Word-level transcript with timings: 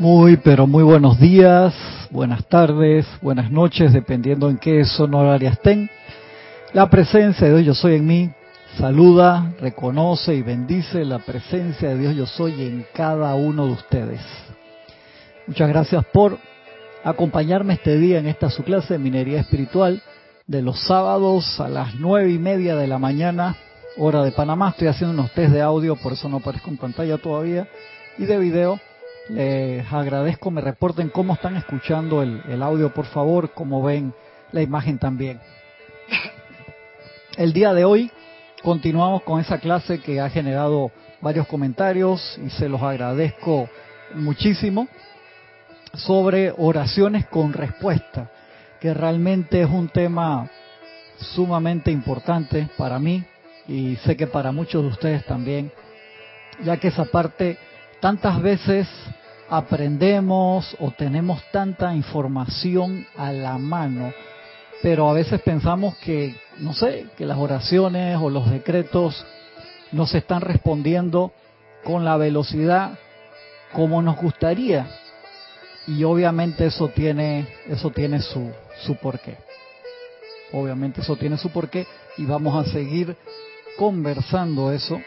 Muy, 0.00 0.38
pero 0.38 0.66
muy 0.66 0.82
buenos 0.82 1.20
días, 1.20 1.74
buenas 2.10 2.46
tardes, 2.46 3.06
buenas 3.20 3.50
noches, 3.50 3.92
dependiendo 3.92 4.48
en 4.48 4.56
qué 4.56 4.82
horaria 4.98 5.50
estén. 5.50 5.90
La 6.72 6.88
presencia 6.88 7.46
de 7.46 7.56
Dios 7.56 7.66
Yo 7.66 7.74
Soy 7.74 7.96
en 7.96 8.06
mí 8.06 8.30
saluda, 8.78 9.52
reconoce 9.60 10.34
y 10.34 10.40
bendice 10.40 11.04
la 11.04 11.18
presencia 11.18 11.90
de 11.90 11.98
Dios 11.98 12.16
Yo 12.16 12.24
Soy 12.24 12.62
en 12.62 12.86
cada 12.94 13.34
uno 13.34 13.66
de 13.66 13.72
ustedes. 13.72 14.22
Muchas 15.46 15.68
gracias 15.68 16.02
por 16.14 16.38
acompañarme 17.04 17.74
este 17.74 17.98
día 17.98 18.20
en 18.20 18.26
esta 18.26 18.48
su 18.48 18.62
clase 18.62 18.94
de 18.94 19.00
minería 19.00 19.40
espiritual 19.40 20.00
de 20.46 20.62
los 20.62 20.80
sábados 20.80 21.60
a 21.60 21.68
las 21.68 21.96
nueve 21.96 22.30
y 22.30 22.38
media 22.38 22.74
de 22.74 22.86
la 22.86 22.98
mañana, 22.98 23.54
hora 23.98 24.22
de 24.22 24.32
Panamá. 24.32 24.70
Estoy 24.70 24.88
haciendo 24.88 25.12
unos 25.12 25.32
test 25.32 25.52
de 25.52 25.60
audio, 25.60 25.94
por 25.96 26.14
eso 26.14 26.26
no 26.30 26.38
aparezco 26.38 26.70
en 26.70 26.78
pantalla 26.78 27.18
todavía, 27.18 27.68
y 28.16 28.24
de 28.24 28.38
video 28.38 28.80
les 29.34 29.92
agradezco, 29.92 30.50
me 30.50 30.60
reporten 30.60 31.08
cómo 31.08 31.34
están 31.34 31.56
escuchando 31.56 32.22
el, 32.22 32.62
audio, 32.62 32.92
por 32.92 33.06
favor, 33.06 33.52
cómo 33.52 33.82
ven 33.82 34.12
la 34.50 34.62
imagen 34.62 34.98
también. 34.98 35.40
El 37.36 37.52
día 37.52 37.72
de 37.72 37.84
hoy 37.84 38.10
continuamos 38.62 39.22
con 39.22 39.40
esa 39.40 39.58
clase 39.58 40.00
que 40.00 40.20
ha 40.20 40.28
generado 40.30 40.90
varios 41.20 41.46
comentarios 41.46 42.38
y 42.44 42.50
se 42.50 42.68
los 42.68 42.82
agradezco 42.82 43.68
muchísimo 44.14 44.88
sobre 45.94 46.52
oraciones 46.56 47.26
con 47.26 47.52
respuesta, 47.52 48.30
que 48.80 48.92
realmente 48.92 49.62
es 49.62 49.68
un 49.68 49.88
tema 49.88 50.50
sumamente 51.18 51.90
importante 51.90 52.68
para 52.76 52.98
mí 52.98 53.24
y 53.68 53.96
sé 53.96 54.16
que 54.16 54.26
para 54.26 54.50
muchos 54.50 54.82
de 54.82 54.88
ustedes 54.88 55.24
también, 55.24 55.70
ya 56.64 56.78
que 56.78 56.88
esa 56.88 57.04
parte 57.04 57.56
tantas 58.00 58.40
veces 58.42 58.88
aprendemos 59.50 60.76
o 60.78 60.92
tenemos 60.92 61.42
tanta 61.50 61.92
información 61.94 63.04
a 63.16 63.32
la 63.32 63.58
mano, 63.58 64.12
pero 64.80 65.10
a 65.10 65.12
veces 65.12 65.40
pensamos 65.42 65.96
que, 65.96 66.36
no 66.58 66.72
sé, 66.72 67.06
que 67.18 67.26
las 67.26 67.36
oraciones 67.36 68.16
o 68.20 68.30
los 68.30 68.48
decretos 68.48 69.26
no 69.90 70.06
se 70.06 70.18
están 70.18 70.40
respondiendo 70.40 71.32
con 71.82 72.04
la 72.04 72.16
velocidad 72.16 72.98
como 73.72 74.00
nos 74.02 74.16
gustaría. 74.16 74.86
Y 75.86 76.04
obviamente 76.04 76.66
eso 76.66 76.88
tiene, 76.88 77.48
eso 77.68 77.90
tiene 77.90 78.20
su, 78.20 78.52
su 78.82 78.94
porqué. 78.96 79.36
Obviamente 80.52 81.00
eso 81.00 81.16
tiene 81.16 81.36
su 81.36 81.50
porqué 81.50 81.86
y 82.16 82.24
vamos 82.24 82.54
a 82.54 82.70
seguir 82.70 83.16
conversando 83.76 84.72
eso 84.72 85.00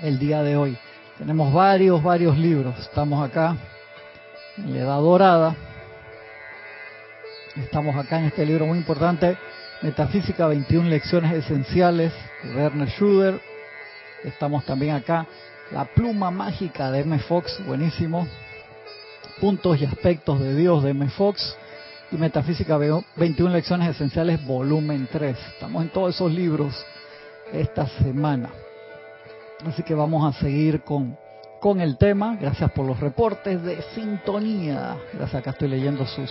el 0.00 0.18
día 0.20 0.42
de 0.42 0.56
hoy. 0.56 0.78
Tenemos 1.18 1.52
varios, 1.52 2.00
varios 2.00 2.38
libros. 2.38 2.78
Estamos 2.78 3.28
acá 3.28 3.56
en 4.56 4.72
la 4.72 4.78
Edad 4.78 5.00
Dorada. 5.00 5.56
Estamos 7.56 7.96
acá 7.96 8.20
en 8.20 8.26
este 8.26 8.46
libro 8.46 8.66
muy 8.66 8.78
importante, 8.78 9.36
Metafísica 9.82 10.46
21 10.46 10.88
Lecciones 10.88 11.32
Esenciales, 11.32 12.12
de 12.44 12.54
Werner 12.54 12.88
Schuder. 12.90 13.40
Estamos 14.22 14.64
también 14.64 14.94
acá, 14.94 15.26
La 15.72 15.86
Pluma 15.86 16.30
Mágica 16.30 16.92
de 16.92 17.00
M. 17.00 17.18
Fox, 17.18 17.60
buenísimo. 17.66 18.28
Puntos 19.40 19.80
y 19.80 19.86
Aspectos 19.86 20.38
de 20.38 20.54
Dios 20.54 20.84
de 20.84 20.90
M. 20.90 21.08
Fox. 21.08 21.56
Y 22.12 22.16
Metafísica 22.16 22.78
21 22.78 23.52
Lecciones 23.52 23.90
Esenciales, 23.90 24.46
volumen 24.46 25.08
3. 25.10 25.36
Estamos 25.54 25.82
en 25.82 25.88
todos 25.88 26.14
esos 26.14 26.30
libros 26.32 26.86
esta 27.52 27.88
semana. 27.88 28.50
Así 29.66 29.82
que 29.82 29.94
vamos 29.94 30.24
a 30.24 30.38
seguir 30.38 30.82
con, 30.82 31.16
con 31.60 31.80
el 31.80 31.98
tema. 31.98 32.36
Gracias 32.40 32.70
por 32.72 32.86
los 32.86 33.00
reportes 33.00 33.62
de 33.62 33.82
sintonía. 33.94 34.96
Gracias, 35.12 35.40
acá 35.40 35.50
estoy 35.50 35.68
leyendo 35.68 36.06
sus, 36.06 36.30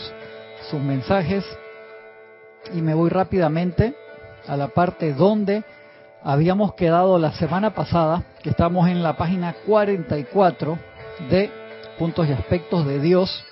sus 0.69 0.79
mensajes. 0.79 1.45
Y 2.73 2.81
me 2.81 2.93
voy 2.93 3.09
rápidamente 3.09 3.95
a 4.47 4.55
la 4.55 4.69
parte 4.69 5.13
donde 5.13 5.63
habíamos 6.23 6.73
quedado 6.73 7.17
la 7.19 7.31
semana 7.33 7.73
pasada, 7.73 8.23
que 8.41 8.49
estamos 8.49 8.87
en 8.89 9.03
la 9.03 9.17
página 9.17 9.55
44 9.65 10.77
de 11.29 11.51
Puntos 11.97 12.27
y 12.27 12.31
Aspectos 12.31 12.85
de 12.85 12.99
Dios. 12.99 13.45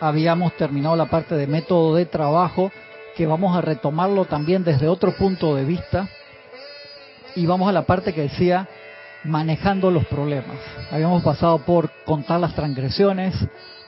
Habíamos 0.00 0.56
terminado 0.56 0.94
la 0.94 1.06
parte 1.06 1.34
de 1.34 1.46
método 1.46 1.96
de 1.96 2.06
trabajo, 2.06 2.70
que 3.16 3.26
vamos 3.26 3.56
a 3.56 3.60
retomarlo 3.60 4.26
también 4.26 4.62
desde 4.62 4.88
otro 4.88 5.12
punto 5.16 5.56
de 5.56 5.64
vista, 5.64 6.08
y 7.38 7.46
vamos 7.46 7.68
a 7.68 7.72
la 7.72 7.82
parte 7.82 8.12
que 8.12 8.22
decía 8.22 8.66
manejando 9.24 9.90
los 9.90 10.06
problemas. 10.06 10.56
Habíamos 10.90 11.22
pasado 11.22 11.58
por 11.58 11.90
contar 12.04 12.40
las 12.40 12.54
transgresiones, 12.54 13.34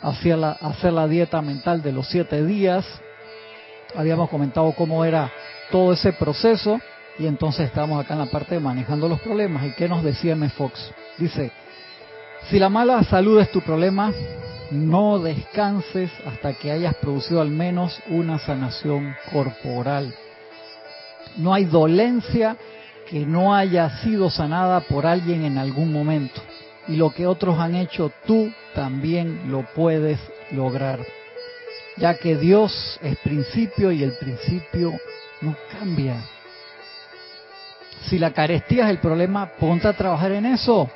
hacer 0.01 0.39
la, 0.39 0.53
hacer 0.53 0.93
la 0.93 1.09
dieta 1.09 1.43
mental 1.43 1.83
de 1.83 1.93
los 1.93 2.07
siete 2.09 2.45
días, 2.45 2.87
habíamos 3.97 4.31
comentado 4.31 4.73
cómo 4.73 5.05
era 5.05 5.33
todo 5.73 5.93
ese 5.93 6.13
proceso 6.13 6.81
y 7.19 7.27
entonces 7.27 7.67
estamos 7.67 8.03
acá 8.03 8.15
en 8.15 8.21
la 8.21 8.27
parte 8.27 8.55
de 8.55 8.61
manejando 8.61 9.09
los 9.09 9.21
problemas. 9.21 9.65
¿Y 9.65 9.73
qué 9.73 9.89
nos 9.89 10.05
decía 10.05 10.33
M. 10.33 10.49
Fox? 10.51 10.93
Dice, 11.19 11.51
si 12.49 12.59
la 12.59 12.69
mala 12.69 13.03
salud 13.03 13.41
es 13.41 13.51
tu 13.51 13.61
problema, 13.63 14.13
no 14.71 15.19
descanses 15.19 16.11
hasta 16.25 16.55
que 16.55 16.71
hayas 16.71 16.95
producido 16.95 17.41
al 17.41 17.51
menos 17.51 18.01
una 18.09 18.39
sanación 18.39 19.15
corporal. 19.33 20.15
No 21.37 21.53
hay 21.53 21.65
dolencia 21.65 22.57
que 23.11 23.27
no 23.27 23.55
haya 23.55 23.91
sido 24.03 24.31
sanada 24.31 24.81
por 24.83 25.05
alguien 25.05 25.45
en 25.45 25.59
algún 25.59 25.93
momento. 25.93 26.41
Y 26.87 26.95
lo 26.95 27.11
que 27.11 27.27
otros 27.27 27.59
han 27.59 27.75
hecho, 27.75 28.13
tú 28.25 28.53
también 28.73 29.51
lo 29.51 29.67
puedes 29.75 30.21
lograr. 30.53 31.01
Ya 31.97 32.15
que 32.15 32.37
Dios 32.37 32.99
es 33.03 33.19
principio 33.19 33.91
y 33.91 34.05
el 34.05 34.13
principio 34.13 34.93
no 35.41 35.57
cambia. 35.73 36.23
Si 38.03 38.17
la 38.17 38.33
carestía 38.33 38.85
es 38.85 38.91
el 38.91 38.99
problema, 38.99 39.51
ponte 39.59 39.89
a 39.89 39.93
trabajar 39.93 40.31
en 40.33 40.47
eso 40.47 40.89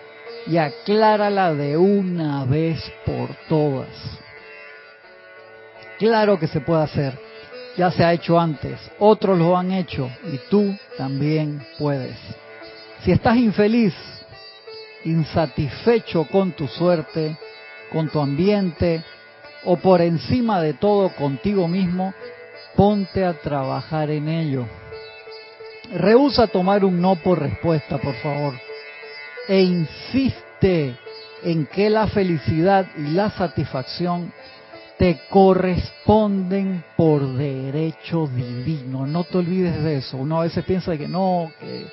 y 0.47 0.57
aclárala 0.57 1.53
de 1.53 1.77
una 1.77 2.45
vez 2.45 2.81
por 3.05 3.29
todas. 3.49 3.89
Claro 5.99 6.39
que 6.39 6.47
se 6.47 6.61
puede 6.61 6.85
hacer 6.85 7.19
ya 7.77 7.91
se 7.91 8.05
ha 8.05 8.13
hecho 8.13 8.39
antes, 8.39 8.79
otros 8.99 9.39
lo 9.39 9.57
han 9.57 9.73
hecho 9.73 10.11
y 10.33 10.39
tú 10.51 10.75
también 10.97 11.65
puedes. 11.79 12.17
Si 13.03 13.13
estás 13.13 13.37
infeliz, 13.37 13.95
insatisfecho 15.05 16.25
con 16.25 16.53
tu 16.53 16.69
suerte, 16.69 17.37
con 17.93 18.09
tu 18.09 18.21
ambiente 18.21 19.03
o 19.65 19.77
por 19.77 20.01
encima 20.01 20.61
de 20.61 20.75
todo 20.75 21.11
contigo 21.11 21.69
mismo, 21.69 22.15
ponte 22.77 23.25
a 23.25 23.35
trabajar 23.35 24.11
en 24.11 24.29
ello. 24.29 24.67
Rehúsa 25.93 26.47
tomar 26.47 26.85
un 26.85 27.01
no 27.01 27.17
por 27.17 27.41
respuesta, 27.41 27.99
por 27.99 28.15
favor, 28.17 28.55
e 29.49 29.61
insiste 29.61 30.97
en 31.43 31.67
que 31.67 31.91
la 31.91 32.07
felicidad 32.07 32.87
y 32.97 33.11
la 33.11 33.31
satisfacción 33.31 34.33
te 34.99 35.21
corresponden 35.29 36.85
por 36.97 37.35
derecho 37.35 38.27
divino. 38.27 39.07
No 39.07 39.25
te 39.25 39.39
olvides 39.39 39.83
de 39.83 39.97
eso. 39.97 40.17
Uno 40.17 40.41
a 40.41 40.45
veces 40.45 40.65
piensa 40.65 40.97
que 40.97 41.09
no, 41.09 41.51
que 41.59 41.87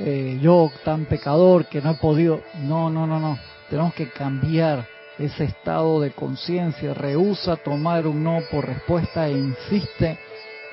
eh, 0.00 0.38
yo 0.40 0.70
tan 0.84 1.04
pecador 1.04 1.66
que 1.66 1.80
no 1.80 1.92
he 1.92 1.94
podido. 1.94 2.42
No, 2.62 2.90
no, 2.90 3.06
no, 3.06 3.20
no. 3.20 3.38
Tenemos 3.70 3.94
que 3.94 4.08
cambiar 4.10 4.86
ese 5.18 5.44
estado 5.44 6.00
de 6.00 6.10
conciencia. 6.10 6.94
Rehúsa 6.94 7.56
tomar 7.56 8.06
un 8.06 8.24
no 8.24 8.40
por 8.50 8.66
respuesta 8.66 9.28
e 9.28 9.32
insiste 9.32 10.18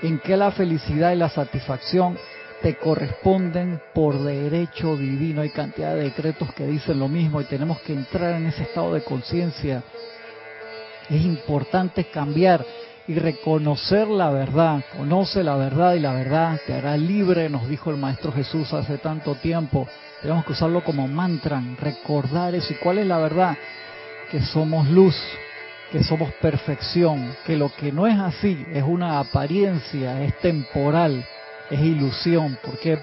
en 0.01 0.19
que 0.19 0.37
la 0.37 0.51
felicidad 0.51 1.11
y 1.11 1.17
la 1.17 1.29
satisfacción 1.29 2.17
te 2.61 2.75
corresponden 2.75 3.79
por 3.93 4.19
derecho 4.23 4.97
divino. 4.97 5.41
Hay 5.41 5.49
cantidad 5.49 5.95
de 5.95 6.05
decretos 6.05 6.53
que 6.53 6.65
dicen 6.65 6.99
lo 6.99 7.07
mismo 7.07 7.39
y 7.41 7.45
tenemos 7.45 7.79
que 7.81 7.93
entrar 7.93 8.35
en 8.35 8.47
ese 8.47 8.63
estado 8.63 8.93
de 8.93 9.03
conciencia 9.03 9.83
es 11.09 11.21
importante 11.23 12.05
cambiar 12.05 12.65
y 13.07 13.15
reconocer 13.15 14.07
la 14.07 14.29
verdad. 14.29 14.83
Conoce 14.95 15.43
la 15.43 15.55
verdad 15.55 15.95
y 15.95 15.99
la 15.99 16.13
verdad 16.13 16.59
te 16.67 16.73
hará 16.73 16.95
libre, 16.95 17.49
nos 17.49 17.67
dijo 17.67 17.89
el 17.89 17.97
Maestro 17.97 18.31
Jesús 18.31 18.71
hace 18.73 18.99
tanto 18.99 19.33
tiempo. 19.35 19.87
Tenemos 20.21 20.45
que 20.45 20.51
usarlo 20.51 20.83
como 20.83 21.07
mantra, 21.07 21.61
recordar 21.79 22.53
eso. 22.53 22.73
¿Y 22.73 22.75
cuál 22.75 22.99
es 22.99 23.07
la 23.07 23.17
verdad? 23.17 23.57
Que 24.29 24.41
somos 24.41 24.87
luz, 24.89 25.15
que 25.91 26.03
somos 26.03 26.31
perfección, 26.33 27.35
que 27.47 27.57
lo 27.57 27.73
que 27.73 27.91
no 27.91 28.05
es 28.05 28.19
así 28.19 28.63
es 28.71 28.83
una 28.83 29.19
apariencia, 29.19 30.21
es 30.23 30.37
temporal, 30.39 31.25
es 31.71 31.79
ilusión. 31.79 32.59
¿Por 32.63 32.77
qué? 32.77 32.99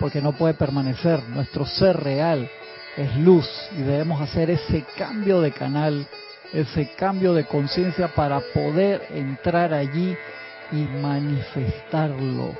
Porque 0.00 0.22
no 0.22 0.32
puede 0.32 0.54
permanecer. 0.54 1.22
Nuestro 1.28 1.66
ser 1.66 2.02
real 2.02 2.48
es 2.96 3.16
luz 3.16 3.46
y 3.76 3.82
debemos 3.82 4.22
hacer 4.22 4.48
ese 4.50 4.84
cambio 4.96 5.42
de 5.42 5.52
canal 5.52 6.06
ese 6.52 6.90
cambio 6.96 7.34
de 7.34 7.44
conciencia 7.44 8.08
para 8.08 8.40
poder 8.52 9.02
entrar 9.10 9.72
allí 9.72 10.16
y 10.70 10.76
manifestarlo. 10.76 12.54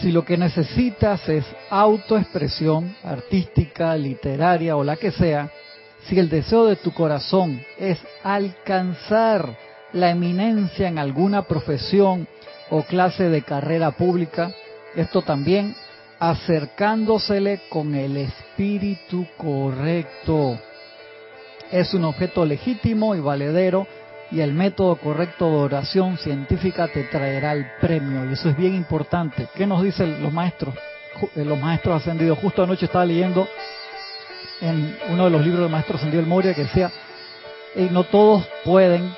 Si 0.00 0.10
lo 0.10 0.24
que 0.24 0.36
necesitas 0.36 1.28
es 1.28 1.44
autoexpresión 1.70 2.94
artística, 3.04 3.96
literaria 3.96 4.76
o 4.76 4.84
la 4.84 4.96
que 4.96 5.10
sea, 5.10 5.50
si 6.06 6.18
el 6.18 6.28
deseo 6.28 6.66
de 6.66 6.76
tu 6.76 6.92
corazón 6.92 7.62
es 7.78 7.98
alcanzar 8.22 9.56
la 9.92 10.10
eminencia 10.10 10.88
en 10.88 10.98
alguna 10.98 11.42
profesión 11.42 12.26
o 12.70 12.82
clase 12.82 13.28
de 13.28 13.42
carrera 13.42 13.92
pública, 13.92 14.52
esto 14.96 15.22
también 15.22 15.74
acercándosele 16.18 17.62
con 17.68 17.94
el 17.94 18.16
espíritu 18.16 19.26
correcto. 19.36 20.58
Es 21.70 21.94
un 21.94 22.04
objeto 22.04 22.44
legítimo 22.44 23.14
y 23.14 23.20
valedero 23.20 23.86
y 24.30 24.40
el 24.40 24.52
método 24.52 24.96
correcto 24.96 25.48
de 25.50 25.56
oración 25.56 26.18
científica 26.18 26.88
te 26.88 27.04
traerá 27.04 27.52
el 27.52 27.66
premio. 27.80 28.28
Y 28.28 28.34
eso 28.34 28.48
es 28.48 28.56
bien 28.56 28.74
importante. 28.74 29.48
¿Qué 29.54 29.66
nos 29.66 29.82
dicen 29.82 30.22
los 30.22 30.32
maestros? 30.32 30.74
Eh, 31.36 31.44
los 31.44 31.58
maestros 31.58 32.00
ascendidos. 32.00 32.38
Justo 32.38 32.62
anoche 32.62 32.86
estaba 32.86 33.04
leyendo 33.04 33.46
en 34.60 34.96
uno 35.08 35.24
de 35.24 35.30
los 35.30 35.42
libros 35.42 35.62
del 35.62 35.70
maestro 35.70 35.96
ascendido 35.96 36.20
el 36.20 36.28
Moria 36.28 36.54
que 36.54 36.62
decía, 36.62 36.90
y 37.76 37.82
no 37.84 38.04
todos 38.04 38.46
pueden 38.64 39.14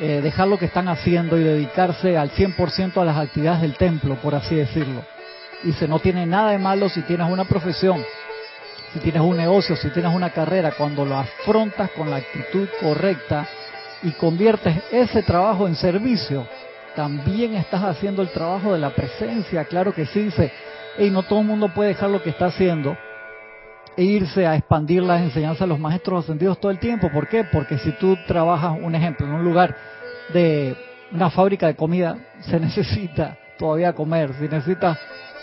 eh, 0.00 0.20
dejar 0.22 0.48
lo 0.48 0.58
que 0.58 0.66
están 0.66 0.88
haciendo 0.88 1.38
y 1.38 1.44
dedicarse 1.44 2.16
al 2.16 2.30
100% 2.30 3.00
a 3.00 3.04
las 3.04 3.16
actividades 3.16 3.62
del 3.62 3.76
templo, 3.76 4.16
por 4.16 4.34
así 4.34 4.54
decirlo. 4.54 5.02
Dice, 5.62 5.86
no 5.86 5.98
tiene 5.98 6.26
nada 6.26 6.52
de 6.52 6.58
malo 6.58 6.88
si 6.88 7.02
tienes 7.02 7.30
una 7.30 7.44
profesión, 7.44 8.04
si 8.92 9.00
tienes 9.00 9.20
un 9.20 9.36
negocio, 9.36 9.76
si 9.76 9.90
tienes 9.90 10.14
una 10.14 10.30
carrera, 10.30 10.72
cuando 10.76 11.04
lo 11.04 11.16
afrontas 11.16 11.90
con 11.90 12.10
la 12.10 12.16
actitud 12.16 12.68
correcta 12.80 13.46
y 14.02 14.12
conviertes 14.12 14.74
ese 14.90 15.22
trabajo 15.22 15.66
en 15.68 15.74
servicio, 15.74 16.46
también 16.96 17.54
estás 17.54 17.82
haciendo 17.82 18.22
el 18.22 18.30
trabajo 18.30 18.72
de 18.72 18.78
la 18.78 18.90
presencia, 18.90 19.64
claro 19.64 19.92
que 19.94 20.06
sí, 20.06 20.22
dice, 20.22 20.50
y 20.98 21.10
no 21.10 21.22
todo 21.22 21.40
el 21.40 21.46
mundo 21.46 21.68
puede 21.72 21.90
dejar 21.90 22.10
lo 22.10 22.22
que 22.22 22.30
está 22.30 22.46
haciendo 22.46 22.96
e 23.96 24.04
irse 24.04 24.46
a 24.46 24.56
expandir 24.56 25.02
las 25.02 25.20
enseñanzas 25.20 25.60
de 25.60 25.66
los 25.66 25.78
maestros 25.78 26.24
ascendidos 26.24 26.58
todo 26.58 26.72
el 26.72 26.78
tiempo. 26.78 27.10
¿Por 27.12 27.28
qué? 27.28 27.44
Porque 27.44 27.78
si 27.78 27.92
tú 27.92 28.16
trabajas, 28.26 28.76
un 28.80 28.94
ejemplo, 28.94 29.26
en 29.26 29.32
un 29.32 29.44
lugar 29.44 29.76
de 30.32 30.76
una 31.12 31.30
fábrica 31.30 31.66
de 31.66 31.76
comida, 31.76 32.16
se 32.40 32.58
necesita 32.60 33.36
todavía 33.58 33.92
comer. 33.92 34.32
Si 34.34 34.48
necesitas, 34.48 34.98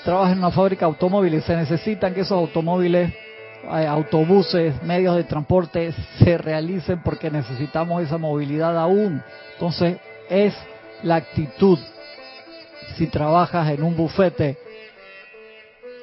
trabajas 0.07 0.31
en 0.31 0.38
una 0.38 0.51
fábrica 0.51 0.86
de 0.86 0.94
automóviles, 0.94 1.44
se 1.44 1.54
necesitan 1.54 2.13
que 2.13 2.21
esos 2.21 2.31
automóviles, 2.31 3.12
eh, 3.12 3.86
autobuses, 3.86 4.81
medios 4.81 5.18
de 5.18 5.25
transporte 5.25 5.94
se 6.18 6.38
realicen 6.38 7.01
porque 7.04 7.30
necesitamos 7.30 8.01
esa 8.01 8.18
movilidad 8.18 8.77
aún. 8.80 9.21
Entonces, 9.51 9.98
es 10.30 10.54
la 11.04 11.15
actitud. 11.15 11.77
Si 12.95 13.07
trabajas 13.07 13.69
en 13.69 13.83
un 13.83 13.98
bufete, 13.98 14.57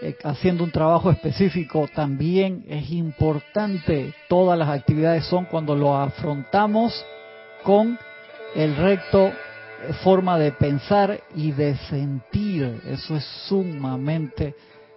eh, 0.03 0.15
haciendo 0.23 0.65
un 0.65 0.71
trabajo 0.71 1.11
específico, 1.11 1.89
también 1.95 2.63
es 2.69 2.91
importante. 2.91 4.13
Todas 4.29 4.59
las 4.59 4.69
actividades 4.69 5.25
son 5.25 5.47
cuando 5.47 5.75
lo 5.75 5.97
afrontamos 5.97 7.07
con 7.63 7.99
el 8.55 8.77
recto 8.77 9.33
forma 10.03 10.39
de 10.39 10.53
pensar 10.53 11.21
y 11.35 11.53
de 11.53 11.77
sentir. 11.89 12.81
Eso 12.87 13.17
es 13.17 13.25
sumamente 13.47 14.55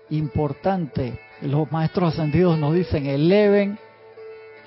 importante. 0.09 1.19
Los 1.41 1.71
maestros 1.71 2.13
ascendidos 2.13 2.57
nos 2.57 2.73
dicen, 2.73 3.05
eleven 3.05 3.77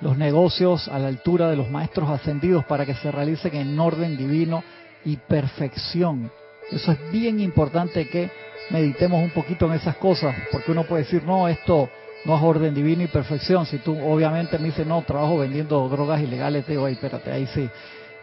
los 0.00 0.16
negocios 0.16 0.88
a 0.88 0.98
la 0.98 1.08
altura 1.08 1.48
de 1.48 1.56
los 1.56 1.70
maestros 1.70 2.08
ascendidos 2.08 2.64
para 2.64 2.86
que 2.86 2.94
se 2.94 3.10
realicen 3.10 3.54
en 3.54 3.78
orden 3.78 4.16
divino 4.16 4.62
y 5.04 5.16
perfección. 5.16 6.30
Eso 6.70 6.92
es 6.92 7.12
bien 7.12 7.40
importante 7.40 8.08
que 8.08 8.30
meditemos 8.70 9.22
un 9.22 9.30
poquito 9.30 9.66
en 9.66 9.72
esas 9.72 9.96
cosas, 9.96 10.34
porque 10.52 10.70
uno 10.72 10.84
puede 10.84 11.02
decir, 11.02 11.24
no, 11.24 11.48
esto 11.48 11.90
no 12.24 12.36
es 12.36 12.42
orden 12.42 12.74
divino 12.74 13.02
y 13.02 13.08
perfección. 13.08 13.66
Si 13.66 13.78
tú 13.78 13.98
obviamente 13.98 14.58
me 14.58 14.66
dices, 14.66 14.86
no, 14.86 15.02
trabajo 15.02 15.38
vendiendo 15.38 15.88
drogas 15.88 16.20
ilegales, 16.20 16.64
te 16.64 16.72
digo, 16.72 16.86
ay, 16.86 16.94
espérate, 16.94 17.32
ahí 17.32 17.46
sí. 17.46 17.68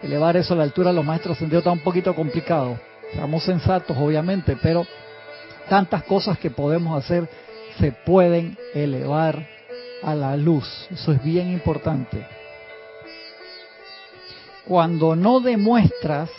Elevar 0.01 0.38
eso 0.38 0.53
a 0.53 0.57
la 0.57 0.63
altura 0.63 0.91
de 0.91 0.95
los 0.95 1.05
maestros 1.05 1.38
ascendidos 1.38 1.61
está 1.61 1.71
un 1.71 1.79
poquito 1.79 2.13
complicado. 2.13 2.79
Seamos 3.13 3.44
sensatos, 3.44 3.97
obviamente, 3.97 4.57
pero 4.61 4.85
tantas 5.69 6.03
cosas 6.03 6.38
que 6.38 6.51
podemos 6.51 7.03
hacer 7.03 7.27
se 7.79 7.91
pueden 7.91 8.57
elevar 8.73 9.47
a 10.03 10.13
la 10.13 10.35
luz. 10.38 10.88
Eso 10.91 11.11
es 11.11 11.23
bien 11.23 11.51
importante. 11.51 12.25
Cuando 14.65 15.15
no 15.15 15.39
demuestras 15.39 16.29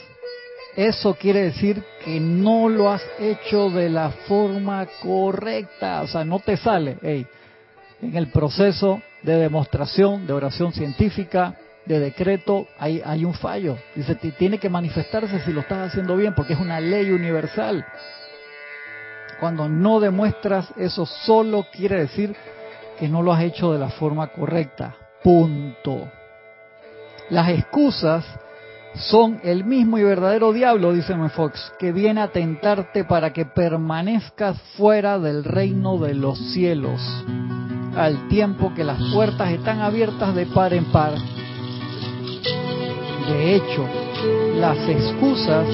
eso 0.78 1.14
quiere 1.14 1.43
decir 1.43 1.82
que 2.04 2.20
no 2.20 2.69
lo 2.69 2.88
has 2.88 3.02
hecho 3.19 3.69
de 3.69 3.90
la 3.90 4.11
forma 4.11 4.87
correcta, 5.02 6.02
o 6.02 6.06
sea, 6.06 6.25
no 6.25 6.38
te 6.38 6.56
sale. 6.56 6.96
en 7.02 8.16
el 8.16 8.28
proceso 8.28 9.02
de 9.25 9.34
demostración, 9.38 10.25
de 10.28 10.32
oración 10.32 10.72
científica, 10.72 11.56
de 11.88 11.99
decreto, 11.99 12.69
hay, 12.79 13.25
un 13.25 13.35
fallo. 13.35 13.79
Dice, 13.94 14.14
tiene 14.14 14.58
que 14.58 14.69
manifestarse 14.69 15.40
si 15.40 15.52
lo 15.52 15.62
estás 15.62 15.88
haciendo 15.88 16.17
bien, 16.17 16.35
porque 16.35 16.52
es 16.52 16.61
una 16.61 16.81
ley 16.81 17.11
universal. 17.11 17.85
Cuando 19.40 19.69
no 19.69 19.99
demuestras 19.99 20.73
eso, 20.76 21.06
solo 21.06 21.67
quiere 21.73 22.00
decir 22.00 22.37
que 22.99 23.08
no 23.08 23.23
lo 23.23 23.32
has 23.32 23.43
hecho 23.43 23.73
de 23.73 23.79
la 23.79 23.88
forma 23.88 24.26
correcta. 24.29 24.94
Punto. 25.23 26.11
Las 27.31 27.49
excusas 27.50 28.25
son 28.94 29.40
el 29.43 29.64
mismo 29.64 29.99
y 29.99 30.02
verdadero 30.02 30.52
diablo, 30.52 30.93
dice 30.93 31.14
Fox, 31.31 31.73
que 31.79 31.93
viene 31.93 32.20
a 32.20 32.29
tentarte 32.29 33.05
para 33.05 33.32
que 33.32 33.46
permanezcas 33.46 34.61
fuera 34.76 35.19
del 35.19 35.44
reino 35.44 35.99
de 35.99 36.14
los 36.14 36.38
cielos, 36.52 37.00
al 37.96 38.29
tiempo 38.29 38.75
que 38.75 38.85
las 38.85 39.00
puertas 39.14 39.52
están 39.52 39.81
abiertas 39.81 40.35
de 40.35 40.46
par 40.46 40.75
en 40.75 40.87
par. 40.87 41.14
De 43.28 43.56
hecho, 43.56 43.86
las 44.56 44.78
excusas 44.88 45.66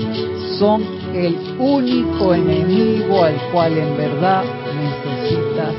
son 0.58 0.82
el 1.14 1.36
único 1.58 2.34
enemigo 2.34 3.24
al 3.24 3.36
cual 3.52 3.78
en 3.78 3.96
verdad 3.96 4.42
necesitas 4.74 5.74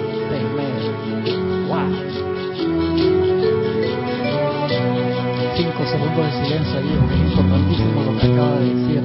cinco 5.56 5.86
segundos 5.86 6.26
de 6.26 6.32
silencio 6.44 6.78
ahí, 6.78 6.92
es 7.14 7.32
importantísimo 7.32 8.04
lo 8.04 8.20
que 8.20 8.28
acaba 8.28 8.56
de 8.60 8.66
decir. 8.76 9.04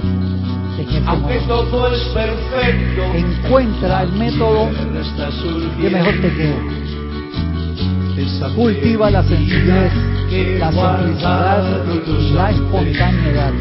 Aunque 1.06 1.38
todo 1.46 1.93
es 1.93 2.02
perfecto, 2.08 3.02
encuentra 3.14 4.02
el 4.02 4.12
método 4.12 4.70
que 5.81 5.90
mejor 5.90 6.14
te 6.20 6.32
quede. 6.34 6.81
Cultiva 8.55 9.11
la 9.11 9.22
sencillez, 9.22 9.93
la 10.31 10.70
simplicidad, 10.70 11.84
la 12.34 12.51
espontaneidad 12.51 13.53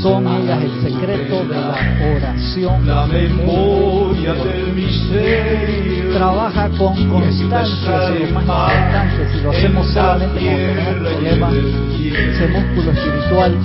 son 0.00 0.26
ellas 0.28 0.62
el 0.62 0.82
secreto 0.82 1.44
de 1.44 1.56
la 1.56 1.76
oración. 2.16 2.86
La 2.86 3.06
memoria 3.06 4.32
del 4.32 4.72
misterio. 4.72 6.14
Trabaja 6.14 6.68
con 6.78 6.94
constancia, 7.08 8.14
es 8.14 8.30
lo 8.30 8.40
más 8.40 8.44
importante. 8.44 9.28
Si 9.32 9.40
lo 9.42 9.50
hacemos 9.50 9.86
solamente 9.88 10.40
cuando 10.40 10.64
tenemos 10.66 10.94
problemas, 11.12 11.54
ese 11.54 12.48
músculo 12.48 12.92
espiritual 12.92 13.56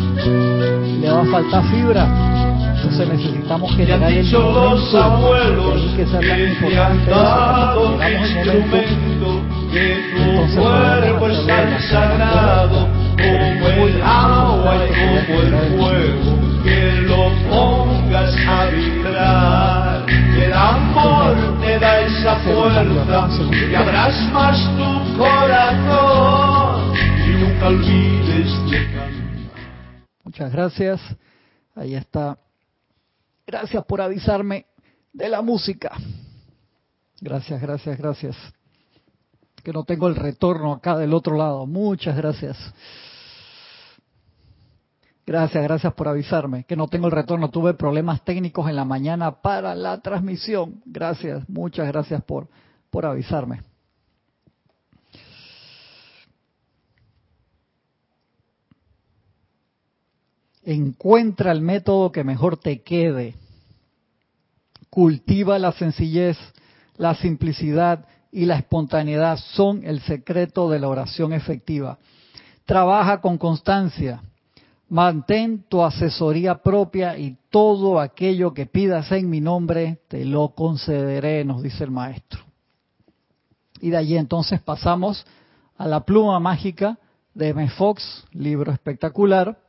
le 1.02 1.10
va 1.12 1.22
a 1.22 1.26
faltar 1.26 1.64
fibra. 1.72 2.08
Entonces 2.76 3.08
necesitamos 3.08 3.76
generar 3.76 4.12
el 4.12 4.26
y 4.26 5.96
que 5.96 6.06
importante 6.06 6.36
eso, 6.60 6.76
el 8.02 8.70
momento, 8.70 9.03
entonces 9.76 10.60
cuerpo 10.60 11.28
es 11.28 11.48
tan 11.48 11.82
sagrado 11.90 12.88
como 13.18 13.88
el 13.88 14.02
agua 14.02 14.76
y 14.86 15.26
como 15.26 15.42
el 15.42 15.54
fuego, 15.78 16.64
que 16.64 17.02
lo 17.02 17.30
pongas 17.50 18.36
a 18.48 18.66
vibrar. 18.68 20.06
El 20.10 20.54
amor 20.54 21.36
te 21.62 21.80
da 21.80 22.02
esa 22.02 22.36
fuerza 22.38 22.84
y 23.72 23.76
abras 23.76 24.32
más 24.32 24.58
tu 24.78 25.18
corazón 25.18 26.94
y 27.26 27.44
nunca 27.44 27.68
olvides 27.68 28.72
de 28.72 28.86
cantar. 28.94 29.24
Muchas 30.24 30.52
gracias. 30.52 31.02
Ahí 31.76 31.96
está. 31.96 32.38
Gracias 33.46 33.84
por 33.86 34.02
avisarme 34.02 34.66
de 35.12 35.30
la 35.30 35.42
música. 35.42 35.92
Gracias, 37.22 37.62
gracias, 37.62 37.98
gracias. 37.98 38.54
Que 39.64 39.72
no 39.72 39.84
tengo 39.86 40.08
el 40.08 40.16
retorno 40.16 40.74
acá 40.74 40.98
del 40.98 41.14
otro 41.14 41.38
lado. 41.38 41.66
Muchas 41.66 42.16
gracias. 42.18 42.58
Gracias, 45.26 45.64
gracias 45.64 45.94
por 45.94 46.10
avisarme. 46.10 46.66
Que 46.66 46.76
no 46.76 46.88
tengo 46.88 47.08
el 47.08 47.14
retorno. 47.14 47.50
Tuve 47.50 47.74
problemas 47.74 48.24
técnicos 48.26 48.70
en 48.70 48.76
la 48.76 48.84
mañana 48.84 49.42
para 49.42 49.74
la 49.74 50.02
transmisión. 50.02 50.82
Gracias, 50.86 51.48
muchas 51.48 51.88
gracias 51.88 52.22
por, 52.24 52.50
por 52.90 53.06
avisarme. 53.06 53.62
Encuentra 60.66 61.52
el 61.52 61.62
método 61.62 62.12
que 62.12 62.24
mejor 62.24 62.58
te 62.58 62.82
quede. 62.82 63.36
Cultiva 64.90 65.58
la 65.58 65.72
sencillez, 65.72 66.38
la 66.98 67.16
simplicidad 67.16 68.06
y 68.34 68.48
la 68.48 68.58
espontaneidad 68.58 69.38
son 69.38 69.84
el 69.86 70.02
secreto 70.02 70.68
de 70.70 70.80
la 70.80 70.90
oración 70.90 71.34
efectiva. 71.34 72.00
Trabaja 72.66 73.22
con 73.22 73.38
constancia. 73.38 74.24
Mantén 74.90 75.64
tu 75.70 75.84
asesoría 75.84 76.56
propia 76.56 77.16
y 77.18 77.38
todo 77.52 78.00
aquello 78.00 78.54
que 78.54 78.66
pidas 78.66 79.12
en 79.12 79.30
mi 79.30 79.40
nombre 79.40 80.00
te 80.08 80.26
lo 80.26 80.50
concederé, 80.50 81.46
nos 81.46 81.62
dice 81.62 81.84
el 81.84 81.92
maestro. 81.92 82.42
Y 83.80 83.92
de 83.92 83.98
allí 83.98 84.18
entonces 84.18 84.60
pasamos 84.62 85.26
a 85.78 85.88
la 85.88 86.00
pluma 86.00 86.40
mágica 86.40 86.98
de 87.36 87.50
M. 87.50 87.70
Fox, 87.70 88.26
libro 88.32 88.72
espectacular, 88.72 89.60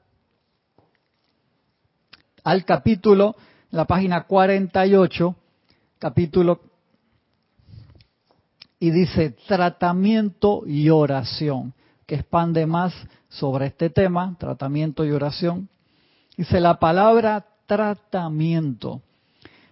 al 2.44 2.64
capítulo, 2.64 3.36
la 3.70 3.86
página 3.86 4.24
48, 4.24 5.34
capítulo, 5.98 6.60
y 8.84 8.90
dice 8.90 9.30
tratamiento 9.48 10.64
y 10.66 10.90
oración, 10.90 11.72
que 12.04 12.16
expande 12.16 12.66
más 12.66 12.92
sobre 13.30 13.68
este 13.68 13.88
tema, 13.88 14.36
tratamiento 14.38 15.06
y 15.06 15.10
oración. 15.10 15.70
Dice 16.36 16.60
la 16.60 16.78
palabra 16.78 17.46
tratamiento 17.64 19.00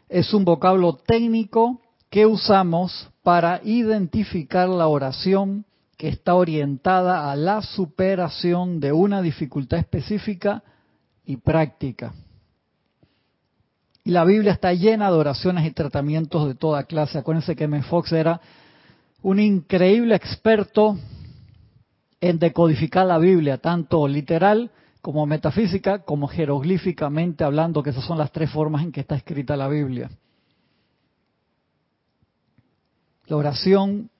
es 0.08 0.32
un 0.32 0.46
vocablo 0.46 0.94
técnico 0.94 1.82
que 2.08 2.24
usamos 2.24 3.10
para 3.22 3.60
identificar 3.64 4.66
la 4.70 4.86
oración 4.86 5.66
que 5.98 6.08
está 6.08 6.34
orientada 6.34 7.30
a 7.30 7.36
la 7.36 7.60
superación 7.60 8.80
de 8.80 8.92
una 8.92 9.20
dificultad 9.20 9.78
específica 9.78 10.62
y 11.26 11.36
práctica. 11.36 12.14
Y 14.04 14.10
la 14.12 14.24
Biblia 14.24 14.52
está 14.52 14.72
llena 14.72 15.10
de 15.10 15.18
oraciones 15.18 15.66
y 15.66 15.70
tratamientos 15.72 16.48
de 16.48 16.54
toda 16.54 16.84
clase. 16.84 17.18
Acuérdense 17.18 17.54
que 17.54 17.64
M. 17.64 17.82
Fox 17.82 18.10
era 18.12 18.40
un 19.22 19.38
increíble 19.38 20.14
experto 20.14 20.98
en 22.20 22.38
decodificar 22.38 23.06
la 23.06 23.18
Biblia, 23.18 23.58
tanto 23.58 24.06
literal 24.06 24.70
como 25.00 25.26
metafísica, 25.26 26.00
como 26.00 26.28
jeroglíficamente 26.28 27.42
hablando, 27.44 27.82
que 27.82 27.90
esas 27.90 28.04
son 28.04 28.18
las 28.18 28.30
tres 28.30 28.50
formas 28.50 28.84
en 28.84 28.92
que 28.92 29.00
está 29.00 29.16
escrita 29.16 29.56
la 29.56 29.68
Biblia. 29.68 30.10
La 33.26 33.36
oración, 33.36 34.10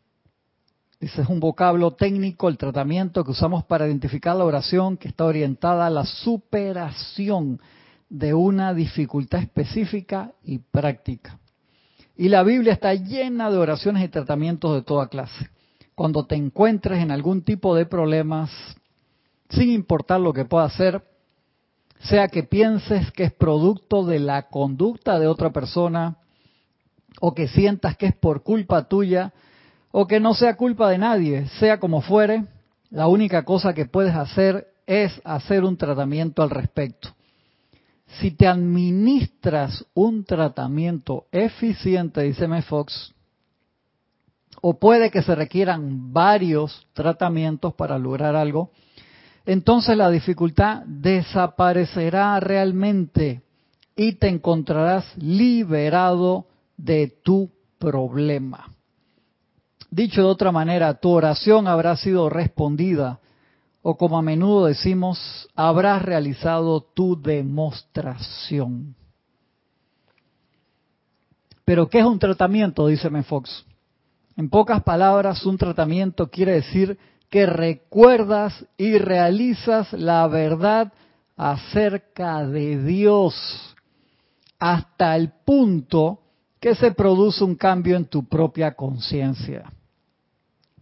ese 1.01 1.23
es 1.23 1.29
un 1.29 1.39
vocablo 1.39 1.93
técnico, 1.93 2.49
el 2.49 2.59
tratamiento 2.59 3.25
que 3.25 3.33
usamos 3.33 3.65
para 3.65 3.87
identificar 3.87 4.35
la 4.37 4.45
oración 4.45 4.97
que 4.97 5.09
está 5.09 5.25
orientada 5.25 5.87
a 5.87 5.91
la 5.91 6.05
superación 6.05 7.61
de 8.09 8.35
una 8.35 8.75
dificultad 8.75 9.41
específica 9.41 10.33
y 10.45 10.59
práctica. 10.59 11.39
Y 12.17 12.29
la 12.29 12.43
Biblia 12.43 12.73
está 12.73 12.95
llena 12.95 13.51
de 13.51 13.57
oraciones 13.57 14.05
y 14.05 14.09
tratamientos 14.09 14.75
de 14.75 14.83
toda 14.83 15.09
clase. 15.09 15.51
Cuando 15.95 16.27
te 16.27 16.35
encuentres 16.35 17.01
en 17.01 17.11
algún 17.11 17.43
tipo 17.43 17.75
de 17.75 17.87
problemas, 17.87 18.51
sin 19.51 19.71
importar 19.71 20.21
lo 20.21 20.33
que 20.33 20.45
pueda 20.45 20.69
ser, 20.71 21.03
sea 22.01 22.29
que 22.29 22.43
pienses 22.43 23.13
que 23.13 23.25
es 23.25 23.33
producto 23.33 24.05
de 24.05 24.19
la 24.19 24.49
conducta 24.49 25.19
de 25.19 25.27
otra 25.27 25.51
persona, 25.53 26.19
o 27.21 27.35
que 27.35 27.49
sientas 27.49 27.97
que 27.97 28.07
es 28.07 28.17
por 28.17 28.43
culpa 28.43 28.89
tuya, 28.89 29.33
o 29.91 30.07
que 30.07 30.21
no 30.21 30.35
sea 30.35 30.57
culpa 30.57 30.89
de 30.89 30.99
nadie, 30.99 31.47
sea 31.61 31.79
como 31.79 32.01
fuere, 32.01 32.45
la 32.91 33.07
única 33.07 33.45
cosa 33.45 33.75
que 33.75 33.87
puedes 33.87 34.15
hacer 34.15 34.69
es 34.87 35.21
hacer 35.25 35.65
un 35.65 35.77
tratamiento 35.77 36.43
al 36.43 36.51
respecto 36.51 37.15
si 38.21 38.33
te 38.33 38.47
administras 38.47 39.85
un 39.95 40.25
tratamiento 40.25 41.27
eficiente, 41.33 42.23
dice 42.23 42.45
M. 42.45 42.61
Fox, 42.63 43.15
o 44.61 44.79
puede 44.79 45.11
que 45.11 45.23
se 45.23 45.35
requieran 45.35 46.13
varios 46.13 46.87
tratamientos 46.93 47.75
para 47.75 47.99
lograr 47.99 48.37
algo, 48.37 48.71
entonces 49.45 49.97
la 49.97 50.11
dificultad 50.11 50.83
desaparecerá 50.87 52.39
realmente 52.39 53.43
y 53.97 54.13
te 54.13 54.29
encontrarás 54.29 55.17
liberado 55.17 56.47
de 56.77 57.09
tu 57.23 57.51
problema. 57.79 58.71
Dicho 59.91 60.23
de 60.23 60.29
otra 60.29 60.53
manera, 60.53 60.95
tu 60.95 61.11
oración 61.11 61.67
habrá 61.67 61.97
sido 61.97 62.31
respondida 62.31 63.21
o 63.83 63.97
como 63.97 64.17
a 64.17 64.23
menudo 64.23 64.67
decimos, 64.67 65.49
habrás 65.55 66.03
realizado 66.03 66.81
tu 66.81 67.21
demostración. 67.21 68.95
Pero 71.65 71.89
¿qué 71.89 71.99
es 71.99 72.05
un 72.05 72.19
tratamiento? 72.19 72.87
Dice 72.87 73.11
Fox. 73.25 73.65
En 74.37 74.49
pocas 74.49 74.83
palabras, 74.83 75.45
un 75.45 75.59
tratamiento 75.59 76.31
quiere 76.31 76.53
decir 76.53 76.99
que 77.29 77.47
recuerdas 77.47 78.67
y 78.77 78.99
realizas 78.99 79.93
la 79.93 80.27
verdad 80.29 80.93
acerca 81.37 82.47
de 82.47 82.83
Dios 82.83 83.35
hasta 84.59 85.17
el 85.17 85.31
punto 85.45 86.21
que 86.61 86.75
se 86.75 86.93
produce 86.93 87.43
un 87.43 87.57
cambio 87.57 87.97
en 87.97 88.05
tu 88.05 88.25
propia 88.25 88.75
conciencia. 88.75 89.73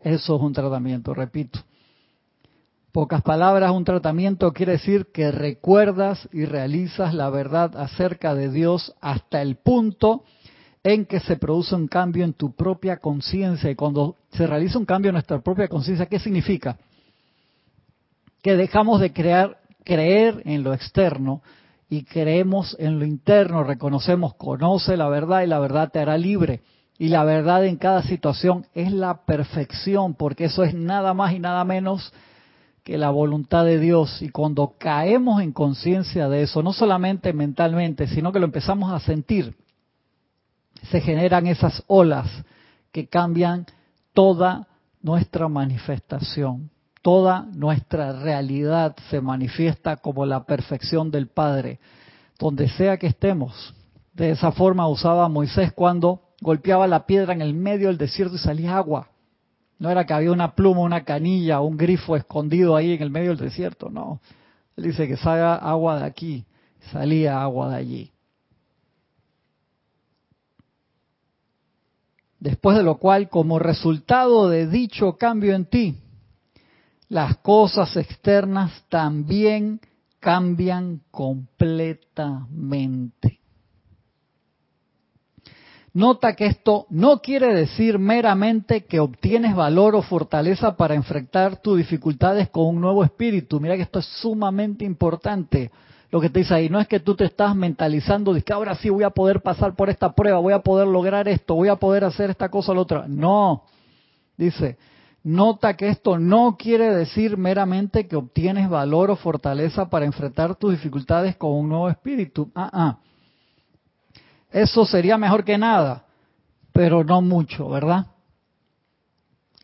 Eso 0.00 0.36
es 0.36 0.42
un 0.42 0.52
tratamiento, 0.52 1.14
repito. 1.14 1.60
Pocas 2.92 3.22
palabras, 3.22 3.70
un 3.70 3.84
tratamiento 3.84 4.52
quiere 4.52 4.72
decir 4.72 5.12
que 5.12 5.30
recuerdas 5.30 6.28
y 6.32 6.44
realizas 6.44 7.14
la 7.14 7.30
verdad 7.30 7.76
acerca 7.76 8.34
de 8.34 8.50
Dios 8.50 8.96
hasta 9.00 9.42
el 9.42 9.54
punto 9.56 10.24
en 10.82 11.06
que 11.06 11.20
se 11.20 11.36
produce 11.36 11.76
un 11.76 11.86
cambio 11.86 12.24
en 12.24 12.32
tu 12.32 12.52
propia 12.56 12.96
conciencia. 12.96 13.70
Y 13.70 13.76
cuando 13.76 14.16
se 14.32 14.44
realiza 14.44 14.76
un 14.76 14.86
cambio 14.86 15.10
en 15.10 15.14
nuestra 15.14 15.40
propia 15.40 15.68
conciencia, 15.68 16.06
¿qué 16.06 16.18
significa? 16.18 16.78
Que 18.42 18.56
dejamos 18.56 19.00
de 19.00 19.12
crear, 19.12 19.58
creer 19.84 20.42
en 20.44 20.64
lo 20.64 20.74
externo 20.74 21.42
y 21.88 22.02
creemos 22.02 22.74
en 22.80 22.98
lo 22.98 23.04
interno, 23.04 23.62
reconocemos, 23.62 24.34
conoce 24.34 24.96
la 24.96 25.08
verdad 25.08 25.42
y 25.42 25.46
la 25.46 25.60
verdad 25.60 25.92
te 25.92 26.00
hará 26.00 26.18
libre. 26.18 26.62
Y 26.98 27.06
la 27.06 27.22
verdad 27.22 27.64
en 27.66 27.76
cada 27.76 28.02
situación 28.02 28.66
es 28.74 28.90
la 28.90 29.24
perfección, 29.24 30.14
porque 30.14 30.46
eso 30.46 30.64
es 30.64 30.74
nada 30.74 31.14
más 31.14 31.32
y 31.32 31.38
nada 31.38 31.64
menos 31.64 32.12
la 32.86 33.10
voluntad 33.10 33.64
de 33.64 33.78
Dios. 33.78 34.20
Y 34.22 34.30
cuando 34.30 34.74
caemos 34.78 35.42
en 35.42 35.52
conciencia 35.52 36.28
de 36.28 36.42
eso, 36.42 36.62
no 36.62 36.72
solamente 36.72 37.32
mentalmente, 37.32 38.06
sino 38.06 38.32
que 38.32 38.40
lo 38.40 38.46
empezamos 38.46 38.92
a 38.92 39.00
sentir, 39.00 39.54
se 40.90 41.00
generan 41.00 41.46
esas 41.46 41.82
olas 41.86 42.26
que 42.92 43.06
cambian 43.06 43.66
toda 44.12 44.66
nuestra 45.02 45.48
manifestación. 45.48 46.70
Toda 47.02 47.46
nuestra 47.54 48.12
realidad 48.12 48.94
se 49.08 49.20
manifiesta 49.20 49.96
como 49.96 50.26
la 50.26 50.44
perfección 50.44 51.10
del 51.10 51.28
Padre, 51.28 51.80
donde 52.38 52.68
sea 52.68 52.98
que 52.98 53.06
estemos. 53.06 53.74
De 54.12 54.30
esa 54.30 54.52
forma 54.52 54.86
usaba 54.86 55.28
Moisés 55.28 55.72
cuando 55.72 56.22
golpeaba 56.42 56.86
la 56.86 57.06
piedra 57.06 57.32
en 57.32 57.40
el 57.40 57.54
medio 57.54 57.88
del 57.88 57.96
desierto 57.96 58.36
y 58.36 58.38
salía 58.38 58.76
agua. 58.76 59.08
No 59.80 59.90
era 59.90 60.04
que 60.04 60.12
había 60.12 60.30
una 60.30 60.54
pluma, 60.54 60.82
una 60.82 61.04
canilla, 61.04 61.60
un 61.60 61.78
grifo 61.78 62.14
escondido 62.14 62.76
ahí 62.76 62.92
en 62.92 63.02
el 63.02 63.10
medio 63.10 63.30
del 63.30 63.38
desierto, 63.38 63.88
no. 63.88 64.20
Él 64.76 64.84
dice 64.84 65.08
que 65.08 65.16
salga 65.16 65.56
agua 65.56 65.98
de 65.98 66.04
aquí, 66.04 66.44
salía 66.92 67.42
agua 67.42 67.70
de 67.70 67.76
allí. 67.76 68.12
Después 72.38 72.76
de 72.76 72.82
lo 72.82 72.98
cual, 72.98 73.30
como 73.30 73.58
resultado 73.58 74.50
de 74.50 74.66
dicho 74.66 75.16
cambio 75.16 75.54
en 75.54 75.64
ti, 75.64 75.96
las 77.08 77.38
cosas 77.38 77.96
externas 77.96 78.84
también 78.90 79.80
cambian 80.20 81.00
completamente. 81.10 83.39
Nota 85.92 86.36
que 86.36 86.46
esto 86.46 86.86
no 86.88 87.18
quiere 87.18 87.52
decir 87.52 87.98
meramente 87.98 88.84
que 88.84 89.00
obtienes 89.00 89.56
valor 89.56 89.96
o 89.96 90.02
fortaleza 90.02 90.76
para 90.76 90.94
enfrentar 90.94 91.60
tus 91.60 91.78
dificultades 91.78 92.48
con 92.48 92.66
un 92.66 92.80
nuevo 92.80 93.02
espíritu. 93.02 93.58
Mira 93.58 93.74
que 93.74 93.82
esto 93.82 93.98
es 93.98 94.06
sumamente 94.06 94.84
importante. 94.84 95.72
Lo 96.12 96.20
que 96.20 96.30
te 96.30 96.40
dice 96.40 96.54
ahí 96.54 96.68
no 96.68 96.78
es 96.78 96.86
que 96.86 97.00
tú 97.00 97.16
te 97.16 97.24
estás 97.24 97.56
mentalizando 97.56 98.32
de 98.32 98.42
que 98.42 98.52
ahora 98.52 98.76
sí 98.76 98.88
voy 98.88 99.02
a 99.02 99.10
poder 99.10 99.42
pasar 99.42 99.74
por 99.74 99.90
esta 99.90 100.12
prueba, 100.12 100.38
voy 100.38 100.52
a 100.52 100.60
poder 100.60 100.86
lograr 100.86 101.26
esto, 101.26 101.54
voy 101.56 101.68
a 101.68 101.76
poder 101.76 102.04
hacer 102.04 102.30
esta 102.30 102.48
cosa 102.50 102.70
o 102.70 102.74
la 102.76 102.80
otra. 102.82 103.04
No. 103.08 103.64
Dice, 104.36 104.78
nota 105.24 105.76
que 105.76 105.88
esto 105.88 106.18
no 106.20 106.56
quiere 106.56 106.94
decir 106.94 107.36
meramente 107.36 108.06
que 108.06 108.14
obtienes 108.14 108.68
valor 108.68 109.10
o 109.10 109.16
fortaleza 109.16 109.90
para 109.90 110.06
enfrentar 110.06 110.54
tus 110.54 110.70
dificultades 110.70 111.36
con 111.36 111.50
un 111.50 111.68
nuevo 111.68 111.88
espíritu. 111.88 112.48
Ah, 112.54 112.70
ah 112.72 112.98
eso 114.52 114.84
sería 114.84 115.16
mejor 115.16 115.44
que 115.44 115.58
nada, 115.58 116.04
pero 116.72 117.04
no 117.04 117.20
mucho, 117.22 117.68
¿verdad? 117.68 118.06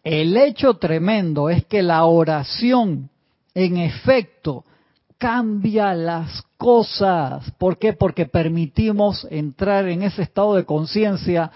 El 0.03 0.37
hecho 0.37 0.75
tremendo 0.75 1.51
es 1.51 1.65
que 1.67 1.83
la 1.83 2.05
oración, 2.05 3.11
en 3.55 3.79
efecto, 3.79 4.65
cambia 5.19 5.95
las 5.95 6.43
cosas. 6.57 7.51
¿Por 7.59 7.79
qué? 7.79 7.93
Porque 7.93 8.27
permitimos 8.27 9.27
entrar 9.31 9.89
en 9.89 10.03
ese 10.03 10.23
estado 10.23 10.55
de 10.55 10.65
conciencia 10.65 11.51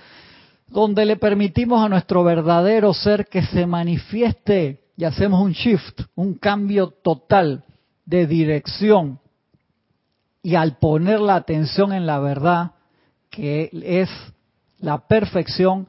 donde 0.67 1.05
le 1.05 1.17
permitimos 1.17 1.85
a 1.85 1.89
nuestro 1.89 2.25
verdadero 2.25 2.95
ser 2.95 3.27
que 3.27 3.43
se 3.43 3.67
manifieste 3.67 4.81
y 4.97 5.05
hacemos 5.05 5.41
un 5.41 5.53
shift, 5.53 6.03
un 6.15 6.35
cambio 6.35 6.91
total 6.91 7.65
de 8.05 8.27
dirección. 8.27 9.19
Y 10.43 10.55
al 10.55 10.79
poner 10.79 11.21
la 11.21 11.37
atención 11.37 11.93
en 11.93 12.07
la 12.07 12.19
verdad, 12.19 12.73
que 13.31 13.71
es 13.73 14.11
la 14.81 14.99
perfección, 15.07 15.87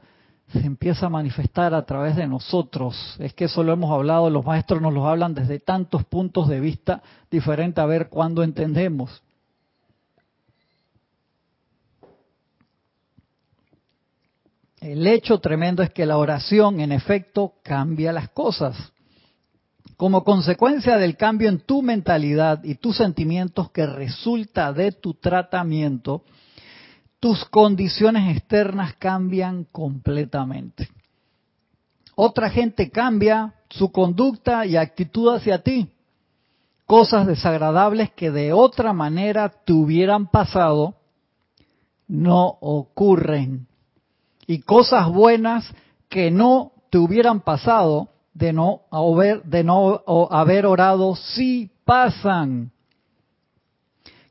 se 0.52 0.60
empieza 0.60 1.06
a 1.06 1.10
manifestar 1.10 1.74
a 1.74 1.84
través 1.84 2.16
de 2.16 2.26
nosotros. 2.26 3.16
Es 3.18 3.32
que 3.34 3.44
eso 3.44 3.62
lo 3.62 3.72
hemos 3.72 3.90
hablado, 3.90 4.28
los 4.30 4.44
maestros 4.44 4.82
nos 4.82 4.92
lo 4.92 5.08
hablan 5.08 5.34
desde 5.34 5.58
tantos 5.58 6.04
puntos 6.04 6.48
de 6.48 6.60
vista 6.60 7.02
diferentes 7.30 7.82
a 7.82 7.86
ver 7.86 8.08
cuándo 8.08 8.42
entendemos. 8.42 9.22
El 14.80 15.06
hecho 15.06 15.38
tremendo 15.38 15.82
es 15.82 15.90
que 15.90 16.04
la 16.04 16.18
oración, 16.18 16.80
en 16.80 16.90
efecto, 16.90 17.54
cambia 17.62 18.12
las 18.12 18.30
cosas. 18.30 18.92
Como 19.96 20.24
consecuencia 20.24 20.98
del 20.98 21.16
cambio 21.16 21.48
en 21.48 21.60
tu 21.60 21.82
mentalidad 21.82 22.64
y 22.64 22.74
tus 22.74 22.96
sentimientos 22.96 23.70
que 23.70 23.86
resulta 23.86 24.72
de 24.72 24.90
tu 24.90 25.14
tratamiento, 25.14 26.24
tus 27.22 27.44
condiciones 27.44 28.36
externas 28.36 28.94
cambian 28.98 29.62
completamente. 29.70 30.88
Otra 32.16 32.50
gente 32.50 32.90
cambia 32.90 33.54
su 33.70 33.92
conducta 33.92 34.66
y 34.66 34.76
actitud 34.76 35.32
hacia 35.32 35.62
ti. 35.62 35.88
Cosas 36.84 37.28
desagradables 37.28 38.10
que 38.10 38.32
de 38.32 38.52
otra 38.52 38.92
manera 38.92 39.50
te 39.50 39.72
hubieran 39.72 40.26
pasado 40.26 40.96
no 42.08 42.58
ocurren. 42.60 43.68
Y 44.48 44.62
cosas 44.62 45.08
buenas 45.08 45.72
que 46.08 46.32
no 46.32 46.72
te 46.90 46.98
hubieran 46.98 47.38
pasado 47.38 48.08
de 48.34 48.52
no 48.52 48.80
haber, 48.90 49.44
de 49.44 49.62
no 49.62 50.02
haber 50.28 50.66
orado 50.66 51.14
sí 51.14 51.70
pasan 51.84 52.72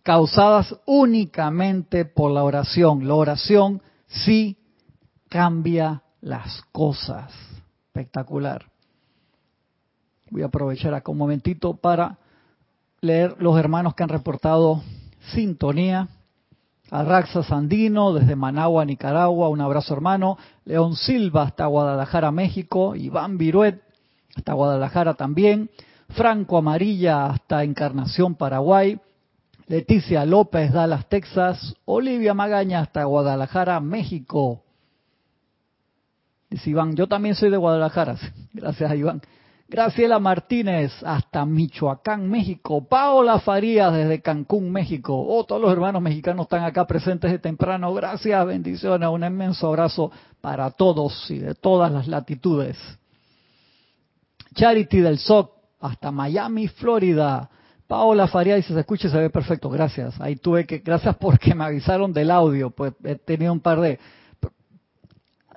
causadas 0.04 0.76
únicamente 0.86 2.06
por 2.06 2.32
la 2.32 2.44
oración. 2.44 3.08
La 3.08 3.16
oración 3.16 3.82
sí 4.08 4.58
cambia 5.30 6.04
las 6.22 6.62
cosas. 6.72 7.32
Espectacular. 7.88 8.66
Voy 10.30 10.44
a 10.44 10.46
aprovechar 10.46 10.94
acá 10.94 11.12
un 11.12 11.18
momentito 11.18 11.76
para 11.76 12.18
leer 13.02 13.36
los 13.40 13.58
hermanos 13.58 13.96
que 13.96 14.04
han 14.04 14.10
reportado 14.10 14.82
sintonía. 15.34 16.08
Arraxa 16.90 17.44
Sandino 17.44 18.14
desde 18.14 18.36
Managua, 18.36 18.84
Nicaragua, 18.86 19.50
un 19.50 19.62
abrazo 19.62 19.94
hermano. 19.94 20.38
León 20.66 20.96
Silva 20.96 21.44
hasta 21.44 21.66
Guadalajara, 21.66 22.32
México. 22.32 22.96
Iván 22.96 23.38
Viruet 23.38 23.82
hasta 24.36 24.54
Guadalajara 24.54 25.14
también. 25.14 25.70
Franco 26.10 26.58
Amarilla 26.58 27.28
hasta 27.28 27.64
Encarnación, 27.64 28.36
Paraguay. 28.36 29.00
Leticia 29.72 30.26
López, 30.26 30.74
Dallas, 30.74 31.08
Texas. 31.08 31.78
Olivia 31.86 32.34
Magaña 32.34 32.82
hasta 32.82 33.06
Guadalajara, 33.06 33.80
México. 33.80 34.64
Dice 36.50 36.72
Iván, 36.72 36.94
yo 36.98 37.08
también 37.08 37.36
soy 37.36 37.50
de 37.50 37.56
Guadalajara. 37.56 38.18
Gracias, 38.54 38.94
Iván. 38.94 39.22
Graciela 39.70 40.20
Martínez 40.20 40.92
hasta 41.06 41.46
Michoacán, 41.46 42.30
México. 42.30 42.86
Paola 42.86 43.40
Farías 43.40 43.94
desde 43.94 44.22
Cancún, 44.22 44.74
México. 44.74 45.16
Oh, 45.16 45.46
todos 45.46 45.62
los 45.62 45.72
hermanos 45.72 46.02
mexicanos 46.02 46.48
están 46.48 46.66
acá 46.66 46.86
presentes 46.86 47.32
de 47.32 47.40
temprano. 47.40 47.94
Gracias, 47.94 48.46
bendiciones. 48.46 49.08
Un 49.08 49.24
inmenso 49.24 49.68
abrazo 49.68 50.12
para 50.42 50.70
todos 50.72 51.32
y 51.32 51.40
de 51.40 51.56
todas 51.56 51.90
las 51.90 52.10
latitudes. 52.10 52.78
Charity 54.54 55.00
del 55.00 55.18
SOC 55.18 55.50
hasta 55.80 56.12
Miami, 56.12 56.68
Florida. 56.68 57.50
Paola 57.92 58.26
Faría 58.26 58.56
dice, 58.56 58.74
se 58.74 58.80
escucha 58.80 59.10
y 59.10 59.12
se 59.12 59.18
ve 59.18 59.30
perfecto, 59.30 59.70
gracias. 59.70 60.16
Ahí 60.22 60.38
tuve 60.38 60.66
que, 60.66 60.78
gracias 60.78 61.14
porque 61.18 61.54
me 61.54 61.66
avisaron 61.66 62.14
del 62.14 62.32
audio, 62.32 62.70
pues 62.70 62.94
he 63.04 63.16
tenido 63.16 63.52
un 63.52 63.60
par 63.60 63.82
de 63.82 64.00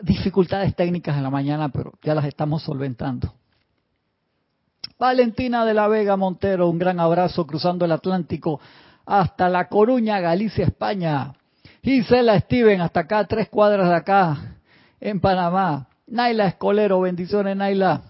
dificultades 0.03 0.75
técnicas 0.75 1.17
en 1.17 1.23
la 1.23 1.31
mañana, 1.31 1.69
pero 1.69 1.93
ya 2.03 2.13
las 2.13 2.25
estamos 2.25 2.65
solventando. 2.65 3.33
Valentina 4.99 5.65
de 5.65 5.75
la 5.75 5.87
Vega 5.87 6.17
Montero, 6.17 6.69
un 6.69 6.77
gran 6.77 6.99
abrazo 6.99 7.47
cruzando 7.47 7.85
el 7.85 7.93
Atlántico 7.93 8.59
hasta 9.07 9.49
La 9.49 9.69
Coruña, 9.69 10.19
Galicia, 10.19 10.65
España. 10.65 11.35
Gisela 11.85 12.41
Steven, 12.41 12.81
hasta 12.81 12.99
acá, 12.99 13.25
tres 13.29 13.49
cuadras 13.49 13.89
de 13.89 13.95
acá, 13.95 14.57
en 14.99 15.21
Panamá. 15.21 15.87
Naila 16.09 16.49
Escolero, 16.49 17.01
bendiciones 17.01 17.57
Naila. 17.57 18.03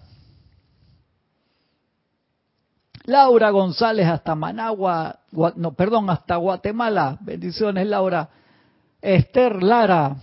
Laura 3.05 3.51
González 3.51 4.07
hasta 4.07 4.33
Managua, 4.35 5.19
no, 5.55 5.73
perdón, 5.73 6.09
hasta 6.09 6.37
Guatemala. 6.37 7.17
Bendiciones, 7.21 7.87
Laura. 7.87 8.29
Esther 9.01 9.61
Lara, 9.61 10.15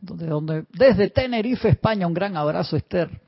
donde, 0.00 0.64
desde 0.72 1.10
Tenerife, 1.10 1.68
España, 1.68 2.06
un 2.06 2.14
gran 2.14 2.36
abrazo, 2.36 2.76
Esther. 2.76 3.20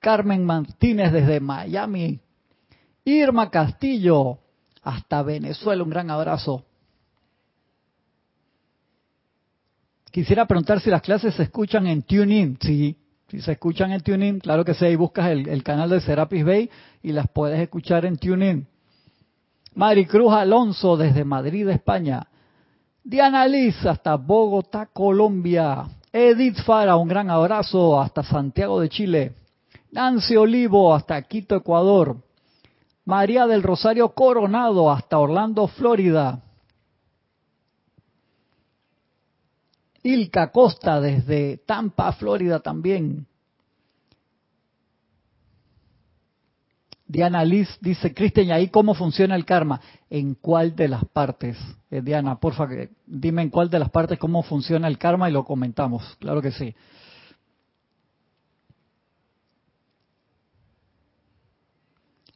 Carmen 0.00 0.44
Martínez 0.44 1.12
desde 1.12 1.40
Miami. 1.40 2.20
Irma 3.04 3.50
Castillo 3.50 4.38
hasta 4.82 5.22
Venezuela, 5.22 5.82
un 5.82 5.90
gran 5.90 6.10
abrazo. 6.10 6.64
Quisiera 10.10 10.46
preguntar 10.46 10.80
si 10.80 10.90
las 10.90 11.02
clases 11.02 11.34
se 11.34 11.44
escuchan 11.44 11.86
en 11.86 12.02
TuneIn. 12.02 12.58
Sí, 12.60 12.96
si 13.28 13.40
se 13.40 13.52
escuchan 13.52 13.92
en 13.92 14.00
TuneIn, 14.00 14.38
claro 14.38 14.64
que 14.64 14.74
sí, 14.74 14.84
ahí 14.84 14.94
buscas 14.94 15.30
el, 15.30 15.62
canal 15.64 15.90
de 15.90 16.00
Serapis 16.00 16.44
Bay 16.44 16.70
y 17.02 17.12
las 17.12 17.26
puedes 17.28 17.58
escuchar 17.60 18.04
en 18.04 18.16
TuneIn. 18.16 18.66
Maricruz 19.74 20.32
Alonso 20.32 20.96
desde 20.96 21.24
Madrid, 21.24 21.68
España. 21.68 22.28
Diana 23.02 23.46
Liz 23.46 23.84
hasta 23.84 24.16
Bogotá, 24.16 24.86
Colombia. 24.92 25.86
Edith 26.12 26.62
Fara, 26.62 26.96
un 26.96 27.08
gran 27.08 27.28
abrazo 27.28 28.00
hasta 28.00 28.22
Santiago 28.22 28.80
de 28.80 28.88
Chile. 28.88 29.34
Nancy 29.90 30.36
Olivo 30.36 30.94
hasta 30.94 31.20
Quito, 31.22 31.56
Ecuador. 31.56 32.16
María 33.04 33.46
del 33.46 33.62
Rosario 33.62 34.10
Coronado 34.10 34.90
hasta 34.90 35.18
Orlando, 35.18 35.66
Florida. 35.66 36.42
Ilka 40.06 40.52
Costa 40.52 41.00
desde 41.00 41.58
Tampa, 41.58 42.12
Florida 42.12 42.60
también. 42.60 43.26
Diana 47.08 47.44
Liz 47.44 47.68
dice, 47.80 48.12
Cristian, 48.12 48.48
¿y 48.48 48.52
ahí 48.52 48.68
cómo 48.68 48.94
funciona 48.94 49.36
el 49.36 49.44
karma? 49.44 49.80
¿En 50.10 50.34
cuál 50.34 50.74
de 50.74 50.88
las 50.88 51.04
partes? 51.04 51.56
Eh, 51.90 52.02
Diana, 52.02 52.40
porfa, 52.40 52.66
dime 53.06 53.42
en 53.42 53.50
cuál 53.50 53.70
de 53.70 53.78
las 53.78 53.90
partes 53.90 54.18
cómo 54.18 54.42
funciona 54.42 54.88
el 54.88 54.98
karma 54.98 55.28
y 55.28 55.32
lo 55.32 55.44
comentamos. 55.44 56.16
Claro 56.18 56.42
que 56.42 56.50
sí. 56.50 56.74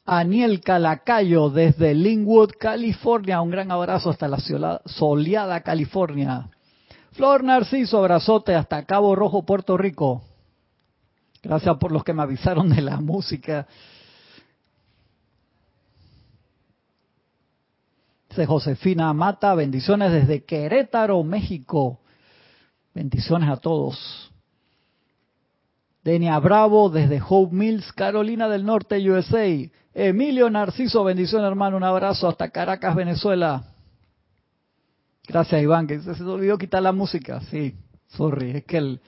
Aniel 0.06 0.60
Calacayo 0.60 1.50
desde 1.50 1.94
Linwood, 1.94 2.50
California. 2.58 3.40
Un 3.40 3.50
gran 3.50 3.70
abrazo 3.70 4.10
hasta 4.10 4.28
la 4.28 4.38
soleada 4.86 5.60
California. 5.60 6.48
Flor 7.12 7.42
Narciso, 7.44 7.98
abrazote 7.98 8.54
hasta 8.54 8.84
Cabo 8.84 9.14
Rojo, 9.14 9.44
Puerto 9.44 9.76
Rico. 9.76 10.22
Gracias 11.42 11.76
por 11.78 11.90
los 11.92 12.04
que 12.04 12.12
me 12.12 12.22
avisaron 12.22 12.68
de 12.68 12.82
la 12.82 13.00
música. 13.00 13.66
Josefina 18.46 19.12
Mata, 19.12 19.54
bendiciones 19.54 20.12
desde 20.12 20.44
Querétaro, 20.44 21.22
México. 21.22 22.00
Bendiciones 22.94 23.48
a 23.50 23.56
todos. 23.56 24.32
Denia 26.02 26.38
Bravo 26.38 26.88
desde 26.88 27.20
Hope 27.26 27.54
Mills, 27.54 27.92
Carolina 27.92 28.48
del 28.48 28.64
Norte, 28.64 28.98
USA. 29.10 29.46
Emilio 29.92 30.48
Narciso, 30.48 31.04
bendiciones 31.04 31.48
hermano, 31.48 31.76
un 31.76 31.84
abrazo 31.84 32.28
hasta 32.28 32.50
Caracas, 32.50 32.94
Venezuela. 32.94 33.64
Gracias, 35.30 35.62
Iván, 35.62 35.86
que 35.86 36.00
se, 36.00 36.24
olvidó 36.24 36.58
quitar 36.58 36.82
la 36.82 36.90
música. 36.90 37.40
Sí, 37.42 37.76
sorry, 38.08 38.50
es 38.50 38.64
que 38.64 38.78
el, 38.78 39.00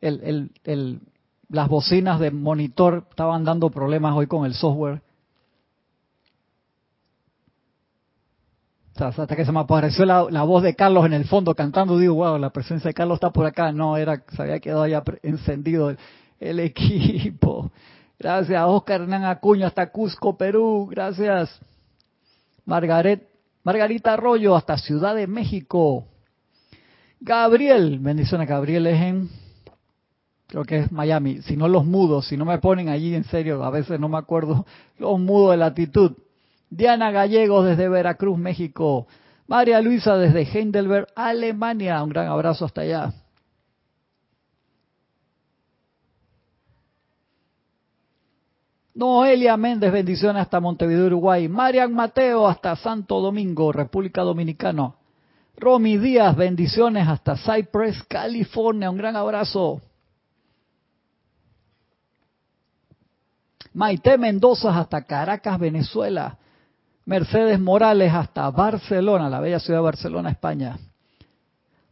el, 0.00 0.50
el, 0.64 1.00
las 1.48 1.68
bocinas 1.68 2.18
de 2.18 2.32
monitor 2.32 3.06
estaban 3.08 3.44
dando 3.44 3.70
problemas 3.70 4.16
hoy 4.16 4.26
con 4.26 4.44
el 4.46 4.54
software. 4.54 5.00
hasta 8.96 9.34
que 9.34 9.46
se 9.46 9.52
me 9.52 9.60
apareció 9.60 10.04
la, 10.04 10.26
la, 10.28 10.42
voz 10.42 10.62
de 10.64 10.74
Carlos 10.74 11.06
en 11.06 11.12
el 11.12 11.24
fondo 11.24 11.54
cantando, 11.54 11.96
digo, 11.96 12.16
wow, 12.16 12.36
la 12.36 12.50
presencia 12.50 12.88
de 12.88 12.94
Carlos 12.94 13.16
está 13.16 13.30
por 13.30 13.46
acá. 13.46 13.70
No, 13.70 13.96
era, 13.96 14.24
se 14.34 14.42
había 14.42 14.58
quedado 14.58 14.86
ya 14.88 15.04
encendido 15.22 15.90
el, 15.90 15.98
el 16.40 16.58
equipo. 16.60 17.70
Gracias, 18.18 18.60
Oscar 18.66 19.02
Hernán 19.02 19.24
Acuña, 19.24 19.68
hasta 19.68 19.92
Cusco, 19.92 20.36
Perú. 20.36 20.88
Gracias. 20.90 21.60
Margaret 22.66 23.29
Margarita 23.62 24.14
Arroyo 24.14 24.56
hasta 24.56 24.78
Ciudad 24.78 25.14
de 25.14 25.26
México. 25.26 26.06
Gabriel, 27.20 27.98
bendiciones, 27.98 28.48
Gabriel 28.48 28.86
es 28.86 29.00
en, 29.00 29.30
creo 30.46 30.64
que 30.64 30.78
es 30.78 30.92
Miami. 30.92 31.42
Si 31.42 31.56
no 31.56 31.68
los 31.68 31.84
mudos, 31.84 32.26
si 32.26 32.36
no 32.36 32.44
me 32.46 32.58
ponen 32.58 32.88
allí 32.88 33.14
en 33.14 33.24
serio, 33.24 33.62
a 33.62 33.70
veces 33.70 34.00
no 34.00 34.08
me 34.08 34.18
acuerdo, 34.18 34.64
los 34.98 35.18
mudos 35.20 35.50
de 35.52 35.56
latitud. 35.58 36.12
Diana 36.70 37.10
Gallegos 37.10 37.66
desde 37.66 37.88
Veracruz, 37.88 38.38
México. 38.38 39.06
María 39.46 39.80
Luisa 39.80 40.16
desde 40.16 40.42
Heidelberg, 40.42 41.08
Alemania. 41.16 42.02
Un 42.02 42.10
gran 42.10 42.28
abrazo 42.28 42.64
hasta 42.64 42.82
allá. 42.82 43.12
Noelia 49.00 49.56
Méndez, 49.56 49.90
bendiciones 49.90 50.42
hasta 50.42 50.60
Montevideo, 50.60 51.06
Uruguay. 51.06 51.48
Marian 51.48 51.94
Mateo 51.94 52.46
hasta 52.46 52.76
Santo 52.76 53.18
Domingo, 53.18 53.72
República 53.72 54.20
Dominicana. 54.20 54.92
Romy 55.56 55.96
Díaz, 55.96 56.36
bendiciones 56.36 57.08
hasta 57.08 57.34
Cypress, 57.34 58.02
California. 58.02 58.90
Un 58.90 58.98
gran 58.98 59.16
abrazo. 59.16 59.80
Maite 63.72 64.18
Mendoza 64.18 64.78
hasta 64.78 65.00
Caracas, 65.00 65.58
Venezuela. 65.58 66.36
Mercedes 67.06 67.58
Morales 67.58 68.12
hasta 68.12 68.50
Barcelona, 68.50 69.30
la 69.30 69.40
bella 69.40 69.60
ciudad 69.60 69.78
de 69.78 69.84
Barcelona, 69.84 70.30
España. 70.30 70.78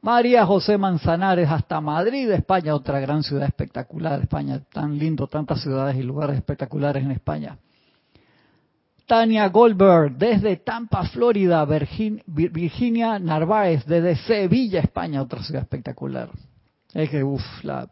María 0.01 0.47
José 0.47 0.79
Manzanares 0.79 1.49
hasta 1.51 1.81
Madrid, 1.81 2.31
España, 2.31 2.75
otra 2.75 3.01
gran 3.01 3.23
ciudad 3.23 3.47
espectacular, 3.47 4.21
España, 4.21 4.61
tan 4.73 4.97
lindo, 4.97 5.27
tantas 5.27 5.61
ciudades 5.61 5.97
y 5.97 6.03
lugares 6.03 6.37
espectaculares 6.37 7.03
en 7.05 7.11
España. 7.11 7.59
Tania 9.07 9.49
Goldberg 9.49 10.17
desde 10.17 10.57
Tampa, 10.57 11.03
Florida, 11.05 11.67
Virginia 11.67 13.19
Narváez 13.19 13.85
desde 13.87 14.17
Sevilla, 14.17 14.81
España, 14.81 15.23
otra 15.23 15.43
ciudad 15.43 15.63
espectacular. 15.63 16.29
Es 16.93 17.09
que, 17.11 17.25
uff, 17.25 17.43
la 17.65 17.89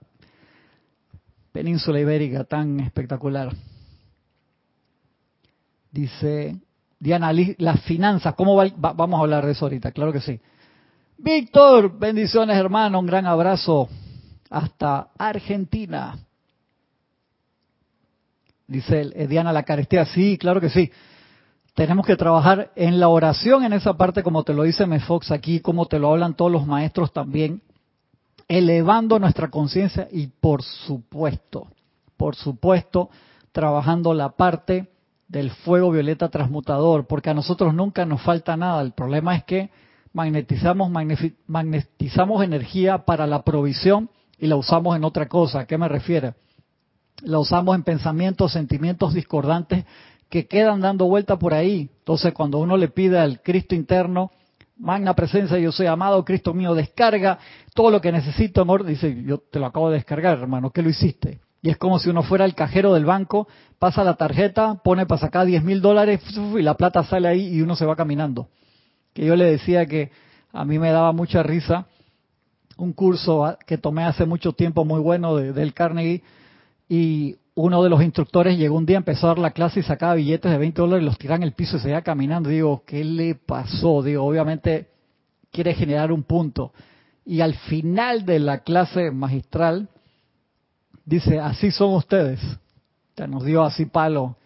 península 1.53 1.99
ibérica 1.99 2.45
tan 2.45 2.81
espectacular. 2.81 3.51
Dice 5.91 6.61
Diana, 7.01 7.33
las 7.33 7.81
finanzas, 7.83 8.35
¿cómo 8.35 8.55
va, 8.55 8.93
vamos 8.93 9.19
a 9.19 9.23
hablar 9.23 9.47
de 9.47 9.53
eso 9.53 9.65
ahorita? 9.65 9.93
Claro 9.93 10.13
que 10.13 10.21
sí. 10.21 10.39
Víctor, 11.19 11.99
bendiciones 11.99 12.57
hermano, 12.59 13.01
un 13.01 13.07
gran 13.07 13.27
abrazo 13.27 13.89
hasta 14.51 15.09
Argentina. 15.17 16.19
Dice 18.67 19.11
eh, 19.15 19.27
Diana, 19.27 19.53
la 19.53 19.63
carestía, 19.63 20.05
sí, 20.05 20.37
claro 20.37 20.61
que 20.61 20.69
sí. 20.69 20.91
Tenemos 21.75 22.07
que 22.07 22.17
trabajar 22.17 22.71
en 22.77 23.01
la 23.01 23.09
oración 23.09 23.65
en 23.65 23.73
esa 23.73 23.95
parte, 23.95 24.23
como 24.23 24.45
te 24.45 24.53
lo 24.53 24.63
dice 24.65 24.87
Mefox 24.87 25.31
aquí, 25.31 25.61
como 25.61 25.87
te 25.87 25.99
lo 25.99 26.11
hablan 26.11 26.35
todos 26.35 26.53
los 26.53 26.67
maestros 26.67 27.13
también, 27.13 27.63
elevando 28.47 29.19
nuestra 29.19 29.49
conciencia 29.49 30.09
y 30.11 30.27
por 30.27 30.63
supuesto, 30.63 31.69
por 32.17 32.37
supuesto, 32.37 33.09
trabajando 33.53 34.13
la 34.13 34.31
parte 34.31 34.91
del 35.29 35.51
fuego 35.51 35.91
violeta 35.91 36.29
transmutador, 36.29 37.07
porque 37.07 37.31
a 37.31 37.35
nosotros 37.35 37.73
nunca 37.73 38.05
nos 38.05 38.21
falta 38.23 38.57
nada. 38.57 38.83
El 38.83 38.93
problema 38.93 39.35
es 39.35 39.45
que 39.45 39.71
magnetizamos, 40.17 40.91
magnetizamos 41.47 42.43
energía 42.43 43.05
para 43.05 43.27
la 43.27 43.43
provisión 43.43 44.09
y 44.39 44.47
la 44.47 44.57
usamos 44.57 44.97
en 44.97 45.05
otra 45.05 45.29
cosa. 45.29 45.61
¿A 45.61 45.67
qué 45.67 45.77
me 45.77 45.89
refiero? 45.89 46.33
La 47.23 47.39
usamos 47.39 47.77
en 47.77 47.83
pensamientos, 47.83 48.53
sentimientos 48.53 49.13
discordantes 49.13 49.85
que 50.31 50.47
quedan 50.47 50.81
dando 50.81 51.05
vuelta 51.05 51.39
por 51.39 51.53
ahí. 51.53 51.91
Entonces, 51.99 52.33
cuando 52.33 52.59
uno 52.59 52.79
le 52.79 52.89
pide 52.89 53.19
al 53.19 53.43
Cristo 53.43 53.75
interno, 53.75 54.31
magna 54.79 55.13
presencia, 55.13 55.59
yo 55.59 55.71
soy 55.71 55.87
amado, 55.87 56.25
Cristo 56.25 56.55
mío, 56.55 56.75
descarga 56.75 57.39
todo 57.75 57.91
lo 57.91 58.01
que 58.01 58.11
necesito, 58.11 58.63
amor, 58.63 58.85
dice, 58.85 59.23
yo 59.23 59.37
te 59.37 59.59
lo 59.59 59.67
acabo 59.67 59.91
de 59.91 59.97
descargar, 59.97 60.39
hermano, 60.39 60.71
¿qué 60.71 60.81
lo 60.81 60.89
hiciste? 60.89 61.41
Y 61.61 61.69
es 61.69 61.77
como 61.77 61.99
si 61.99 62.09
uno 62.09 62.23
fuera 62.23 62.47
el 62.47 62.55
cajero 62.55 62.95
del 62.95 63.05
banco, 63.05 63.49
pasa 63.79 64.03
la 64.03 64.15
tarjeta, 64.15 64.81
pone 64.83 65.05
para 65.05 65.21
sacar 65.21 65.45
10 65.45 65.63
mil 65.63 65.83
dólares 65.83 66.23
y 66.59 66.63
la 66.63 66.75
plata 66.75 67.05
sale 67.05 67.29
ahí 67.29 67.49
y 67.49 67.61
uno 67.61 67.77
se 67.77 67.85
va 67.85 67.97
caminando 67.97 68.49
que 69.17 69.25
yo 69.25 69.35
le 69.35 69.47
decía 69.47 69.87
que 69.87 70.11
a 70.53 70.67
mí 70.67 70.79
me 70.79 70.91
daba 70.91 71.11
mucha 71.13 71.43
risa 71.43 71.87
un 72.77 72.93
curso 72.93 73.57
que 73.67 73.79
tomé 73.79 74.05
hace 74.05 74.27
mucho 74.27 74.53
tiempo 74.53 74.85
muy 74.85 75.01
bueno 75.01 75.37
de, 75.37 75.55
del 75.55 75.73
Carnegie 75.73 76.23
y 76.87 77.37
uno 77.55 77.83
de 77.83 77.89
los 77.89 78.03
instructores 78.03 78.59
llegó 78.59 78.77
un 78.77 78.85
día, 78.85 78.99
empezó 78.99 79.27
a 79.27 79.31
dar 79.31 79.39
la 79.39 79.53
clase 79.53 79.81
y 79.81 79.83
sacaba 79.83 80.17
billetes 80.17 80.53
de 80.53 80.59
20 80.59 80.83
dólares 80.83 81.05
los 81.07 81.17
tiraba 81.17 81.37
en 81.37 81.45
el 81.45 81.53
piso 81.53 81.79
y 81.79 81.81
se 81.81 82.03
caminando. 82.03 82.51
Digo, 82.51 82.83
¿qué 82.87 83.03
le 83.03 83.37
pasó? 83.37 84.03
Digo, 84.03 84.23
obviamente 84.23 84.89
quiere 85.51 85.73
generar 85.73 86.13
un 86.13 86.23
punto. 86.23 86.75
Y 87.25 87.41
al 87.41 87.55
final 87.55 88.27
de 88.27 88.39
la 88.39 88.59
clase 88.59 89.11
magistral, 89.11 89.89
dice, 91.07 91.41
así 91.41 91.71
son 91.71 91.95
ustedes. 91.95 92.41
O 93.19 93.27
nos 93.27 93.45
dio 93.47 93.63
así 93.63 93.87
palo. 93.87 94.37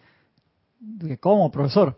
Dije, 0.79 1.17
¿cómo, 1.17 1.51
profesor? 1.51 1.97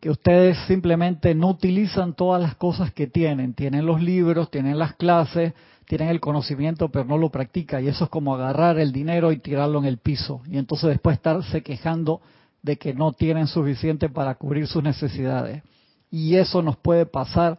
Que 0.00 0.08
ustedes 0.08 0.56
simplemente 0.66 1.34
no 1.34 1.48
utilizan 1.48 2.14
todas 2.14 2.40
las 2.40 2.54
cosas 2.54 2.92
que 2.92 3.06
tienen. 3.06 3.52
Tienen 3.52 3.84
los 3.84 4.00
libros, 4.00 4.50
tienen 4.50 4.78
las 4.78 4.94
clases, 4.94 5.52
tienen 5.86 6.08
el 6.08 6.20
conocimiento, 6.20 6.88
pero 6.88 7.04
no 7.04 7.18
lo 7.18 7.28
practican. 7.28 7.84
Y 7.84 7.88
eso 7.88 8.04
es 8.04 8.10
como 8.10 8.34
agarrar 8.34 8.78
el 8.78 8.92
dinero 8.92 9.30
y 9.30 9.38
tirarlo 9.38 9.78
en 9.78 9.84
el 9.84 9.98
piso. 9.98 10.40
Y 10.46 10.56
entonces 10.56 10.88
después 10.88 11.16
estarse 11.16 11.62
quejando 11.62 12.22
de 12.62 12.76
que 12.76 12.94
no 12.94 13.12
tienen 13.12 13.46
suficiente 13.46 14.08
para 14.08 14.34
cubrir 14.36 14.66
sus 14.66 14.82
necesidades. 14.82 15.62
Y 16.10 16.36
eso 16.36 16.62
nos 16.62 16.78
puede 16.78 17.04
pasar 17.04 17.58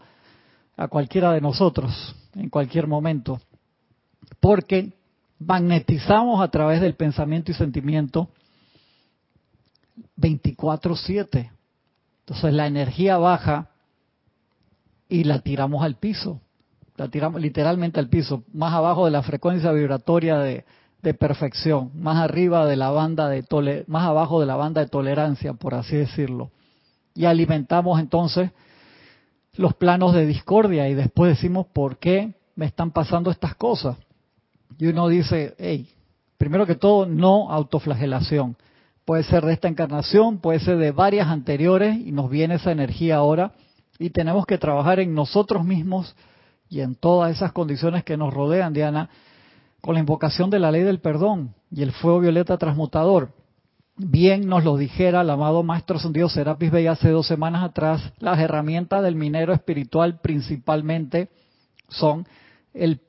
a 0.76 0.88
cualquiera 0.88 1.32
de 1.34 1.42
nosotros 1.42 2.16
en 2.34 2.50
cualquier 2.50 2.88
momento. 2.88 3.40
Porque 4.40 4.94
magnetizamos 5.38 6.42
a 6.42 6.48
través 6.48 6.82
del 6.82 6.96
pensamiento 6.96 7.52
y 7.52 7.54
sentimiento 7.54 8.30
24/7 10.18 11.52
entonces 12.32 12.54
la 12.54 12.66
energía 12.66 13.18
baja 13.18 13.72
y 15.10 15.26
la 15.26 15.40
tiramos 15.40 15.84
al 15.84 15.96
piso, 15.96 16.40
la 16.96 17.10
tiramos 17.10 17.42
literalmente 17.42 18.00
al 18.00 18.08
piso, 18.08 18.46
más 18.54 18.74
abajo 18.74 19.04
de 19.04 19.12
la 19.12 19.22
frecuencia 19.22 19.74
vibratoria 19.74 20.38
de, 20.38 20.64
perfección, 21.20 21.92
más 21.94 22.16
arriba 22.24 22.66
de 22.66 22.78
la 22.78 22.90
banda 22.90 23.28
de 23.28 23.44
tole, 23.44 23.84
más 23.88 24.06
abajo 24.06 24.40
de 24.40 24.46
la 24.46 24.56
banda 24.56 24.80
de 24.80 24.88
tolerancia, 24.88 25.56
por 25.56 25.76
así 25.76 25.98
decirlo. 25.98 26.52
Y 27.16 27.26
alimentamos 27.26 28.00
entonces 28.00 28.52
los 29.58 29.74
planos 29.74 30.14
de 30.14 30.26
discordia 30.26 30.88
y 30.88 30.94
después 30.94 31.36
decimos, 31.36 31.68
¿por 31.74 31.98
qué 31.98 32.36
me 32.56 32.66
están 32.66 32.92
pasando 32.92 33.30
estas 33.30 33.56
cosas? 33.56 33.98
Y 34.78 34.88
uno 34.88 35.10
dice, 35.10 35.54
hey, 35.60 35.90
primero 36.38 36.66
que 36.66 36.76
todo, 36.76 37.06
no 37.06 37.52
autoflagelación 37.52 38.56
puede 39.06 39.24
ser 39.24 39.46
de 39.46 39.54
esta 39.54 39.68
encarnación, 39.68 40.40
puede 40.40 40.60
ser 40.60 40.78
de 40.78 40.92
varias 40.92 41.28
anteriores 41.28 41.98
y 41.98 42.12
nos 42.12 42.30
viene 42.30 42.56
esa 42.56 42.72
energía 42.72 43.18
ahora 43.18 43.54
y 44.00 44.10
tenemos 44.10 44.46
que 44.46 44.58
trabajar 44.58 45.00
en 45.00 45.14
nosotros 45.14 45.66
mismos 45.66 46.16
y 46.70 46.82
en 46.82 46.96
todas 46.96 47.36
esas 47.36 47.52
condiciones 47.52 48.04
que 48.04 48.18
nos 48.18 48.34
rodean, 48.34 48.74
Diana, 48.74 49.10
con 49.82 49.96
la 49.96 50.00
invocación 50.00 50.50
de 50.50 50.60
la 50.60 50.72
ley 50.72 50.84
del 50.84 51.00
perdón 51.00 51.54
y 51.70 51.82
el 51.82 51.92
fuego 51.92 52.20
violeta 52.20 52.58
transmutador. 52.58 53.34
Bien 53.98 54.48
nos 54.48 54.64
lo 54.64 54.78
dijera 54.78 55.22
el 55.22 55.30
amado 55.30 55.64
Maestro 55.64 56.00
Sendido 56.00 56.30
Serapis 56.30 56.72
Bey 56.72 56.88
hace 56.88 57.10
dos 57.10 57.28
semanas 57.28 57.64
atrás, 57.64 58.14
las 58.20 58.40
herramientas 58.40 59.04
del 59.04 59.16
minero 59.16 59.54
espiritual 59.54 60.20
principalmente 60.22 61.30
son 61.90 62.26
el 62.74 63.02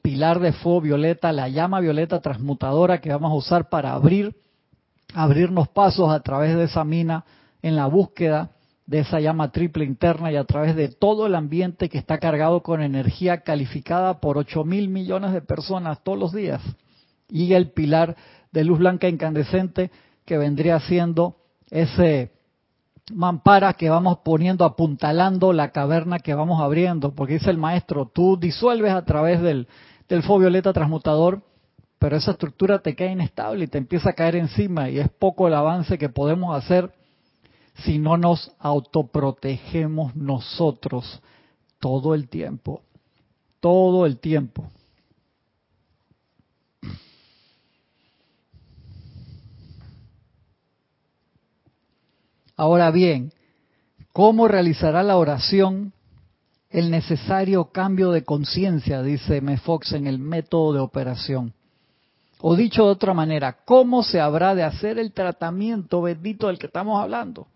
pilar 0.00 0.40
de 0.40 0.52
fuego 0.52 0.80
violeta, 0.82 1.32
la 1.32 1.48
llama 1.48 1.80
violeta 1.80 2.20
transmutadora 2.20 3.00
que 3.00 3.10
vamos 3.10 3.32
a 3.32 3.34
usar 3.34 3.68
para 3.68 3.92
abrir 3.92 4.36
abrirnos 5.14 5.68
pasos 5.68 6.10
a 6.10 6.20
través 6.20 6.56
de 6.56 6.64
esa 6.64 6.84
mina 6.84 7.24
en 7.62 7.76
la 7.76 7.86
búsqueda 7.86 8.50
de 8.86 9.00
esa 9.00 9.20
llama 9.20 9.52
triple 9.52 9.84
interna 9.84 10.32
y 10.32 10.36
a 10.36 10.44
través 10.44 10.74
de 10.74 10.88
todo 10.88 11.26
el 11.26 11.36
ambiente 11.36 11.88
que 11.88 11.98
está 11.98 12.18
cargado 12.18 12.62
con 12.62 12.82
energía 12.82 13.42
calificada 13.42 14.20
por 14.20 14.36
8 14.36 14.64
mil 14.64 14.88
millones 14.88 15.32
de 15.32 15.42
personas 15.42 16.02
todos 16.02 16.18
los 16.18 16.32
días. 16.32 16.60
Y 17.28 17.52
el 17.52 17.70
pilar 17.70 18.16
de 18.50 18.64
luz 18.64 18.80
blanca 18.80 19.08
incandescente 19.08 19.92
que 20.24 20.38
vendría 20.38 20.80
siendo 20.80 21.36
ese 21.70 22.32
mampara 23.12 23.74
que 23.74 23.90
vamos 23.90 24.18
poniendo, 24.24 24.64
apuntalando 24.64 25.52
la 25.52 25.70
caverna 25.70 26.18
que 26.18 26.34
vamos 26.34 26.60
abriendo, 26.60 27.14
porque 27.14 27.34
dice 27.34 27.50
el 27.50 27.58
maestro, 27.58 28.10
tú 28.12 28.36
disuelves 28.36 28.92
a 28.92 29.04
través 29.04 29.40
del, 29.40 29.68
del 30.08 30.22
fuego 30.22 30.40
violeta 30.40 30.72
transmutador 30.72 31.42
pero 32.00 32.16
esa 32.16 32.32
estructura 32.32 32.80
te 32.80 32.96
queda 32.96 33.12
inestable 33.12 33.66
y 33.66 33.68
te 33.68 33.78
empieza 33.78 34.10
a 34.10 34.14
caer 34.14 34.34
encima 34.34 34.90
y 34.90 34.98
es 34.98 35.08
poco 35.08 35.46
el 35.46 35.54
avance 35.54 35.98
que 35.98 36.08
podemos 36.08 36.56
hacer 36.56 36.92
si 37.84 37.98
no 37.98 38.16
nos 38.16 38.50
autoprotegemos 38.58 40.16
nosotros 40.16 41.22
todo 41.78 42.16
el 42.16 42.28
tiempo, 42.28 42.82
todo 43.60 44.04
el 44.04 44.18
tiempo. 44.18 44.68
Ahora 52.56 52.90
bien, 52.90 53.32
¿Cómo 54.12 54.48
realizará 54.48 55.02
la 55.04 55.16
oración 55.16 55.92
el 56.68 56.90
necesario 56.90 57.66
cambio 57.66 58.10
de 58.10 58.24
conciencia? 58.24 59.02
Dice 59.02 59.36
M. 59.36 59.56
Fox 59.58 59.92
en 59.92 60.06
el 60.06 60.18
método 60.18 60.72
de 60.72 60.80
operación. 60.80 61.54
O 62.42 62.56
dicho 62.56 62.84
de 62.84 62.90
otra 62.90 63.14
manera, 63.14 63.58
¿cómo 63.64 64.02
se 64.02 64.20
habrá 64.20 64.54
de 64.54 64.62
hacer 64.62 64.98
el 64.98 65.12
tratamiento 65.12 66.02
bendito 66.02 66.46
del 66.46 66.58
que 66.58 66.66
estamos 66.66 67.00
hablando? 67.00 67.48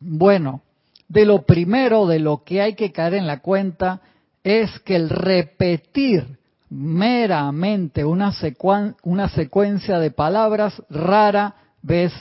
Bueno, 0.00 0.62
de 1.08 1.24
lo 1.24 1.42
primero 1.42 2.06
de 2.06 2.18
lo 2.18 2.44
que 2.44 2.62
hay 2.62 2.74
que 2.74 2.92
caer 2.92 3.14
en 3.14 3.26
la 3.26 3.40
cuenta 3.40 4.00
es 4.42 4.78
que 4.80 4.96
el 4.96 5.10
repetir 5.10 6.38
meramente 6.70 8.04
una, 8.04 8.32
secuencia 8.32 9.98
de 9.98 10.10
palabras 10.10 10.82
rara 10.90 11.54
vez 11.82 12.12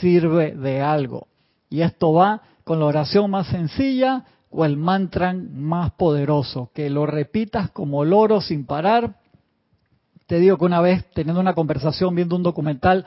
sirve 0.00 0.54
de 0.54 0.80
algo. 0.80 1.28
Y 1.68 1.82
esto 1.82 2.12
va 2.12 2.42
con 2.64 2.80
la 2.80 2.86
oración 2.86 3.30
más 3.30 3.46
sencilla 3.48 4.24
o 4.50 4.64
el 4.64 4.76
mantra 4.76 5.34
más 5.34 5.92
poderoso, 5.92 6.70
que 6.74 6.90
lo 6.90 7.06
repitas 7.06 7.70
como 7.70 8.04
loro 8.04 8.40
sin 8.40 8.66
parar. 8.66 9.19
Te 10.30 10.38
digo 10.38 10.56
que 10.58 10.64
una 10.64 10.80
vez 10.80 11.04
teniendo 11.12 11.40
una 11.40 11.54
conversación 11.54 12.14
viendo 12.14 12.36
un 12.36 12.44
documental 12.44 13.04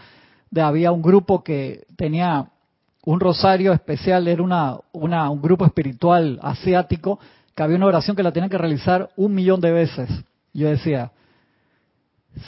de 0.51 0.59
había 0.59 0.91
un 0.91 1.01
grupo 1.01 1.41
que 1.41 1.85
tenía 1.95 2.49
un 3.05 3.21
rosario 3.21 3.71
especial, 3.71 4.27
era 4.27 4.43
una, 4.43 4.77
una, 4.91 5.29
un 5.29 5.41
grupo 5.41 5.63
espiritual 5.63 6.37
asiático, 6.43 7.21
que 7.55 7.63
había 7.63 7.77
una 7.77 7.85
oración 7.85 8.17
que 8.17 8.23
la 8.23 8.33
tenían 8.33 8.49
que 8.49 8.57
realizar 8.57 9.09
un 9.15 9.33
millón 9.33 9.61
de 9.61 9.71
veces. 9.71 10.09
Yo 10.51 10.67
decía, 10.67 11.13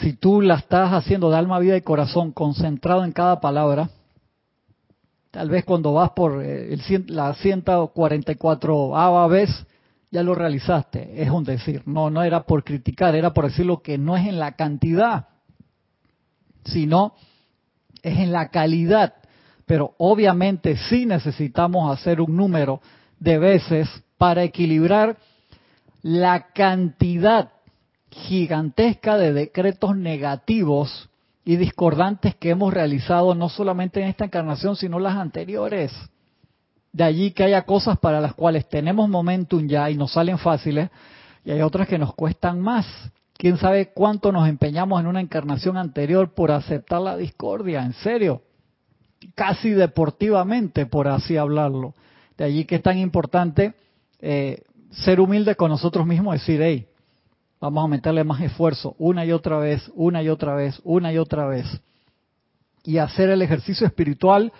si 0.01 0.11
tú 0.11 0.41
la 0.41 0.55
estás 0.55 0.91
haciendo 0.91 1.29
de 1.29 1.37
alma, 1.37 1.59
vida 1.59 1.77
y 1.77 1.81
corazón, 1.81 2.33
concentrado 2.33 3.05
en 3.05 3.13
cada 3.13 3.39
palabra, 3.39 3.89
tal 5.31 5.49
vez 5.49 5.63
cuando 5.63 5.93
vas 5.93 6.09
por 6.09 6.43
eh, 6.43 6.73
el, 6.73 7.05
la 7.15 7.33
144 7.33 9.29
vez, 9.29 9.65
ya 10.15 10.23
lo 10.23 10.33
realizaste. 10.33 11.21
Es 11.21 11.29
un 11.29 11.43
decir, 11.43 11.83
no, 11.85 12.09
no 12.09 12.23
era 12.23 12.43
por 12.43 12.63
criticar, 12.63 13.15
era 13.15 13.33
por 13.33 13.45
decir 13.45 13.65
lo 13.65 13.81
que 13.81 13.97
no 13.97 14.17
es 14.17 14.27
en 14.27 14.39
la 14.39 14.53
cantidad, 14.53 15.27
sino 16.63 17.13
es 18.01 18.17
en 18.17 18.31
la 18.31 18.49
calidad 18.49 19.13
pero 19.65 19.95
obviamente 19.97 20.77
sí 20.77 21.05
necesitamos 21.05 21.91
hacer 21.91 22.21
un 22.21 22.35
número 22.35 22.81
de 23.19 23.37
veces 23.39 23.89
para 24.17 24.43
equilibrar 24.43 25.17
la 26.01 26.47
cantidad 26.53 27.51
gigantesca 28.11 29.17
de 29.17 29.33
decretos 29.33 29.97
negativos 29.97 31.09
y 31.43 31.57
discordantes 31.57 32.35
que 32.35 32.51
hemos 32.51 32.73
realizado 32.73 33.35
no 33.35 33.49
solamente 33.49 34.01
en 34.01 34.07
esta 34.07 34.25
encarnación, 34.25 34.75
sino 34.75 34.99
las 34.99 35.15
anteriores. 35.15 35.91
De 36.95 37.03
allí 37.03 37.31
que 37.31 37.43
haya 37.43 37.63
cosas 37.63 37.97
para 37.99 38.21
las 38.21 38.35
cuales 38.35 38.69
tenemos 38.69 39.09
momentum 39.09 39.67
ya 39.67 39.89
y 39.89 39.97
nos 39.97 40.13
salen 40.13 40.37
fáciles, 40.37 40.89
y 41.43 41.51
hay 41.51 41.61
otras 41.61 41.89
que 41.89 41.97
nos 41.97 42.13
cuestan 42.13 42.61
más. 42.61 42.85
¿Quién 43.37 43.57
sabe 43.57 43.91
cuánto 43.93 44.31
nos 44.31 44.47
empeñamos 44.47 45.01
en 45.01 45.07
una 45.07 45.19
encarnación 45.19 45.75
anterior 45.75 46.33
por 46.33 46.51
aceptar 46.51 47.01
la 47.01 47.17
discordia? 47.17 47.83
En 47.83 47.91
serio 47.93 48.41
casi 49.33 49.71
deportivamente, 49.71 50.85
por 50.85 51.09
así 51.09 51.35
hablarlo. 51.35 51.93
De 52.37 52.45
allí 52.45 52.63
que 52.65 52.75
es 52.75 52.81
tan 52.81 52.97
importante 52.97 53.73
eh, 54.19 54.63
ser 54.91 55.19
humilde 55.19 55.55
con 55.55 55.71
nosotros 55.71 56.05
mismos, 56.05 56.35
decir, 56.35 56.61
hey, 56.61 56.87
vamos 57.59 57.83
a 57.83 57.87
meterle 57.87 58.23
más 58.23 58.41
esfuerzo 58.41 58.95
una 58.99 59.25
y 59.25 59.33
otra 59.33 59.57
vez, 59.57 59.91
una 59.95 60.23
y 60.23 60.29
otra 60.29 60.55
vez, 60.55 60.79
una 60.85 61.11
y 61.11 61.17
otra 61.17 61.47
vez. 61.47 61.65
Y 62.83 62.99
hacer 62.99 63.29
el 63.29 63.41
ejercicio 63.41 63.85
espiritual 63.85 64.53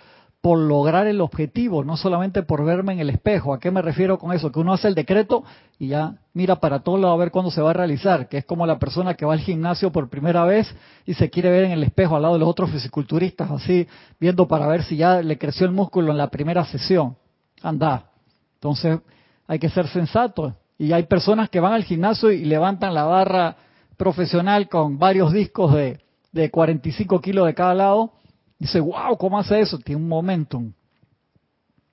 por 0.45 0.60
lograr 0.60 1.08
el 1.08 1.21
objetivo, 1.21 1.84
no 1.84 1.97
solamente 1.97 2.43
por 2.43 2.63
verme 2.63 2.93
en 2.93 2.99
el 2.99 3.10
espejo. 3.10 3.51
¿A 3.51 3.60
qué 3.60 3.71
me 3.71 3.81
refiero 3.81 4.19
con 4.19 4.31
eso? 4.31 4.51
Que 4.51 4.60
uno 4.60 4.73
hace 4.73 4.88
el 4.88 4.93
decreto 4.93 5.43
y 5.79 5.88
ya 5.88 6.17
mira 6.36 6.58
para 6.58 6.81
todo 6.81 6.99
lado 6.99 7.13
a 7.13 7.17
ver 7.17 7.31
cuándo 7.31 7.49
se 7.49 7.63
va 7.63 7.71
a 7.71 7.73
realizar, 7.73 8.29
que 8.29 8.38
es 8.38 8.45
como 8.45 8.67
la 8.67 8.77
persona 8.77 9.15
que 9.15 9.25
va 9.25 9.34
al 9.34 9.39
gimnasio 9.39 9.91
por 9.91 10.08
primera 10.08 10.45
vez 10.45 10.71
y 11.03 11.15
se 11.15 11.31
quiere 11.31 11.49
ver 11.49 11.63
en 11.63 11.71
el 11.71 11.81
espejo 11.81 12.15
al 12.15 12.21
lado 12.21 12.36
de 12.36 12.41
los 12.41 12.47
otros 12.47 12.69
fisiculturistas, 12.69 13.49
así 13.49 13.88
viendo 14.19 14.47
para 14.47 14.67
ver 14.67 14.84
si 14.84 14.97
ya 14.97 15.19
le 15.19 15.36
creció 15.39 15.65
el 15.65 15.71
músculo 15.71 16.12
en 16.12 16.19
la 16.19 16.27
primera 16.27 16.63
sesión. 16.63 17.17
Anda. 17.63 18.12
Entonces 18.53 18.99
hay 19.47 19.58
que 19.58 19.69
ser 19.69 19.88
sensato. 19.88 20.53
Y 20.77 20.91
hay 20.91 21.05
personas 21.05 21.49
que 21.49 21.60
van 21.60 21.73
al 21.73 21.86
gimnasio 21.86 22.31
y 22.31 22.45
levantan 22.45 22.93
la 22.93 23.05
barra 23.05 23.55
profesional 23.97 24.69
con 24.69 24.99
varios 24.99 25.34
discos 25.34 25.73
de, 25.73 26.01
de 26.31 26.51
45 26.51 27.19
kilos 27.19 27.47
de 27.47 27.55
cada 27.55 27.73
lado 27.73 28.12
Dice, 28.57 28.79
wow, 28.79 29.17
¿cómo 29.17 29.37
hace 29.37 29.59
eso? 29.59 29.77
Tiene 29.79 30.01
un 30.01 30.07
momentum. 30.07 30.71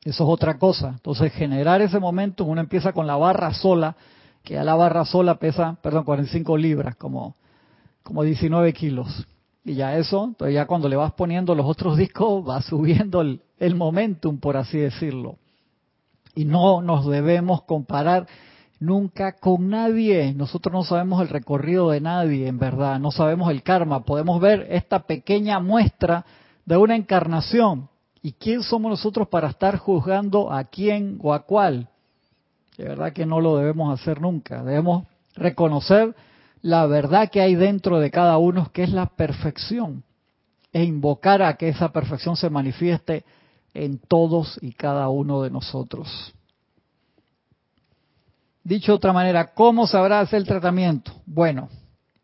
Eso 0.04 0.24
es 0.24 0.30
otra 0.30 0.58
cosa. 0.58 0.90
Entonces, 0.90 1.32
generar 1.32 1.80
ese 1.80 1.98
momentum, 1.98 2.48
uno 2.48 2.60
empieza 2.60 2.92
con 2.92 3.06
la 3.06 3.16
barra 3.16 3.52
sola, 3.54 3.96
que 4.42 4.54
ya 4.54 4.64
la 4.64 4.74
barra 4.74 5.04
sola 5.04 5.36
pesa, 5.36 5.76
perdón, 5.80 6.04
45 6.04 6.56
libras, 6.56 6.96
como, 6.96 7.36
como 8.02 8.22
19 8.22 8.72
kilos. 8.72 9.26
Y 9.64 9.74
ya 9.74 9.96
eso, 9.96 10.24
entonces 10.24 10.54
ya 10.54 10.66
cuando 10.66 10.88
le 10.88 10.96
vas 10.96 11.12
poniendo 11.12 11.54
los 11.54 11.66
otros 11.66 11.96
discos, 11.96 12.48
va 12.48 12.60
subiendo 12.62 13.20
el, 13.20 13.42
el 13.58 13.76
momentum, 13.76 14.38
por 14.38 14.56
así 14.56 14.78
decirlo. 14.78 15.36
Y 16.34 16.44
no 16.44 16.82
nos 16.82 17.06
debemos 17.06 17.62
comparar 17.62 18.26
nunca 18.80 19.32
con 19.32 19.68
nadie. 19.68 20.34
Nosotros 20.34 20.72
no 20.72 20.82
sabemos 20.82 21.22
el 21.22 21.28
recorrido 21.28 21.90
de 21.90 22.00
nadie, 22.00 22.48
en 22.48 22.58
verdad. 22.58 22.98
No 22.98 23.12
sabemos 23.12 23.50
el 23.50 23.62
karma. 23.62 24.04
Podemos 24.04 24.40
ver 24.40 24.66
esta 24.70 25.00
pequeña 25.00 25.60
muestra 25.60 26.24
de 26.64 26.76
una 26.76 26.96
encarnación. 26.96 27.88
¿Y 28.22 28.32
quién 28.32 28.62
somos 28.62 28.90
nosotros 28.90 29.28
para 29.28 29.48
estar 29.48 29.78
juzgando 29.78 30.52
a 30.52 30.64
quién 30.64 31.18
o 31.22 31.34
a 31.34 31.40
cuál? 31.40 31.88
De 32.76 32.84
verdad 32.84 33.12
que 33.12 33.26
no 33.26 33.40
lo 33.40 33.56
debemos 33.56 33.98
hacer 33.98 34.20
nunca. 34.20 34.62
Debemos 34.62 35.06
reconocer 35.34 36.14
la 36.62 36.86
verdad 36.86 37.30
que 37.30 37.40
hay 37.40 37.56
dentro 37.56 37.98
de 37.98 38.10
cada 38.10 38.38
uno, 38.38 38.70
que 38.72 38.84
es 38.84 38.90
la 38.90 39.06
perfección, 39.06 40.04
e 40.72 40.84
invocar 40.84 41.42
a 41.42 41.56
que 41.56 41.68
esa 41.68 41.92
perfección 41.92 42.36
se 42.36 42.48
manifieste 42.48 43.24
en 43.74 43.98
todos 43.98 44.58
y 44.62 44.72
cada 44.72 45.08
uno 45.08 45.42
de 45.42 45.50
nosotros. 45.50 46.32
Dicho 48.64 48.92
de 48.92 48.96
otra 48.96 49.12
manera, 49.12 49.52
¿cómo 49.54 49.88
sabrá 49.88 50.20
hacer 50.20 50.38
el 50.38 50.46
tratamiento? 50.46 51.12
Bueno, 51.26 51.68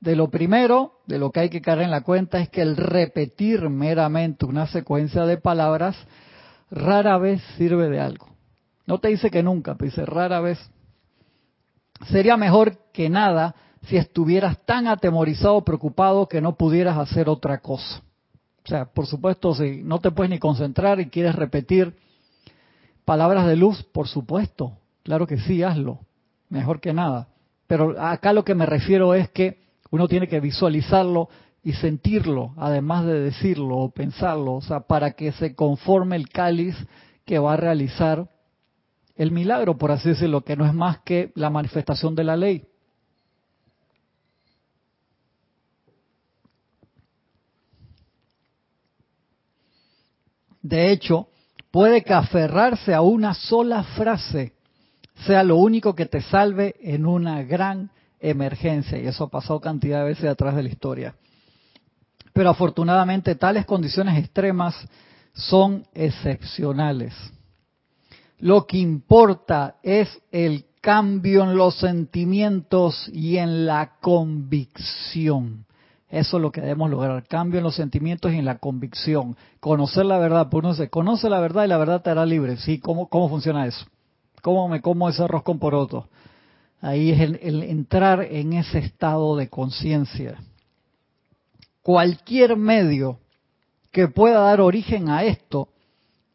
de 0.00 0.14
lo 0.14 0.30
primero, 0.30 1.00
de 1.06 1.18
lo 1.18 1.30
que 1.30 1.40
hay 1.40 1.50
que 1.50 1.60
caer 1.60 1.80
en 1.80 1.90
la 1.90 2.02
cuenta, 2.02 2.40
es 2.40 2.48
que 2.48 2.62
el 2.62 2.76
repetir 2.76 3.68
meramente 3.68 4.46
una 4.46 4.66
secuencia 4.66 5.24
de 5.24 5.38
palabras 5.38 5.96
rara 6.70 7.18
vez 7.18 7.42
sirve 7.56 7.88
de 7.88 8.00
algo. 8.00 8.28
No 8.86 8.98
te 8.98 9.08
dice 9.08 9.30
que 9.30 9.42
nunca, 9.42 9.74
te 9.74 9.86
dice 9.86 10.06
rara 10.06 10.40
vez. 10.40 10.58
Sería 12.06 12.36
mejor 12.36 12.78
que 12.92 13.10
nada 13.10 13.54
si 13.86 13.96
estuvieras 13.96 14.64
tan 14.64 14.86
atemorizado 14.86 15.64
preocupado 15.64 16.28
que 16.28 16.40
no 16.40 16.56
pudieras 16.56 16.96
hacer 16.98 17.28
otra 17.28 17.58
cosa. 17.58 18.02
O 18.64 18.68
sea, 18.68 18.84
por 18.84 19.06
supuesto, 19.06 19.54
si 19.54 19.82
no 19.82 19.98
te 19.98 20.10
puedes 20.10 20.30
ni 20.30 20.38
concentrar 20.38 21.00
y 21.00 21.08
quieres 21.08 21.34
repetir 21.34 21.96
palabras 23.04 23.46
de 23.46 23.56
luz, 23.56 23.82
por 23.82 24.08
supuesto, 24.08 24.78
claro 25.02 25.26
que 25.26 25.38
sí, 25.38 25.62
hazlo, 25.62 26.00
mejor 26.50 26.80
que 26.80 26.92
nada. 26.92 27.28
Pero 27.66 28.00
acá 28.00 28.32
lo 28.32 28.44
que 28.44 28.54
me 28.54 28.66
refiero 28.66 29.14
es 29.14 29.30
que 29.30 29.67
uno 29.90 30.08
tiene 30.08 30.28
que 30.28 30.40
visualizarlo 30.40 31.28
y 31.62 31.72
sentirlo, 31.72 32.54
además 32.56 33.04
de 33.06 33.20
decirlo 33.20 33.76
o 33.78 33.90
pensarlo, 33.90 34.54
o 34.54 34.60
sea, 34.62 34.80
para 34.80 35.12
que 35.12 35.32
se 35.32 35.54
conforme 35.54 36.16
el 36.16 36.28
cáliz 36.28 36.76
que 37.24 37.38
va 37.38 37.54
a 37.54 37.56
realizar 37.56 38.28
el 39.16 39.32
milagro, 39.32 39.76
por 39.76 39.90
así 39.90 40.10
decirlo, 40.10 40.42
que 40.42 40.56
no 40.56 40.64
es 40.64 40.72
más 40.72 41.00
que 41.00 41.32
la 41.34 41.50
manifestación 41.50 42.14
de 42.14 42.24
la 42.24 42.36
ley. 42.36 42.64
De 50.62 50.92
hecho, 50.92 51.28
puede 51.70 52.02
que 52.02 52.12
aferrarse 52.12 52.94
a 52.94 53.00
una 53.00 53.34
sola 53.34 53.82
frase 53.82 54.52
sea 55.26 55.42
lo 55.42 55.56
único 55.56 55.94
que 55.94 56.06
te 56.06 56.20
salve 56.20 56.76
en 56.80 57.06
una 57.06 57.42
gran 57.42 57.90
emergencia 58.20 58.98
y 58.98 59.06
eso 59.06 59.24
ha 59.24 59.30
pasado 59.30 59.60
cantidad 59.60 60.00
de 60.00 60.08
veces 60.08 60.26
atrás 60.26 60.56
de 60.56 60.62
la 60.62 60.68
historia. 60.68 61.14
Pero 62.32 62.50
afortunadamente 62.50 63.34
tales 63.34 63.66
condiciones 63.66 64.18
extremas 64.18 64.74
son 65.32 65.84
excepcionales. 65.94 67.14
Lo 68.38 68.66
que 68.66 68.78
importa 68.78 69.76
es 69.82 70.08
el 70.30 70.66
cambio 70.80 71.42
en 71.42 71.56
los 71.56 71.78
sentimientos 71.78 73.10
y 73.12 73.38
en 73.38 73.66
la 73.66 73.96
convicción. 74.00 75.66
Eso 76.08 76.38
es 76.38 76.42
lo 76.42 76.50
que 76.50 76.62
debemos 76.62 76.88
lograr, 76.90 77.26
cambio 77.26 77.58
en 77.58 77.64
los 77.64 77.74
sentimientos 77.74 78.32
y 78.32 78.36
en 78.36 78.46
la 78.46 78.58
convicción. 78.58 79.36
Conocer 79.60 80.06
la 80.06 80.18
verdad, 80.18 80.48
por 80.48 80.64
uno 80.64 80.74
se 80.74 80.88
conoce 80.88 81.28
la 81.28 81.40
verdad 81.40 81.64
y 81.64 81.68
la 81.68 81.76
verdad 81.76 82.02
te 82.02 82.10
hará 82.10 82.24
libre. 82.24 82.56
Sí, 82.56 82.78
¿cómo, 82.78 83.08
cómo 83.08 83.28
funciona 83.28 83.66
eso? 83.66 83.84
¿Cómo 84.40 84.68
me 84.68 84.80
como 84.80 85.08
ese 85.08 85.22
arroz 85.22 85.42
con 85.42 85.58
poroto? 85.58 86.08
Ahí 86.80 87.10
es 87.10 87.20
el, 87.20 87.62
entrar 87.64 88.22
en 88.22 88.52
ese 88.52 88.78
estado 88.78 89.36
de 89.36 89.48
conciencia. 89.48 90.40
Cualquier 91.82 92.56
medio 92.56 93.18
que 93.90 94.08
pueda 94.08 94.40
dar 94.40 94.60
origen 94.60 95.08
a 95.08 95.24
esto 95.24 95.68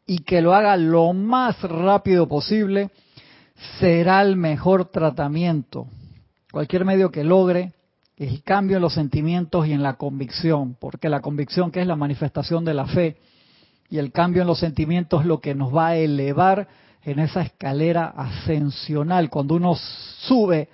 y 0.06 0.18
que 0.18 0.42
lo 0.42 0.54
haga 0.54 0.76
lo 0.76 1.12
más 1.12 1.62
rápido 1.62 2.28
posible, 2.28 2.90
será 3.78 4.20
el 4.20 4.36
mejor 4.36 4.86
tratamiento. 4.86 5.86
Cualquier 6.50 6.84
medio 6.84 7.10
que 7.10 7.24
logre 7.24 7.72
el 8.16 8.42
cambio 8.42 8.76
en 8.76 8.82
los 8.82 8.94
sentimientos 8.94 9.66
y 9.66 9.72
en 9.72 9.82
la 9.82 9.94
convicción, 9.94 10.76
porque 10.78 11.08
la 11.08 11.20
convicción 11.20 11.70
que 11.70 11.80
es 11.80 11.86
la 11.86 11.96
manifestación 11.96 12.64
de 12.64 12.74
la 12.74 12.86
fe 12.86 13.16
y 13.88 13.98
el 13.98 14.12
cambio 14.12 14.42
en 14.42 14.48
los 14.48 14.58
sentimientos 14.58 15.22
es 15.22 15.26
lo 15.26 15.40
que 15.40 15.54
nos 15.54 15.74
va 15.74 15.88
a 15.88 15.96
elevar 15.96 16.68
en 17.04 17.18
esa 17.18 17.42
escalera 17.42 18.06
ascensional. 18.16 19.30
Cuando 19.30 19.54
uno 19.54 19.74
sube 20.26 20.68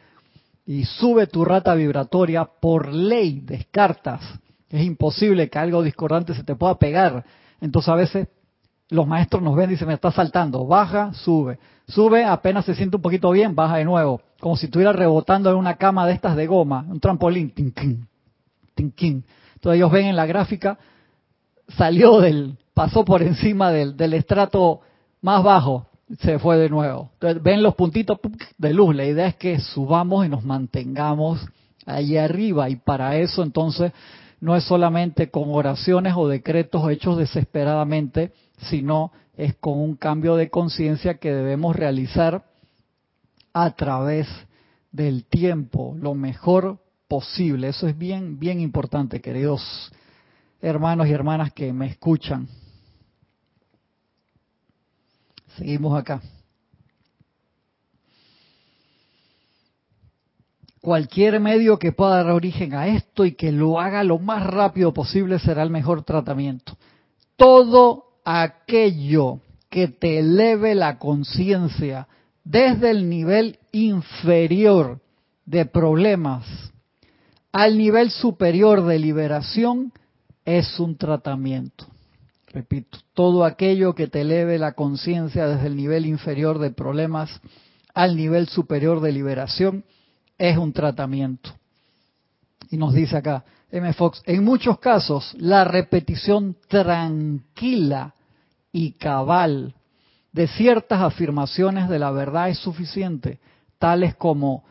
y 0.65 0.85
sube 0.85 1.27
tu 1.27 1.45
rata 1.45 1.75
vibratoria, 1.75 2.45
por 2.45 2.93
ley 2.93 3.41
descartas. 3.41 4.21
Es 4.69 4.85
imposible 4.85 5.51
que 5.51 5.59
algo 5.59 5.83
discordante 5.83 6.35
se 6.35 6.45
te 6.45 6.55
pueda 6.55 6.77
pegar. 6.77 7.25
Entonces 7.61 7.89
a 7.89 7.97
veces 7.97 8.29
los 8.89 9.07
maestros 9.07 9.43
nos 9.43 9.57
ven 9.57 9.71
y 9.71 9.73
dicen, 9.73 9.89
me 9.89 9.95
está 9.95 10.13
saltando. 10.13 10.67
Baja, 10.67 11.13
sube. 11.13 11.59
Sube, 11.89 12.25
apenas 12.25 12.65
se 12.65 12.75
siente 12.75 12.97
un 12.97 13.03
poquito 13.03 13.31
bien, 13.33 13.55
baja 13.57 13.79
de 13.79 13.85
nuevo. 13.85 14.21
Como 14.39 14.57
si 14.57 14.67
estuviera 14.67 14.93
rebotando 14.93 15.51
en 15.51 15.57
una 15.57 15.75
cama 15.75 16.07
de 16.07 16.13
estas 16.13 16.37
de 16.37 16.47
goma, 16.47 16.87
un 16.89 17.01
trampolín. 17.01 17.51
Tinkin, 17.51 18.07
tinkin. 18.75 19.25
Entonces 19.55 19.77
ellos 19.77 19.91
ven 19.91 20.07
en 20.07 20.17
la 20.17 20.27
gráfica, 20.27 20.79
salió 21.77 22.21
del, 22.21 22.57
pasó 22.73 23.05
por 23.05 23.23
encima 23.23 23.73
del, 23.73 23.97
del 23.97 24.15
estrato 24.15 24.81
más 25.21 25.43
bajo 25.43 25.90
se 26.19 26.39
fue 26.39 26.59
de 26.59 26.69
nuevo. 26.69 27.11
Entonces, 27.15 27.43
ven 27.43 27.63
los 27.63 27.75
puntitos 27.75 28.19
de 28.59 28.75
luz. 28.75 28.95
La 28.95 29.05
idea 29.05 29.29
es 29.29 29.37
que 29.37 29.59
subamos 29.61 30.27
y 30.27 30.29
nos 30.29 30.45
mantengamos 30.45 31.47
allí 31.87 32.17
arriba. 32.17 32.69
Y 32.69 32.77
para 32.77 33.17
eso 33.17 33.43
entonces 33.43 33.93
no 34.41 34.57
es 34.57 34.65
solamente 34.65 35.31
con 35.31 35.45
oraciones 35.49 36.15
o 36.17 36.29
decretos 36.29 36.91
hechos 36.91 37.17
desesperadamente, 37.19 38.33
sino 38.59 39.13
es 39.37 39.55
con 39.55 39.79
un 39.79 39.97
cambio 39.97 40.37
de 40.37 40.51
conciencia 40.51 41.19
que 41.19 41.33
debemos 41.33 41.77
realizar 41.77 42.45
a 43.53 43.71
través 43.73 44.29
del 44.93 45.25
tiempo, 45.25 45.97
lo 45.99 46.15
mejor 46.15 46.79
posible. 47.09 47.69
Eso 47.69 47.87
es 47.87 47.97
bien, 47.97 48.39
bien 48.39 48.61
importante, 48.61 49.21
queridos 49.21 49.93
hermanos 50.61 51.07
y 51.09 51.13
hermanas 51.13 51.53
que 51.53 51.73
me 51.73 51.87
escuchan. 51.87 52.49
Seguimos 55.61 55.99
acá. 55.99 56.23
Cualquier 60.81 61.39
medio 61.39 61.79
que 61.79 61.93
pueda 61.93 62.25
dar 62.25 62.31
origen 62.31 62.73
a 62.73 62.89
esto 62.89 63.27
y 63.27 63.33
que 63.33 63.53
lo 63.53 63.79
haga 63.79 64.03
lo 64.03 64.19
más 64.19 64.47
rápido 64.47 64.95
posible 64.95 65.39
será 65.39 65.63
el 65.63 65.69
mejor 65.69 66.03
tratamiento. 66.03 66.79
Todo 67.37 68.05
aquello 68.25 69.41
que 69.69 69.89
te 69.89 70.21
eleve 70.21 70.75
la 70.75 70.99
conciencia 70.99 72.09
desde 72.43 72.89
el 72.89 73.11
nivel 73.11 73.59
inferior 73.71 75.03
de 75.45 75.67
problemas 75.67 76.47
al 77.53 77.77
nivel 77.77 78.11
superior 78.11 78.87
de 78.87 78.99
liberación 78.99 79.93
es 80.47 80.81
un 80.81 80.97
tratamiento. 80.97 81.87
Repito, 82.53 82.99
todo 83.15 83.45
aquello 83.45 83.95
que 83.95 84.09
te 84.09 84.23
eleve 84.23 84.59
la 84.59 84.73
conciencia 84.73 85.47
desde 85.47 85.69
el 85.69 85.77
nivel 85.77 86.05
inferior 86.05 86.59
de 86.59 86.73
problemas 86.73 87.31
al 87.95 88.17
nivel 88.17 88.49
superior 88.49 89.01
de 89.01 89.13
liberación 89.13 89.85
es 90.37 90.57
un 90.59 90.73
tratamiento. 90.73 91.51
Y 92.71 92.77
nos 92.77 92.93
dice 92.93 93.17
acá 93.17 93.45
M. 93.71 93.93
Fox, 93.93 94.23
en 94.27 94.43
muchos 94.43 94.81
casos 94.81 95.33
la 95.39 95.65
repetición 95.65 96.57
tranquila 96.67 98.15
y 98.73 98.93
cabal 98.93 99.75
de 100.33 100.49
ciertas 100.49 101.03
afirmaciones 101.03 101.89
de 101.89 102.01
la 102.01 102.11
verdad 102.11 102.49
es 102.49 102.59
suficiente, 102.59 103.39
tales 103.79 104.17
como 104.17 104.65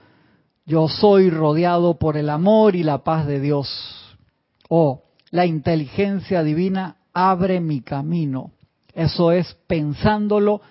yo 0.66 0.88
soy 0.90 1.30
rodeado 1.30 1.98
por 1.98 2.18
el 2.18 2.30
amor 2.30 2.76
y 2.76 2.84
la 2.84 3.04
paz 3.04 3.26
de 3.26 3.40
Dios, 3.40 4.18
o 4.68 5.04
la 5.32 5.46
inteligencia 5.46 6.44
divina 6.44 6.98
abre 7.20 7.60
mi 7.60 7.82
camino. 7.82 8.52
Eso 8.94 9.32
es 9.32 9.54
pensándolo, 9.68 10.62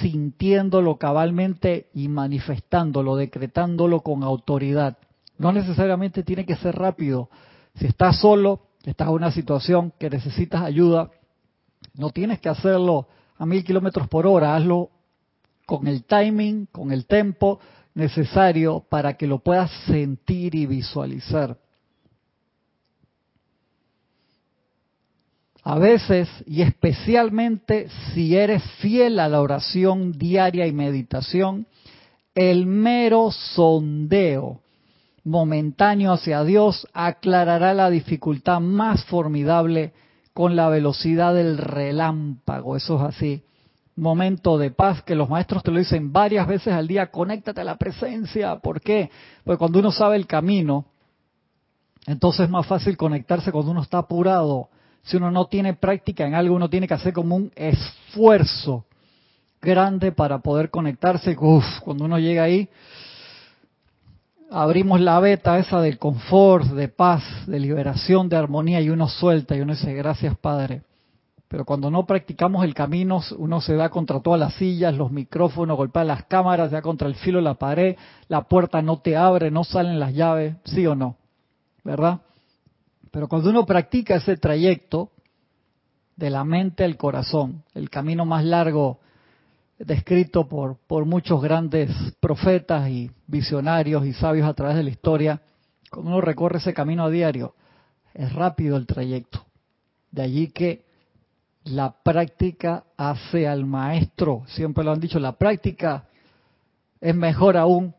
sintiéndolo 0.00 0.96
cabalmente 0.96 1.88
y 1.94 2.08
manifestándolo, 2.08 3.16
decretándolo 3.16 4.00
con 4.00 4.22
autoridad. 4.22 4.98
No 5.38 5.52
necesariamente 5.52 6.22
tiene 6.22 6.44
que 6.44 6.56
ser 6.56 6.74
rápido. 6.74 7.28
Si 7.76 7.86
estás 7.86 8.20
solo, 8.20 8.62
estás 8.84 9.08
en 9.08 9.14
una 9.14 9.30
situación 9.30 9.92
que 9.98 10.10
necesitas 10.10 10.62
ayuda, 10.62 11.10
no 11.94 12.10
tienes 12.10 12.40
que 12.40 12.48
hacerlo 12.48 13.08
a 13.36 13.46
mil 13.46 13.64
kilómetros 13.64 14.08
por 14.08 14.26
hora, 14.26 14.56
hazlo 14.56 14.90
con 15.66 15.86
el 15.86 16.04
timing, 16.04 16.66
con 16.66 16.92
el 16.92 17.06
tempo 17.06 17.60
necesario 17.94 18.84
para 18.88 19.14
que 19.14 19.26
lo 19.26 19.38
puedas 19.38 19.70
sentir 19.86 20.54
y 20.54 20.66
visualizar. 20.66 21.58
A 25.64 25.78
veces, 25.78 26.28
y 26.46 26.62
especialmente 26.62 27.88
si 28.12 28.36
eres 28.36 28.62
fiel 28.80 29.20
a 29.20 29.28
la 29.28 29.40
oración 29.40 30.12
diaria 30.12 30.66
y 30.66 30.72
meditación, 30.72 31.66
el 32.34 32.66
mero 32.66 33.30
sondeo 33.30 34.60
momentáneo 35.24 36.12
hacia 36.12 36.42
Dios 36.42 36.88
aclarará 36.92 37.74
la 37.74 37.90
dificultad 37.90 38.60
más 38.60 39.04
formidable 39.04 39.92
con 40.34 40.56
la 40.56 40.68
velocidad 40.68 41.34
del 41.34 41.58
relámpago. 41.58 42.76
Eso 42.76 42.96
es 42.96 43.14
así. 43.14 43.42
Momento 43.94 44.58
de 44.58 44.70
paz 44.70 45.02
que 45.02 45.14
los 45.14 45.28
maestros 45.28 45.62
te 45.62 45.70
lo 45.70 45.78
dicen 45.78 46.12
varias 46.12 46.48
veces 46.48 46.72
al 46.72 46.88
día, 46.88 47.10
conéctate 47.10 47.60
a 47.60 47.64
la 47.64 47.76
presencia. 47.76 48.56
¿Por 48.56 48.80
qué? 48.80 49.10
Porque 49.44 49.58
cuando 49.58 49.78
uno 49.78 49.92
sabe 49.92 50.16
el 50.16 50.26
camino, 50.26 50.86
entonces 52.06 52.46
es 52.46 52.50
más 52.50 52.66
fácil 52.66 52.96
conectarse 52.96 53.52
cuando 53.52 53.70
uno 53.70 53.82
está 53.82 53.98
apurado 53.98 54.70
si 55.02 55.16
uno 55.16 55.30
no 55.30 55.46
tiene 55.46 55.74
práctica 55.74 56.26
en 56.26 56.34
algo, 56.34 56.54
uno 56.54 56.70
tiene 56.70 56.86
que 56.86 56.94
hacer 56.94 57.12
como 57.12 57.36
un 57.36 57.50
esfuerzo 57.56 58.86
grande 59.60 60.12
para 60.12 60.38
poder 60.38 60.70
conectarse. 60.70 61.36
Uf, 61.38 61.64
cuando 61.80 62.04
uno 62.04 62.18
llega 62.18 62.44
ahí, 62.44 62.68
abrimos 64.50 65.00
la 65.00 65.18
beta 65.20 65.58
esa 65.58 65.80
del 65.80 65.98
confort, 65.98 66.66
de 66.66 66.88
paz, 66.88 67.22
de 67.46 67.58
liberación, 67.58 68.28
de 68.28 68.36
armonía 68.36 68.80
y 68.80 68.90
uno 68.90 69.08
suelta 69.08 69.56
y 69.56 69.60
uno 69.60 69.74
dice 69.74 69.94
gracias 69.94 70.36
Padre. 70.38 70.82
Pero 71.48 71.66
cuando 71.66 71.90
no 71.90 72.06
practicamos 72.06 72.64
el 72.64 72.72
camino, 72.72 73.20
uno 73.36 73.60
se 73.60 73.74
da 73.74 73.90
contra 73.90 74.20
todas 74.20 74.40
las 74.40 74.54
sillas, 74.54 74.96
los 74.96 75.10
micrófonos, 75.10 75.76
golpea 75.76 76.02
las 76.02 76.24
cámaras, 76.24 76.70
se 76.70 76.76
da 76.76 76.82
contra 76.82 77.08
el 77.08 77.14
filo 77.14 77.38
de 77.38 77.44
la 77.44 77.54
pared, 77.54 77.96
la 78.28 78.42
puerta 78.44 78.80
no 78.80 79.00
te 79.00 79.16
abre, 79.16 79.50
no 79.50 79.62
salen 79.62 80.00
las 80.00 80.14
llaves, 80.14 80.54
sí 80.64 80.86
o 80.86 80.94
no, 80.94 81.16
¿verdad? 81.84 82.20
Pero 83.12 83.28
cuando 83.28 83.50
uno 83.50 83.66
practica 83.66 84.16
ese 84.16 84.38
trayecto 84.38 85.12
de 86.16 86.30
la 86.30 86.44
mente 86.44 86.82
al 86.82 86.96
corazón, 86.96 87.62
el 87.74 87.90
camino 87.90 88.24
más 88.24 88.44
largo 88.44 89.00
descrito 89.78 90.48
por, 90.48 90.78
por 90.86 91.04
muchos 91.04 91.42
grandes 91.42 91.90
profetas 92.20 92.88
y 92.88 93.10
visionarios 93.26 94.06
y 94.06 94.14
sabios 94.14 94.48
a 94.48 94.54
través 94.54 94.76
de 94.76 94.84
la 94.84 94.90
historia, 94.90 95.42
cuando 95.90 96.10
uno 96.10 96.20
recorre 96.22 96.58
ese 96.58 96.72
camino 96.72 97.04
a 97.04 97.10
diario, 97.10 97.54
es 98.14 98.32
rápido 98.32 98.78
el 98.78 98.86
trayecto. 98.86 99.44
De 100.10 100.22
allí 100.22 100.48
que 100.48 100.86
la 101.64 101.94
práctica 102.02 102.84
hace 102.96 103.46
al 103.46 103.66
maestro, 103.66 104.42
siempre 104.46 104.84
lo 104.84 104.92
han 104.92 105.00
dicho, 105.00 105.18
la 105.18 105.32
práctica 105.32 106.08
es 106.98 107.14
mejor 107.14 107.58
aún 107.58 107.94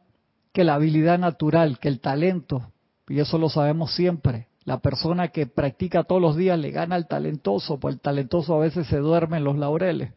que 0.51 0.63
la 0.63 0.73
habilidad 0.73 1.19
natural, 1.19 1.77
que 1.77 1.87
el 1.87 1.99
talento, 1.99 2.71
y 3.07 3.19
eso 3.19 3.37
lo 3.37 3.49
sabemos 3.49 3.93
siempre. 3.93 4.47
La 4.65 4.79
persona 4.79 5.27
que 5.27 5.45
practica 5.45 6.03
todos 6.03 6.21
los 6.21 6.37
días 6.37 6.57
le 6.57 6.71
gana 6.71 6.95
al 6.95 7.07
talentoso, 7.07 7.79
pues 7.79 7.95
el 7.95 8.01
talentoso 8.01 8.55
a 8.55 8.59
veces 8.59 8.87
se 8.87 8.97
duerme 8.97 9.37
en 9.37 9.43
los 9.43 9.57
laureles. 9.57 10.13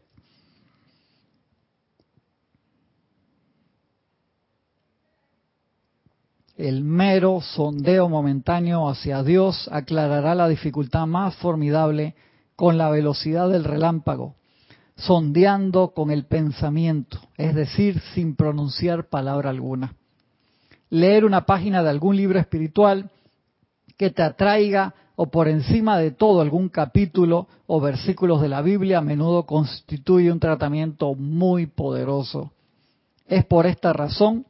El 6.55 6.83
mero 6.83 7.39
sondeo 7.41 8.09
momentáneo 8.09 8.89
hacia 8.89 9.21
Dios 9.21 9.69
aclarará 9.71 10.33
la 10.33 10.47
dificultad 10.47 11.05
más 11.05 11.35
formidable 11.35 12.15
con 12.55 12.79
la 12.79 12.89
velocidad 12.89 13.47
del 13.49 13.63
relámpago, 13.63 14.35
sondeando 14.95 15.89
con 15.89 16.09
el 16.09 16.25
pensamiento, 16.25 17.19
es 17.37 17.53
decir, 17.53 18.01
sin 18.15 18.35
pronunciar 18.35 19.07
palabra 19.07 19.51
alguna. 19.51 19.93
Leer 20.89 21.25
una 21.25 21.45
página 21.45 21.83
de 21.83 21.89
algún 21.89 22.15
libro 22.15 22.39
espiritual 22.39 23.11
que 23.97 24.11
te 24.11 24.21
atraiga 24.21 24.93
o 25.15 25.27
por 25.27 25.47
encima 25.47 25.97
de 25.97 26.11
todo 26.11 26.41
algún 26.41 26.69
capítulo 26.69 27.47
o 27.65 27.81
versículos 27.81 28.39
de 28.41 28.49
la 28.49 28.61
Biblia 28.61 28.99
a 28.99 29.01
menudo 29.01 29.47
constituye 29.47 30.31
un 30.31 30.39
tratamiento 30.39 31.15
muy 31.15 31.65
poderoso. 31.65 32.51
Es 33.25 33.43
por 33.45 33.65
esta 33.65 33.93
razón 33.93 34.45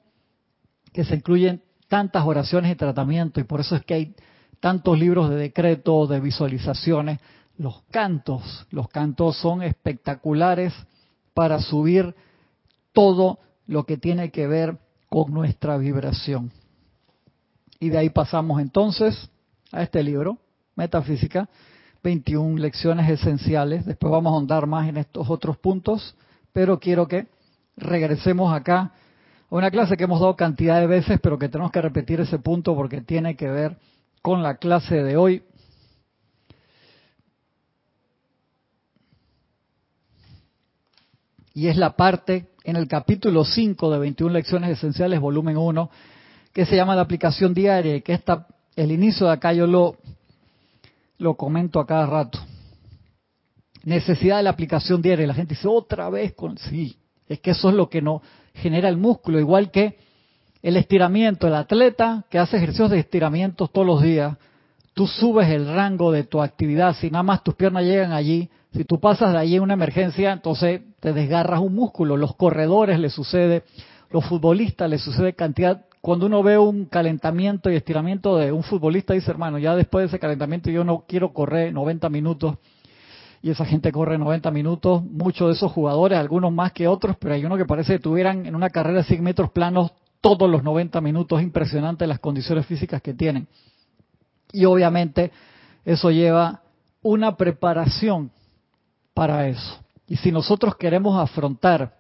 que 0.91 1.05
se 1.05 1.15
incluyen 1.15 1.63
tantas 1.87 2.25
oraciones 2.25 2.71
y 2.71 2.75
tratamientos 2.75 3.41
y 3.41 3.47
por 3.47 3.61
eso 3.61 3.77
es 3.77 3.85
que 3.85 3.93
hay 3.93 4.15
tantos 4.59 4.99
libros 4.99 5.29
de 5.29 5.37
decretos, 5.37 6.09
de 6.09 6.19
visualizaciones, 6.19 7.19
los 7.57 7.83
cantos. 7.89 8.67
Los 8.69 8.89
cantos 8.89 9.37
son 9.37 9.63
espectaculares 9.63 10.73
para 11.33 11.61
subir 11.61 12.13
todo 12.91 13.39
lo 13.67 13.85
que 13.85 13.97
tiene 13.97 14.31
que 14.31 14.47
ver 14.47 14.79
con 15.07 15.33
nuestra 15.33 15.77
vibración. 15.77 16.51
Y 17.79 17.89
de 17.89 17.99
ahí 17.99 18.09
pasamos 18.09 18.59
entonces 18.59 19.29
a 19.71 19.83
este 19.83 20.03
libro, 20.03 20.37
Metafísica, 20.75 21.49
21 22.03 22.57
lecciones 22.57 23.09
esenciales. 23.09 23.85
Después 23.85 24.11
vamos 24.11 24.31
a 24.31 24.35
ahondar 24.35 24.67
más 24.67 24.87
en 24.87 24.97
estos 24.97 25.29
otros 25.29 25.57
puntos, 25.57 26.15
pero 26.53 26.79
quiero 26.79 27.07
que 27.07 27.27
regresemos 27.75 28.53
acá 28.53 28.79
a 29.49 29.55
una 29.55 29.71
clase 29.71 29.97
que 29.97 30.03
hemos 30.03 30.19
dado 30.19 30.35
cantidad 30.35 30.79
de 30.79 30.87
veces, 30.87 31.19
pero 31.21 31.37
que 31.37 31.49
tenemos 31.49 31.71
que 31.71 31.81
repetir 31.81 32.19
ese 32.19 32.39
punto 32.39 32.75
porque 32.75 33.01
tiene 33.01 33.35
que 33.35 33.49
ver 33.49 33.77
con 34.21 34.43
la 34.43 34.55
clase 34.55 35.03
de 35.03 35.17
hoy. 35.17 35.43
Y 41.53 41.67
es 41.67 41.77
la 41.77 41.95
parte 41.95 42.49
en 42.63 42.75
el 42.75 42.87
capítulo 42.87 43.43
5 43.43 43.89
de 43.91 43.97
21 43.97 44.33
lecciones 44.33 44.69
esenciales, 44.69 45.19
volumen 45.19 45.57
1, 45.57 45.89
que 46.53 46.65
se 46.65 46.75
llama 46.75 46.95
la 46.95 47.01
aplicación 47.01 47.53
diaria 47.53 47.95
y 47.95 48.01
que 48.01 48.13
está 48.13 48.47
el 48.77 48.91
inicio 48.91 49.25
de 49.25 49.33
acá 49.33 49.51
yo 49.51 49.67
lo, 49.67 49.97
comento 51.35 51.79
a 51.79 51.87
cada 51.87 52.05
rato. 52.05 52.39
Necesidad 53.83 54.37
de 54.37 54.43
la 54.43 54.51
aplicación 54.51 55.01
diaria. 55.01 55.27
La 55.27 55.33
gente 55.33 55.55
dice, 55.55 55.67
otra 55.67 56.09
vez 56.09 56.33
con... 56.33 56.57
Sí, 56.57 56.95
es 57.27 57.39
que 57.39 57.51
eso 57.51 57.69
es 57.69 57.75
lo 57.75 57.89
que 57.89 58.01
no 58.01 58.21
genera 58.53 58.87
el 58.87 58.97
músculo, 58.97 59.39
igual 59.39 59.71
que 59.71 59.97
el 60.61 60.77
estiramiento. 60.77 61.47
El 61.47 61.55
atleta 61.55 62.25
que 62.29 62.37
hace 62.37 62.57
ejercicios 62.57 62.91
de 62.91 62.99
estiramientos 62.99 63.71
todos 63.71 63.87
los 63.87 64.01
días, 64.01 64.37
tú 64.93 65.07
subes 65.07 65.49
el 65.49 65.67
rango 65.67 66.11
de 66.11 66.23
tu 66.23 66.41
actividad. 66.41 66.95
Si 66.95 67.09
nada 67.09 67.23
más 67.23 67.43
tus 67.43 67.55
piernas 67.55 67.83
llegan 67.83 68.11
allí, 68.11 68.49
si 68.73 68.85
tú 68.85 68.99
pasas 68.99 69.33
de 69.33 69.39
allí 69.39 69.55
en 69.55 69.63
una 69.63 69.73
emergencia, 69.73 70.31
entonces 70.31 70.81
te 70.99 71.13
desgarras 71.13 71.61
un 71.61 71.73
músculo. 71.73 72.15
Los 72.15 72.35
corredores 72.35 72.99
les 72.99 73.13
sucede, 73.13 73.63
los 74.11 74.23
futbolistas 74.25 74.87
les 74.87 75.01
sucede 75.01 75.33
cantidad. 75.33 75.85
Cuando 76.07 76.27
uno 76.27 76.41
ve 76.41 76.57
un 76.57 76.85
calentamiento 76.85 77.69
y 77.69 77.75
estiramiento 77.75 78.37
de 78.37 78.53
un 78.53 78.63
futbolista, 78.63 79.13
dice, 79.13 79.29
hermano, 79.29 79.57
ya 79.57 79.75
después 79.75 80.03
de 80.03 80.07
ese 80.07 80.19
calentamiento 80.19 80.69
yo 80.71 80.85
no 80.85 81.03
quiero 81.05 81.33
correr 81.33 81.73
90 81.73 82.07
minutos 82.07 82.55
y 83.41 83.49
esa 83.49 83.65
gente 83.65 83.91
corre 83.91 84.17
90 84.17 84.49
minutos, 84.51 85.03
muchos 85.03 85.49
de 85.49 85.55
esos 85.55 85.69
jugadores, 85.69 86.17
algunos 86.17 86.53
más 86.53 86.71
que 86.71 86.87
otros, 86.87 87.17
pero 87.19 87.33
hay 87.33 87.43
uno 87.43 87.57
que 87.57 87.65
parece 87.65 87.95
que 87.95 87.99
tuvieran 87.99 88.45
en 88.45 88.55
una 88.55 88.69
carrera 88.69 88.99
de 88.99 89.03
100 89.03 89.21
metros 89.21 89.51
planos 89.51 89.91
todos 90.21 90.49
los 90.49 90.63
90 90.63 91.01
minutos, 91.01 91.41
impresionante 91.41 92.07
las 92.07 92.19
condiciones 92.19 92.65
físicas 92.65 93.01
que 93.01 93.13
tienen. 93.13 93.45
Y 94.53 94.63
obviamente 94.63 95.33
eso 95.83 96.09
lleva 96.09 96.61
una 97.01 97.35
preparación 97.35 98.31
para 99.13 99.49
eso. 99.49 99.77
Y 100.07 100.15
si 100.15 100.31
nosotros 100.31 100.77
queremos 100.77 101.19
afrontar 101.19 101.96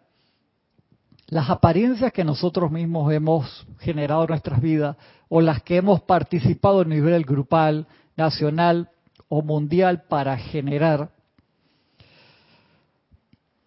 las 1.27 1.49
apariencias 1.49 2.13
que 2.13 2.23
nosotros 2.23 2.71
mismos 2.71 3.11
hemos 3.11 3.67
generado 3.79 4.23
en 4.23 4.29
nuestras 4.29 4.61
vidas 4.61 4.95
o 5.27 5.41
las 5.41 5.61
que 5.61 5.77
hemos 5.77 6.01
participado 6.01 6.81
a 6.81 6.85
nivel 6.85 7.23
grupal, 7.23 7.85
nacional 8.15 8.89
o 9.27 9.41
mundial 9.41 10.03
para 10.07 10.37
generar, 10.37 11.09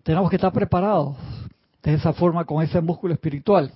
tenemos 0.02 0.30
que 0.30 0.36
estar 0.36 0.52
preparados 0.52 1.16
de 1.82 1.94
esa 1.94 2.12
forma 2.14 2.44
con 2.44 2.62
ese 2.62 2.80
músculo 2.80 3.12
espiritual. 3.12 3.72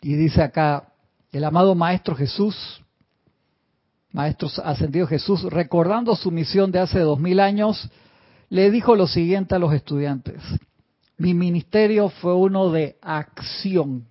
Y 0.00 0.14
dice 0.14 0.42
acá, 0.42 0.92
el 1.30 1.44
amado 1.44 1.74
Maestro 1.74 2.16
Jesús, 2.16 2.82
Maestro 4.12 4.48
Ascendido 4.64 5.06
Jesús, 5.06 5.42
recordando 5.44 6.16
su 6.16 6.30
misión 6.30 6.72
de 6.72 6.78
hace 6.78 7.00
dos 7.00 7.18
mil 7.18 7.40
años, 7.40 7.90
le 8.48 8.70
dijo 8.70 8.96
lo 8.96 9.06
siguiente 9.06 9.54
a 9.54 9.58
los 9.58 9.74
estudiantes. 9.74 10.42
Mi 11.16 11.32
ministerio 11.32 12.08
fue 12.08 12.34
uno 12.34 12.70
de 12.70 12.96
acción. 13.00 14.06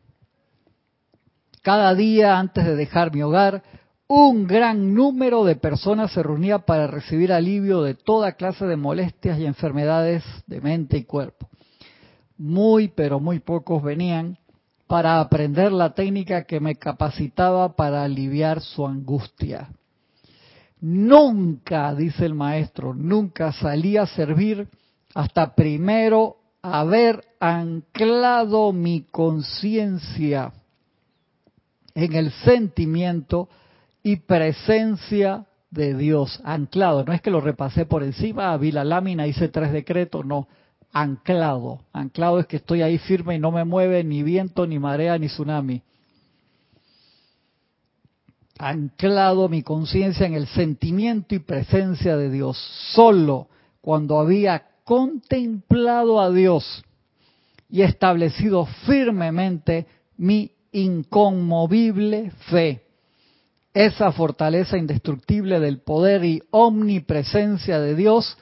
Cada 1.62 1.94
día 1.96 2.40
antes 2.40 2.66
de 2.66 2.76
dejar 2.76 3.14
mi 3.14 3.22
hogar, 3.22 3.64
un 4.08 4.48
gran 4.48 4.94
número 4.94 5.44
de 5.44 5.56
personas 5.56 6.12
se 6.12 6.24
reunía 6.24 6.60
para 6.60 6.88
recibir 6.88 7.34
alivio 7.34 7.82
de 7.82 7.96
toda 7.96 8.34
clase 8.34 8.66
de 8.66 8.78
molestias 8.78 9.40
y 9.40 9.46
enfermedades 9.46 10.24
de 10.48 10.62
mente 10.62 10.98
y 10.98 11.04
cuerpo. 11.04 11.50
Muy, 12.38 12.90
pero 12.90 13.20
muy 13.20 13.40
pocos 13.40 13.82
venían 13.82 14.38
para 14.88 15.20
aprender 15.20 15.72
la 15.72 15.94
técnica 15.94 16.44
que 16.44 16.60
me 16.60 16.76
capacitaba 16.76 17.76
para 17.76 18.04
aliviar 18.04 18.62
su 18.62 18.86
angustia. 18.86 19.70
Nunca, 20.80 21.96
dice 21.96 22.26
el 22.26 22.34
maestro, 22.34 22.94
nunca 22.94 23.52
salí 23.54 23.98
a 23.98 24.06
servir 24.06 24.68
hasta 25.16 25.56
primero 25.56 26.38
haber 26.64 27.24
anclado 27.40 28.74
mi 28.74 29.04
conciencia 29.04 30.54
en 31.94 32.14
el 32.14 32.32
sentimiento 32.32 33.50
y 34.02 34.16
presencia 34.16 35.46
de 35.70 35.94
Dios, 35.94 36.42
anclado. 36.44 37.04
No 37.04 37.14
es 37.14 37.22
que 37.22 37.30
lo 37.30 37.42
repasé 37.42 37.86
por 37.86 38.02
encima, 38.02 38.58
vi 38.58 38.72
la 38.72 38.84
lámina, 38.84 39.28
hice 39.28 39.50
tres 39.50 39.72
decretos, 39.72 40.26
no, 40.26 40.48
anclado. 40.92 41.82
Anclado 41.94 42.40
es 42.40 42.48
que 42.48 42.58
estoy 42.58 42.82
ahí 42.82 42.98
firme 42.98 43.36
y 43.36 43.40
no 43.40 43.52
me 43.52 43.66
mueve 43.66 44.04
ni 44.04 44.24
viento, 44.24 44.66
ni 44.66 44.80
marea, 44.80 45.20
ni 45.20 45.28
tsunami 45.28 45.84
anclado 48.58 49.50
mi 49.50 49.62
conciencia 49.64 50.26
en 50.26 50.36
el 50.36 50.48
sentimiento 50.48 51.36
y 51.36 51.40
presencia 51.40 52.16
de 52.18 52.30
Dios. 52.30 52.58
Solo 52.94 53.48
cuando 53.82 54.20
había 54.20 54.68
contemplado 54.84 56.20
a 56.22 56.30
Dios 56.32 56.84
y 57.70 57.82
establecido 57.82 58.66
firmemente 58.86 59.88
mi 60.18 60.52
inconmovible 60.72 62.32
fe, 62.50 62.84
esa 63.74 64.12
fortaleza 64.12 64.78
indestructible 64.78 65.60
del 65.60 65.80
poder 65.80 66.24
y 66.26 66.44
omnipresencia 66.52 67.80
de 67.80 67.96
Dios, 67.96 68.38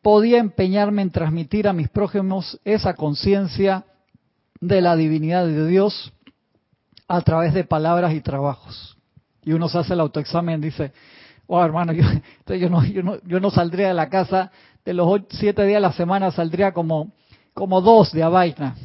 podía 0.00 0.38
empeñarme 0.38 1.02
en 1.02 1.10
transmitir 1.10 1.68
a 1.68 1.72
mis 1.72 1.88
prójimos 1.88 2.60
esa 2.64 2.94
conciencia 2.94 3.84
de 4.60 4.80
la 4.80 4.96
divinidad 4.96 5.46
de 5.46 5.66
Dios 5.66 6.12
a 7.08 7.20
través 7.20 7.52
de 7.52 7.64
palabras 7.64 8.14
y 8.14 8.20
trabajos. 8.20 8.96
Y 9.44 9.52
uno 9.52 9.68
se 9.68 9.78
hace 9.78 9.92
el 9.92 10.00
autoexamen 10.00 10.60
dice, 10.60 10.92
oh 11.46 11.62
hermano, 11.62 11.92
yo, 11.92 12.04
yo, 12.46 12.70
no, 12.70 12.84
yo, 12.84 13.02
no, 13.02 13.18
yo 13.24 13.40
no 13.40 13.50
saldría 13.50 13.88
de 13.88 13.94
la 13.94 14.08
casa, 14.08 14.50
de 14.84 14.94
los 14.94 15.22
siete 15.30 15.64
días 15.64 15.78
a 15.78 15.80
la 15.80 15.92
semana 15.92 16.30
saldría 16.30 16.72
como, 16.72 17.12
como 17.54 17.80
dos 17.80 18.12
de 18.12 18.22
a 18.22 18.28
vaina. 18.28 18.76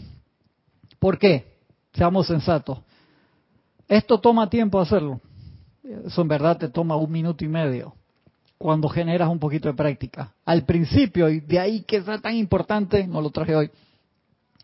¿Por 1.00 1.18
qué? 1.18 1.58
Seamos 1.94 2.28
sensatos. 2.28 2.80
Esto 3.88 4.20
toma 4.20 4.50
tiempo 4.50 4.80
hacerlo. 4.80 5.22
Eso 5.84 6.22
en 6.22 6.28
verdad 6.28 6.58
te 6.58 6.70
toma 6.70 6.96
un 6.96 7.12
minuto 7.12 7.46
y 7.46 7.48
medio 7.48 7.96
cuando 8.58 8.90
generas 8.90 9.30
un 9.30 9.40
poquito 9.40 9.68
de 9.68 9.76
práctica. 9.76 10.34
Al 10.46 10.66
principio, 10.66 11.30
y 11.30 11.40
de 11.40 11.60
ahí 11.60 11.82
que 11.82 11.98
es 11.98 12.06
tan 12.22 12.36
importante, 12.36 13.06
no 13.08 13.22
lo 13.22 13.30
traje 13.30 13.56
hoy, 13.56 13.72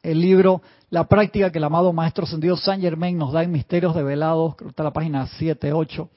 el 0.02 0.20
libro 0.20 0.62
La 0.90 1.08
práctica 1.08 1.52
que 1.52 1.60
el 1.60 1.64
amado 1.64 1.94
Maestro 1.94 2.26
Sendido 2.26 2.58
San 2.58 2.82
Germain 2.82 3.18
nos 3.18 3.32
da 3.32 3.44
en 3.44 3.52
Misterios 3.52 3.96
Develados, 3.96 4.56
creo 4.56 4.68
que 4.68 4.72
está 4.72 4.84
la 4.84 4.94
página 4.94 5.28
7, 5.28 5.72
8. 5.72 6.10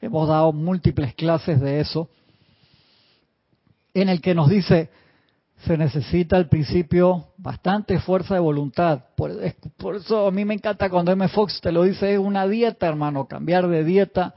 Hemos 0.00 0.28
dado 0.28 0.52
múltiples 0.52 1.14
clases 1.14 1.60
de 1.60 1.80
eso, 1.80 2.08
en 3.94 4.08
el 4.08 4.20
que 4.20 4.34
nos 4.34 4.48
dice, 4.48 4.90
se 5.66 5.76
necesita 5.76 6.36
al 6.36 6.48
principio 6.48 7.28
bastante 7.36 8.00
fuerza 8.00 8.34
de 8.34 8.40
voluntad. 8.40 9.04
Por, 9.16 9.32
por, 9.76 9.96
eso 9.96 10.26
a 10.26 10.30
mí 10.30 10.44
me 10.44 10.54
encanta 10.54 10.90
cuando 10.90 11.12
M. 11.12 11.28
Fox 11.28 11.60
te 11.60 11.70
lo 11.70 11.84
dice, 11.84 12.14
es 12.14 12.18
una 12.18 12.46
dieta, 12.48 12.88
hermano, 12.88 13.26
cambiar 13.26 13.68
de 13.68 13.84
dieta. 13.84 14.34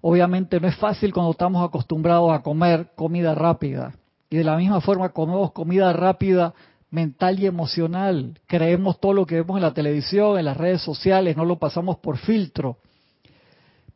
Obviamente 0.00 0.60
no 0.60 0.68
es 0.68 0.76
fácil 0.76 1.12
cuando 1.12 1.32
estamos 1.32 1.66
acostumbrados 1.66 2.32
a 2.32 2.42
comer 2.42 2.90
comida 2.96 3.34
rápida. 3.34 3.94
Y 4.30 4.36
de 4.36 4.44
la 4.44 4.56
misma 4.56 4.80
forma 4.80 5.10
comemos 5.10 5.52
comida 5.52 5.92
rápida 5.92 6.54
mental 6.90 7.40
y 7.40 7.46
emocional. 7.46 8.38
Creemos 8.46 9.00
todo 9.00 9.12
lo 9.12 9.26
que 9.26 9.36
vemos 9.36 9.56
en 9.56 9.62
la 9.62 9.74
televisión, 9.74 10.38
en 10.38 10.44
las 10.44 10.56
redes 10.56 10.82
sociales, 10.82 11.36
no 11.36 11.44
lo 11.44 11.58
pasamos 11.58 11.98
por 11.98 12.18
filtro. 12.18 12.78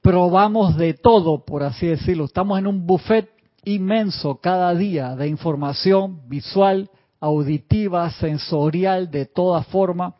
Probamos 0.01 0.77
de 0.77 0.95
todo, 0.95 1.45
por 1.45 1.63
así 1.63 1.87
decirlo. 1.87 2.25
Estamos 2.25 2.59
en 2.59 2.67
un 2.67 2.87
buffet 2.87 3.31
inmenso 3.75 4.37
cada 4.41 4.75
día 4.75 5.15
de 5.17 5.29
información 5.29 6.29
visual, 6.29 6.91
auditiva, 7.21 8.11
sensorial, 8.13 9.11
de 9.11 9.27
toda 9.27 9.63
forma. 9.65 10.15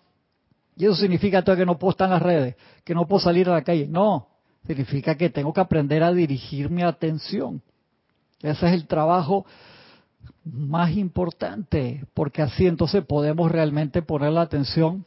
Y 0.77 0.85
eso 0.85 0.95
significa 0.95 1.43
que 1.43 1.67
no 1.67 1.79
puedo 1.79 1.93
estar 1.93 2.07
en 2.07 2.13
las 2.13 2.23
redes, 2.23 2.57
que 2.85 2.95
no 2.95 3.07
puedo 3.07 3.21
salir 3.21 3.49
a 3.49 3.55
la 3.55 3.65
calle. 3.65 3.87
No, 3.89 4.29
significa 4.67 5.17
que 5.17 5.31
tengo 5.31 5.53
que 5.53 5.61
aprender 5.61 6.03
a 6.03 6.13
dirigir 6.13 6.71
mi 6.71 6.83
atención. 6.83 7.63
Ese 8.41 8.67
es 8.67 8.73
el 8.73 8.87
trabajo 8.87 9.45
más 10.45 10.97
importante, 10.97 12.05
porque 12.15 12.43
así 12.43 12.67
entonces 12.67 13.05
podemos 13.05 13.51
realmente 13.51 14.03
poner 14.03 14.33
la 14.33 14.43
atención 14.43 15.05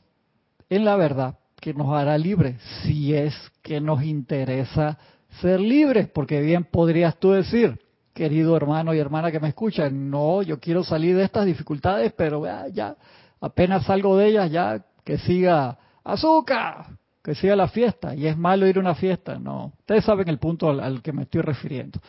en 0.70 0.86
la 0.86 0.96
verdad 0.96 1.38
que 1.60 1.74
nos 1.74 1.94
hará 1.94 2.18
libres, 2.18 2.60
si 2.84 3.14
es 3.14 3.34
que 3.62 3.80
nos 3.80 4.04
interesa 4.04 4.98
ser 5.40 5.60
libres, 5.60 6.10
porque 6.10 6.42
bien 6.42 6.64
podrías 6.64 7.18
tú 7.18 7.32
decir, 7.32 7.80
querido 8.14 8.56
hermano 8.56 8.94
y 8.94 9.00
hermana 9.00 9.32
que 9.32 9.40
me 9.40 9.50
escuchan. 9.50 10.10
No, 10.10 10.42
yo 10.42 10.60
quiero 10.60 10.84
salir 10.84 11.16
de 11.16 11.24
estas 11.24 11.46
dificultades, 11.46 12.14
pero 12.14 12.44
ya, 12.70 12.96
apenas 13.40 13.86
salgo 13.86 14.18
de 14.18 14.28
ellas, 14.28 14.52
ya 14.52 14.84
que 15.04 15.18
siga 15.18 15.78
azúcar, 16.04 16.88
que 17.24 17.36
siga 17.36 17.56
la 17.56 17.68
fiesta. 17.68 18.16
Y 18.16 18.28
es 18.28 18.38
malo 18.38 18.68
ir 18.68 18.78
a 18.78 18.82
una 18.82 18.96
fiesta. 18.96 19.40
No, 19.40 19.74
ustedes 19.80 20.04
saben 20.04 20.28
el 20.28 20.40
punto 20.40 20.70
al, 20.70 21.02
que 21.02 21.14
me 21.14 21.24
estoy 21.24 21.42
refiriendo. 21.42 22.00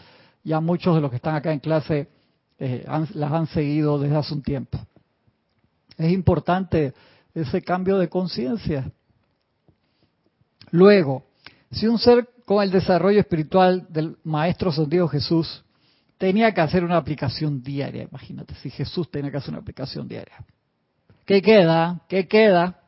Ya 0.44 0.60
muchos 0.60 0.94
de 0.94 1.00
los 1.00 1.10
que 1.10 1.16
están 1.16 1.34
acá 1.34 1.52
en 1.52 1.60
clase 1.60 2.08
eh, 2.58 2.84
las 3.14 3.32
han 3.32 3.46
seguido 3.46 3.98
desde 3.98 4.16
hace 4.16 4.34
un 4.34 4.42
tiempo. 4.42 4.78
Es 5.96 6.10
importante 6.10 6.94
ese 7.34 7.62
cambio 7.62 7.98
de 7.98 8.08
conciencia. 8.08 8.90
Luego, 10.70 11.24
si 11.70 11.86
un 11.86 11.98
ser 11.98 12.28
con 12.44 12.62
el 12.62 12.70
desarrollo 12.70 13.20
espiritual 13.20 13.86
del 13.88 14.16
Maestro 14.24 14.72
Santiago 14.72 15.08
Jesús 15.08 15.64
tenía 16.22 16.54
que 16.54 16.60
hacer 16.60 16.84
una 16.84 16.98
aplicación 16.98 17.64
diaria, 17.64 18.04
imagínate, 18.04 18.54
si 18.62 18.70
Jesús 18.70 19.10
tenía 19.10 19.32
que 19.32 19.38
hacer 19.38 19.50
una 19.50 19.58
aplicación 19.58 20.06
diaria. 20.06 20.36
¿Qué 21.26 21.42
queda? 21.42 22.02
¿Qué 22.08 22.28
queda 22.28 22.78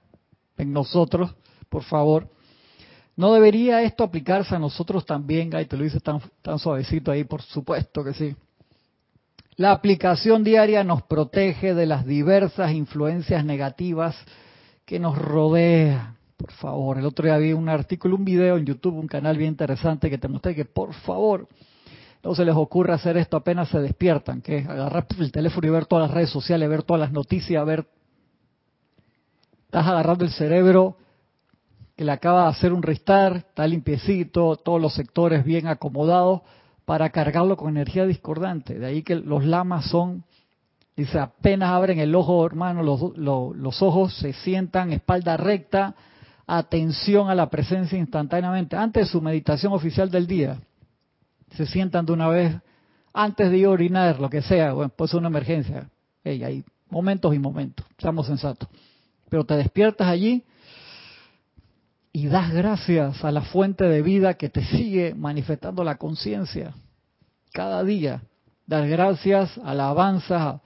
en 0.57 0.73
nosotros, 0.73 1.35
por 1.69 1.83
favor? 1.83 2.31
¿No 3.17 3.33
debería 3.33 3.83
esto 3.83 4.05
aplicarse 4.05 4.55
a 4.55 4.61
nosotros 4.61 5.05
también? 5.05 5.51
Y 5.61 5.65
te 5.65 5.77
lo 5.77 5.83
dice 5.83 5.99
tan, 5.99 6.21
tan 6.43 6.61
suavecito 6.61 7.11
ahí, 7.11 7.25
por 7.25 7.43
supuesto 7.43 8.05
que 8.05 8.15
sí. 8.15 8.37
La 9.57 9.73
aplicación 9.73 10.45
diaria 10.45 10.85
nos 10.85 11.03
protege 11.03 11.75
de 11.75 11.87
las 11.87 12.07
diversas 12.07 12.71
influencias 12.71 13.45
negativas 13.45 14.15
que 14.85 15.01
nos 15.01 15.19
rodean. 15.19 16.19
Por 16.37 16.53
favor, 16.53 16.99
el 16.99 17.07
otro 17.07 17.25
día 17.25 17.39
vi 17.39 17.53
un 17.53 17.69
artículo, 17.69 18.15
un 18.15 18.25
video 18.25 18.59
en 18.59 18.65
YouTube, 18.65 18.95
un 18.95 19.09
canal 19.09 19.37
bien 19.37 19.51
interesante 19.51 20.09
que 20.09 20.19
te 20.19 20.29
mostré 20.29 20.55
que 20.55 20.67
por 20.67 20.95
favor 20.95 21.49
no 22.25 22.35
se 22.35 22.45
les 22.45 22.57
ocurra 22.57 22.95
hacer 22.95 23.19
esto 23.19 23.37
apenas 23.37 23.69
se 23.69 23.79
despiertan, 23.81 24.41
que 24.41 24.59
es 24.59 24.69
agarrar 24.69 25.07
el 25.19 25.31
teléfono 25.31 25.67
y 25.67 25.71
ver 25.71 25.85
todas 25.85 26.09
las 26.09 26.15
redes 26.15 26.31
sociales, 26.31 26.69
ver 26.69 26.83
todas 26.83 27.01
las 27.01 27.13
noticias, 27.13 27.65
ver... 27.67 27.87
Estás 29.67 29.87
agarrando 29.87 30.25
el 30.25 30.31
cerebro 30.31 30.97
que 31.97 32.05
le 32.05 32.13
acaba 32.13 32.45
de 32.45 32.49
hacer 32.51 32.73
un 32.73 32.83
restart, 32.83 33.37
está 33.49 33.67
limpiecito, 33.67 34.57
todos 34.57 34.81
los 34.81 34.95
sectores 34.95 35.45
bien 35.45 35.67
acomodados 35.67 36.43
para 36.85 37.11
cargarlo 37.11 37.57
con 37.57 37.71
energía 37.71 38.07
discordante. 38.07 38.79
De 38.79 38.87
ahí 38.87 39.03
que 39.03 39.17
los 39.17 39.45
lamas 39.45 39.87
son, 39.91 40.25
dice, 40.97 41.19
apenas 41.19 41.71
abren 41.71 41.99
el 41.99 42.15
ojo, 42.15 42.47
hermano, 42.47 42.83
los, 42.83 43.17
los, 43.17 43.83
ojos 43.83 44.15
se 44.17 44.33
sientan, 44.33 44.93
espalda 44.93 45.37
recta, 45.37 45.95
atención 46.47 47.29
a 47.29 47.35
la 47.35 47.51
presencia 47.51 47.99
instantáneamente, 47.99 48.77
antes 48.77 49.07
de 49.07 49.13
su 49.13 49.21
meditación 49.21 49.73
oficial 49.73 50.11
del 50.11 50.27
día. 50.27 50.59
Se 51.57 51.67
sientan 51.67 52.07
de 52.07 52.13
una 52.13 52.29
vez, 52.29 52.57
antes 53.13 53.51
de 53.51 53.59
ir 53.59 53.67
a 53.67 53.71
orinar, 53.71 54.21
lo 54.21 54.29
que 54.29 54.43
sea, 54.43 54.73
bueno, 54.73 54.93
pues 54.97 55.15
una 55.15 55.29
emergencia. 55.29 55.89
hay 56.25 56.65
momentos 56.91 57.35
y 57.35 57.39
momentos, 57.39 57.87
seamos 57.99 58.27
sensatos. 58.27 58.69
Pero 59.29 59.45
te 59.45 59.57
despiertas 59.57 60.09
allí 60.09 60.45
y 62.13 62.27
das 62.27 62.53
gracias 62.53 63.25
a 63.25 63.33
la 63.33 63.43
fuente 63.43 63.85
de 63.85 64.03
vida 64.03 64.35
que 64.35 64.49
te 64.49 64.65
sigue 64.65 65.15
manifestando 65.15 65.85
la 65.85 65.97
conciencia 65.97 66.75
cada 67.53 67.83
día. 67.85 68.23
Dar 68.67 68.89
gracias, 68.89 69.59
alabanza 69.65 70.61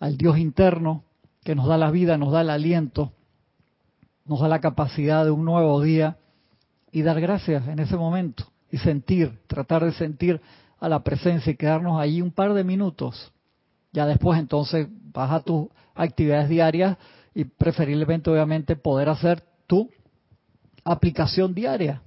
al 0.00 0.16
Dios 0.16 0.38
interno 0.38 1.04
que 1.44 1.54
nos 1.54 1.66
da 1.66 1.78
la 1.78 1.90
vida, 1.90 2.18
nos 2.18 2.32
da 2.32 2.40
el 2.40 2.50
aliento, 2.50 3.12
nos 4.24 4.40
da 4.40 4.48
la 4.48 4.60
capacidad 4.60 5.24
de 5.24 5.30
un 5.30 5.44
nuevo 5.44 5.80
día 5.80 6.18
y 6.90 7.02
dar 7.02 7.20
gracias 7.20 7.68
en 7.68 7.78
ese 7.78 7.96
momento 7.96 8.46
sentir, 8.78 9.38
tratar 9.46 9.84
de 9.84 9.92
sentir 9.92 10.40
a 10.78 10.88
la 10.88 11.02
presencia 11.02 11.52
y 11.52 11.56
quedarnos 11.56 12.00
allí 12.00 12.20
un 12.20 12.30
par 12.30 12.54
de 12.54 12.64
minutos. 12.64 13.32
Ya 13.92 14.06
después 14.06 14.38
entonces 14.38 14.88
vas 15.12 15.32
a 15.32 15.40
tus 15.40 15.68
actividades 15.94 16.48
diarias 16.48 16.96
y 17.34 17.44
preferiblemente 17.44 18.30
obviamente 18.30 18.76
poder 18.76 19.08
hacer 19.08 19.42
tú 19.66 19.90
aplicación 20.84 21.54
diaria. 21.54 22.02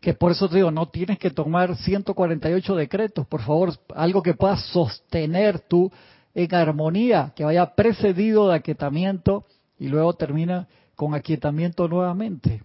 Que 0.00 0.14
por 0.14 0.32
eso 0.32 0.48
te 0.48 0.56
digo, 0.56 0.70
no 0.70 0.88
tienes 0.88 1.18
que 1.18 1.30
tomar 1.30 1.76
148 1.76 2.76
decretos, 2.76 3.26
por 3.26 3.42
favor, 3.42 3.72
algo 3.94 4.22
que 4.22 4.34
puedas 4.34 4.60
sostener 4.66 5.60
tú 5.60 5.90
en 6.34 6.54
armonía, 6.54 7.32
que 7.34 7.44
vaya 7.44 7.74
precedido 7.74 8.48
de 8.48 8.56
aquietamiento 8.56 9.44
y 9.78 9.88
luego 9.88 10.12
termina 10.14 10.68
con 10.94 11.14
aquietamiento 11.14 11.88
nuevamente. 11.88 12.62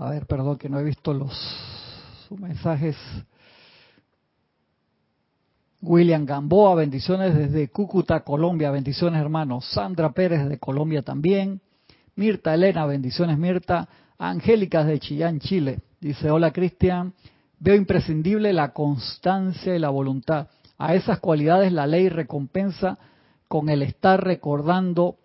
A 0.00 0.08
ver, 0.08 0.24
perdón 0.24 0.56
que 0.56 0.70
no 0.70 0.78
he 0.78 0.82
visto 0.82 1.12
los 1.12 1.30
mensajes. 2.30 2.96
William 5.82 6.24
Gamboa, 6.24 6.74
bendiciones 6.74 7.34
desde 7.34 7.68
Cúcuta, 7.68 8.20
Colombia, 8.20 8.70
bendiciones 8.70 9.20
hermanos. 9.20 9.66
Sandra 9.66 10.10
Pérez 10.12 10.48
de 10.48 10.58
Colombia 10.58 11.02
también. 11.02 11.60
Mirta 12.16 12.54
Elena, 12.54 12.86
bendiciones 12.86 13.36
Mirta. 13.36 13.90
Angélica 14.16 14.84
de 14.84 14.98
Chillán, 15.00 15.38
Chile. 15.38 15.80
Dice, 16.00 16.30
hola 16.30 16.50
Cristian, 16.50 17.12
veo 17.58 17.74
imprescindible 17.74 18.54
la 18.54 18.72
constancia 18.72 19.76
y 19.76 19.78
la 19.78 19.90
voluntad. 19.90 20.48
A 20.78 20.94
esas 20.94 21.18
cualidades 21.20 21.72
la 21.72 21.86
ley 21.86 22.08
recompensa 22.08 22.98
con 23.48 23.68
el 23.68 23.82
estar 23.82 24.24
recordando 24.24 25.16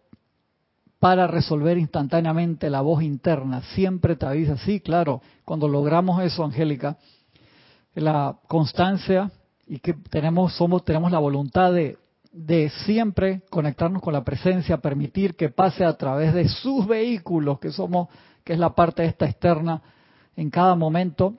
para 1.05 1.27
resolver 1.27 1.77
instantáneamente 1.77 2.67
la 2.67 2.81
voz 2.81 3.03
interna. 3.03 3.61
Siempre 3.75 4.15
te 4.15 4.25
avisa, 4.25 4.57
sí, 4.57 4.79
claro, 4.79 5.21
cuando 5.43 5.67
logramos 5.67 6.19
eso, 6.23 6.43
Angélica, 6.43 6.97
la 7.93 8.39
constancia 8.47 9.29
y 9.67 9.77
que 9.77 9.93
tenemos, 9.93 10.55
somos, 10.55 10.83
tenemos 10.83 11.11
la 11.11 11.19
voluntad 11.19 11.73
de 11.73 11.99
de 12.31 12.71
siempre 12.87 13.43
conectarnos 13.51 14.01
con 14.01 14.13
la 14.13 14.23
presencia, 14.23 14.77
permitir 14.77 15.35
que 15.35 15.49
pase 15.49 15.85
a 15.85 15.95
través 15.95 16.33
de 16.33 16.49
sus 16.49 16.87
vehículos, 16.87 17.59
que 17.59 17.71
somos, 17.71 18.07
que 18.43 18.53
es 18.53 18.59
la 18.59 18.73
parte 18.73 19.05
esta 19.05 19.27
externa, 19.27 19.83
en 20.35 20.49
cada 20.49 20.73
momento, 20.73 21.35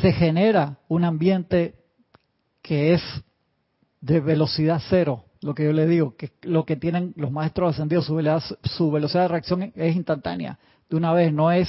se 0.00 0.10
genera 0.10 0.78
un 0.88 1.04
ambiente 1.04 1.74
que 2.62 2.94
es 2.94 3.02
de 4.00 4.20
velocidad 4.20 4.80
cero, 4.88 5.26
lo 5.40 5.54
que 5.54 5.64
yo 5.64 5.72
le 5.72 5.86
digo, 5.86 6.16
que 6.16 6.32
lo 6.42 6.64
que 6.64 6.76
tienen 6.76 7.12
los 7.16 7.30
maestros 7.30 7.74
ascendidos, 7.74 8.06
su 8.06 8.14
velocidad, 8.14 8.58
su 8.64 8.90
velocidad 8.90 9.22
de 9.22 9.28
reacción 9.28 9.72
es 9.74 9.96
instantánea, 9.96 10.58
de 10.88 10.96
una 10.96 11.12
vez, 11.12 11.32
no 11.32 11.50
es 11.52 11.68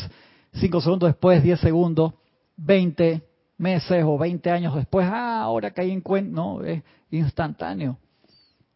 cinco 0.53 0.81
segundos 0.81 1.09
después, 1.09 1.43
diez 1.43 1.59
segundos, 1.59 2.13
veinte 2.57 3.23
meses 3.57 4.03
o 4.05 4.17
veinte 4.17 4.49
años 4.49 4.75
después, 4.75 5.07
ah, 5.09 5.41
ahora 5.41 5.71
caí 5.71 5.91
en 5.91 6.01
cuenta, 6.01 6.33
no, 6.33 6.63
es 6.63 6.81
instantáneo. 7.11 7.97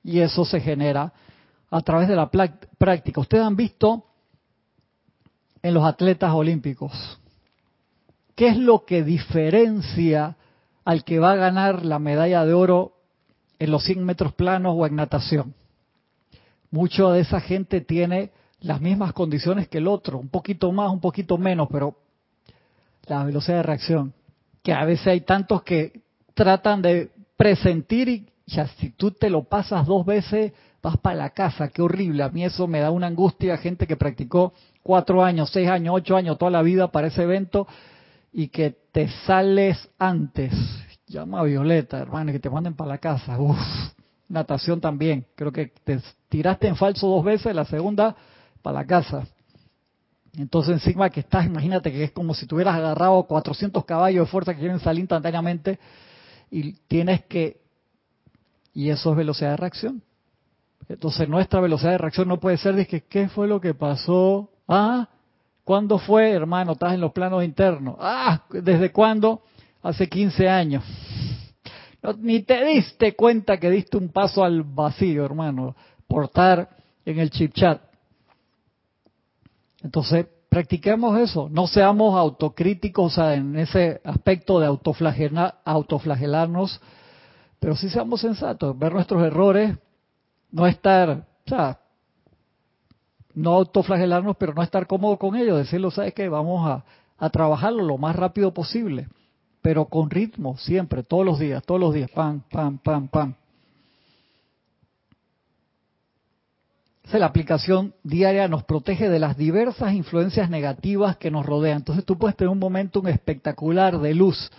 Y 0.03 0.19
eso 0.19 0.43
se 0.45 0.59
genera 0.59 1.13
a 1.71 1.81
través 1.81 2.07
de 2.07 2.15
la 2.15 2.29
práctica. 2.29 3.21
Ustedes 3.21 3.43
han 3.43 3.55
visto 3.55 4.05
en 5.61 5.73
los 5.73 5.85
atletas 5.85 6.31
olímpicos, 6.33 6.91
¿qué 8.35 8.49
es 8.49 8.57
lo 8.57 8.85
que 8.85 9.03
diferencia 9.03 10.35
al 10.83 11.05
que 11.05 11.19
va 11.19 11.31
a 11.31 11.35
ganar 11.35 11.85
la 11.85 11.99
medalla 11.99 12.45
de 12.45 12.53
oro 12.53 12.92
en 13.59 13.71
los 13.71 13.83
100 13.83 14.03
metros 14.03 14.33
planos 14.33 14.73
o 14.77 14.85
en 14.85 14.95
natación? 14.95 15.53
Mucho 16.71 17.11
de 17.11 17.21
esa 17.21 17.39
gente 17.39 17.81
tiene 17.81 18.31
las 18.59 18.81
mismas 18.81 19.13
condiciones 19.13 19.67
que 19.67 19.79
el 19.79 19.87
otro, 19.87 20.17
un 20.17 20.29
poquito 20.29 20.71
más, 20.71 20.91
un 20.91 20.99
poquito 20.99 21.37
menos, 21.37 21.67
pero 21.71 21.95
la 23.05 23.23
velocidad 23.23 23.57
de 23.57 23.63
reacción, 23.63 24.13
que 24.63 24.73
a 24.73 24.85
veces 24.85 25.07
hay 25.07 25.21
tantos 25.21 25.63
que 25.63 26.01
tratan 26.33 26.81
de 26.81 27.11
presentir 27.35 28.09
y 28.09 28.27
ya 28.45 28.67
si 28.67 28.89
tú 28.91 29.11
te 29.11 29.29
lo 29.29 29.43
pasas 29.43 29.85
dos 29.85 30.05
veces, 30.05 30.53
vas 30.81 30.97
para 30.97 31.15
la 31.15 31.29
casa, 31.29 31.69
qué 31.69 31.81
horrible. 31.81 32.23
A 32.23 32.29
mí 32.29 32.43
eso 32.43 32.67
me 32.67 32.79
da 32.79 32.91
una 32.91 33.07
angustia, 33.07 33.57
gente 33.57 33.87
que 33.87 33.95
practicó 33.95 34.53
cuatro 34.81 35.23
años, 35.23 35.49
seis 35.51 35.69
años, 35.69 35.95
ocho 35.95 36.15
años, 36.15 36.37
toda 36.37 36.51
la 36.51 36.61
vida 36.61 36.91
para 36.91 37.07
ese 37.07 37.23
evento 37.23 37.67
y 38.31 38.49
que 38.49 38.75
te 38.91 39.07
sales 39.25 39.89
antes. 39.97 40.53
Llama 41.13 41.41
a 41.41 41.43
Violeta, 41.43 41.99
hermano, 41.99 42.31
que 42.31 42.39
te 42.39 42.49
manden 42.49 42.73
para 42.73 42.89
la 42.89 42.97
casa. 42.97 43.39
Uf, 43.39 43.55
natación 44.27 44.81
también. 44.81 45.27
Creo 45.35 45.51
que 45.51 45.67
te 45.83 45.99
tiraste 46.27 46.67
en 46.67 46.75
falso 46.75 47.07
dos 47.07 47.23
veces, 47.23 47.53
la 47.53 47.65
segunda 47.65 48.15
para 48.63 48.79
la 48.79 48.87
casa. 48.87 49.27
Entonces 50.35 50.73
encima 50.73 51.11
que 51.11 51.19
estás, 51.19 51.45
imagínate 51.45 51.91
que 51.91 52.05
es 52.05 52.11
como 52.11 52.33
si 52.33 52.47
tuvieras 52.47 52.73
agarrado 52.73 53.21
400 53.25 53.85
caballos 53.85 54.25
de 54.25 54.31
fuerza 54.31 54.55
que 54.55 54.61
quieren 54.61 54.79
salir 54.79 55.01
instantáneamente 55.01 55.77
y 56.49 56.73
tienes 56.87 57.23
que 57.25 57.61
y 58.73 58.89
eso 58.89 59.11
es 59.11 59.17
velocidad 59.17 59.51
de 59.51 59.57
reacción. 59.57 60.01
Entonces 60.89 61.29
nuestra 61.29 61.59
velocidad 61.59 61.91
de 61.91 61.99
reacción 61.99 62.27
no 62.27 62.39
puede 62.39 62.57
ser 62.57 62.73
de 62.73 62.87
que, 62.87 63.01
¿qué 63.01 63.29
fue 63.29 63.47
lo 63.47 63.61
que 63.61 63.75
pasó? 63.75 64.49
Ah, 64.67 65.07
¿cuándo 65.63 65.99
fue, 65.99 66.31
hermano? 66.31 66.71
Estás 66.71 66.95
en 66.95 67.01
los 67.01 67.11
planos 67.11 67.43
internos. 67.43 67.97
Ah, 67.99 68.45
¿desde 68.49 68.91
cuándo? 68.91 69.43
Hace 69.83 70.07
15 70.07 70.49
años. 70.49 70.83
ni 72.19 72.41
te 72.41 72.65
diste 72.65 73.15
cuenta 73.15 73.59
que 73.59 73.69
diste 73.69 73.97
un 73.97 74.09
paso 74.09 74.43
al 74.43 74.63
vacío, 74.63 75.23
hermano, 75.25 75.75
por 76.07 76.23
estar 76.25 76.69
en 77.05 77.19
el 77.19 77.29
chip 77.29 77.53
chat. 77.53 77.81
Entonces, 79.81 80.25
practiquemos 80.47 81.19
eso, 81.19 81.49
no 81.49 81.67
seamos 81.67 82.15
autocríticos 82.15 83.17
en 83.17 83.57
ese 83.57 83.99
aspecto 84.05 84.57
de 84.59 84.67
autoflagelarnos, 84.67 86.79
pero 87.59 87.75
sí 87.75 87.89
seamos 87.89 88.21
sensatos, 88.21 88.79
ver 88.79 88.93
nuestros 88.93 89.21
errores, 89.23 89.77
no 90.51 90.65
estar, 90.65 91.09
o 91.09 91.49
sea, 91.49 91.81
no 93.33 93.51
autoflagelarnos, 93.53 94.37
pero 94.37 94.53
no 94.53 94.61
estar 94.61 94.87
cómodo 94.87 95.17
con 95.17 95.35
ellos, 95.35 95.57
decirlo, 95.57 95.91
¿sabes 95.91 96.13
qué? 96.13 96.29
Vamos 96.29 96.65
a, 96.69 96.85
a 97.17 97.29
trabajarlo 97.29 97.83
lo 97.83 97.97
más 97.97 98.15
rápido 98.15 98.53
posible, 98.53 99.09
pero 99.63 99.85
con 99.85 100.11
ritmo, 100.11 100.57
siempre, 100.57 101.01
todos 101.01 101.25
los 101.25 101.39
días, 101.39 101.63
todos 101.63 101.79
los 101.79 101.93
días, 101.93 102.11
pam, 102.11 102.41
pam, 102.51 102.77
pam, 102.77 103.07
pam. 103.07 103.35
la 107.19 107.27
aplicación 107.27 107.93
diaria 108.03 108.47
nos 108.47 108.63
protege 108.63 109.07
de 109.07 109.19
las 109.19 109.37
diversas 109.37 109.93
influencias 109.93 110.49
negativas 110.49 111.17
que 111.17 111.29
nos 111.29 111.45
rodean. 111.45 111.77
Entonces 111.77 112.05
tú 112.05 112.17
puedes 112.17 112.35
tener 112.35 112.49
un 112.49 112.59
momento 112.59 113.05
espectacular 113.07 113.99
de 113.99 114.13
luz, 114.15 114.51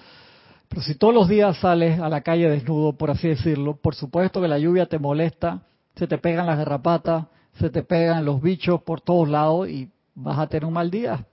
pero 0.69 0.81
si 0.81 0.95
todos 0.95 1.13
los 1.13 1.29
días 1.29 1.57
sales 1.59 2.01
a 2.01 2.09
la 2.09 2.21
calle 2.21 2.49
desnudo, 2.49 2.93
por 2.93 3.11
así 3.11 3.29
decirlo, 3.29 3.77
por 3.77 3.95
supuesto 3.95 4.41
que 4.41 4.49
la 4.49 4.59
lluvia 4.59 4.87
te 4.87 4.99
molesta, 4.99 5.63
se 5.97 6.07
te 6.07 6.19
pegan 6.19 6.47
las 6.47 6.59
garrapatas, 6.59 7.27
se 7.59 7.71
te 7.71 7.83
pegan 7.83 8.25
los 8.25 8.41
bichos 8.41 8.83
por 8.83 9.01
todos 9.01 9.29
lados 9.29 9.69
y 9.69 9.91
vas 10.15 10.39
a 10.39 10.47
tener 10.47 10.65
un 10.65 10.75
mal 10.75 10.91
día. 10.91 11.27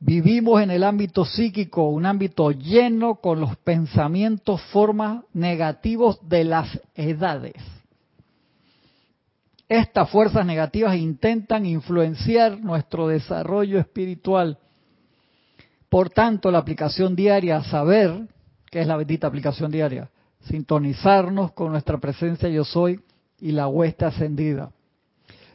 Vivimos 0.00 0.62
en 0.62 0.70
el 0.70 0.82
ámbito 0.82 1.24
psíquico, 1.24 1.88
un 1.88 2.06
ámbito 2.06 2.50
lleno 2.50 3.16
con 3.16 3.40
los 3.40 3.56
pensamientos, 3.58 4.60
formas 4.72 5.24
negativos 5.32 6.18
de 6.28 6.44
las 6.44 6.80
edades 6.94 7.54
estas 9.70 10.10
fuerzas 10.10 10.44
negativas 10.44 10.96
intentan 10.96 11.64
influenciar 11.64 12.58
nuestro 12.58 13.06
desarrollo 13.06 13.78
espiritual. 13.78 14.58
Por 15.88 16.10
tanto, 16.10 16.50
la 16.50 16.58
aplicación 16.58 17.14
diaria, 17.14 17.62
saber, 17.62 18.26
que 18.68 18.80
es 18.80 18.86
la 18.88 18.96
bendita 18.96 19.28
aplicación 19.28 19.70
diaria, 19.70 20.10
sintonizarnos 20.40 21.52
con 21.52 21.70
nuestra 21.70 21.98
presencia 21.98 22.48
yo 22.48 22.64
soy 22.64 23.00
y 23.38 23.52
la 23.52 23.68
hueste 23.68 24.04
ascendida. 24.04 24.72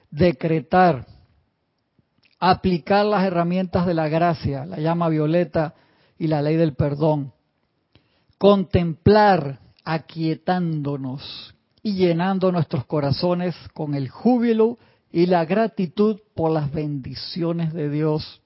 Decretar, 0.09 1.05
aplicar 2.51 3.05
las 3.05 3.23
herramientas 3.23 3.85
de 3.85 3.93
la 3.93 4.07
gracia, 4.07 4.65
la 4.65 4.77
llama 4.77 5.09
violeta 5.09 5.75
y 6.17 6.27
la 6.27 6.41
ley 6.41 6.55
del 6.55 6.73
perdón. 6.73 7.33
Contemplar, 8.37 9.59
aquietándonos, 9.83 11.55
y 11.85 11.93
llenando 11.93 12.51
nuestros 12.51 12.85
corazones 12.85 13.55
con 13.75 13.93
el 13.93 14.09
júbilo 14.09 14.79
y 15.11 15.27
la 15.27 15.45
gratitud 15.45 16.19
por 16.33 16.49
las 16.51 16.71
bendiciones 16.71 17.73
de 17.73 17.91
Dios. 17.91 18.41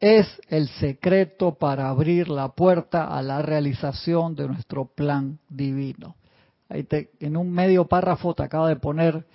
Es 0.00 0.26
el 0.48 0.68
secreto 0.68 1.56
para 1.56 1.90
abrir 1.90 2.30
la 2.30 2.48
puerta 2.48 3.04
a 3.04 3.20
la 3.20 3.42
realización 3.42 4.34
de 4.34 4.48
nuestro 4.48 4.86
plan 4.86 5.38
divino. 5.50 6.16
Ahí 6.70 6.86
en 7.20 7.36
un 7.36 7.52
medio 7.52 7.86
párrafo 7.86 8.32
te 8.32 8.42
acaba 8.42 8.70
de 8.70 8.76
poner 8.76 9.26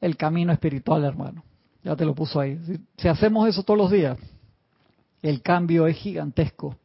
el 0.00 0.16
camino 0.16 0.54
espiritual, 0.54 1.04
hermano. 1.04 1.44
Ya 1.82 1.96
te 1.96 2.04
lo 2.04 2.14
puso 2.14 2.40
ahí. 2.40 2.58
si 2.96 3.08
hacemos 3.08 3.48
eso 3.48 3.62
todos 3.62 3.78
los 3.78 3.90
días, 3.90 4.18
el 5.20 5.42
cambio 5.42 5.86
es 5.86 5.96
gigantesco. 5.96 6.76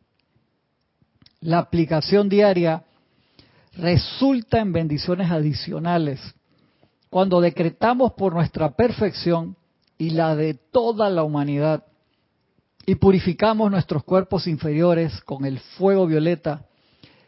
La 1.41 1.60
aplicación 1.60 2.30
diaria 2.30 2.84
resulta 3.74 4.60
en 4.60 4.74
bendiciones 4.74 5.30
adicionales. 5.30 6.20
Cuando 7.10 7.41
decretamos 7.41 8.14
por 8.14 8.34
nuestra 8.34 8.72
perfección 8.76 9.56
y 9.98 10.12
la 10.12 10.36
de 10.36 10.56
toda 10.56 11.10
la 11.10 11.24
humanidad 11.24 11.86
y 12.86 12.95
purificamos 12.95 13.70
nuestros 13.70 14.04
cuerpos 14.04 14.48
inferiores 14.48 15.22
con 15.22 15.45
el 15.45 15.60
fuego 15.60 16.08
violeta 16.08 16.66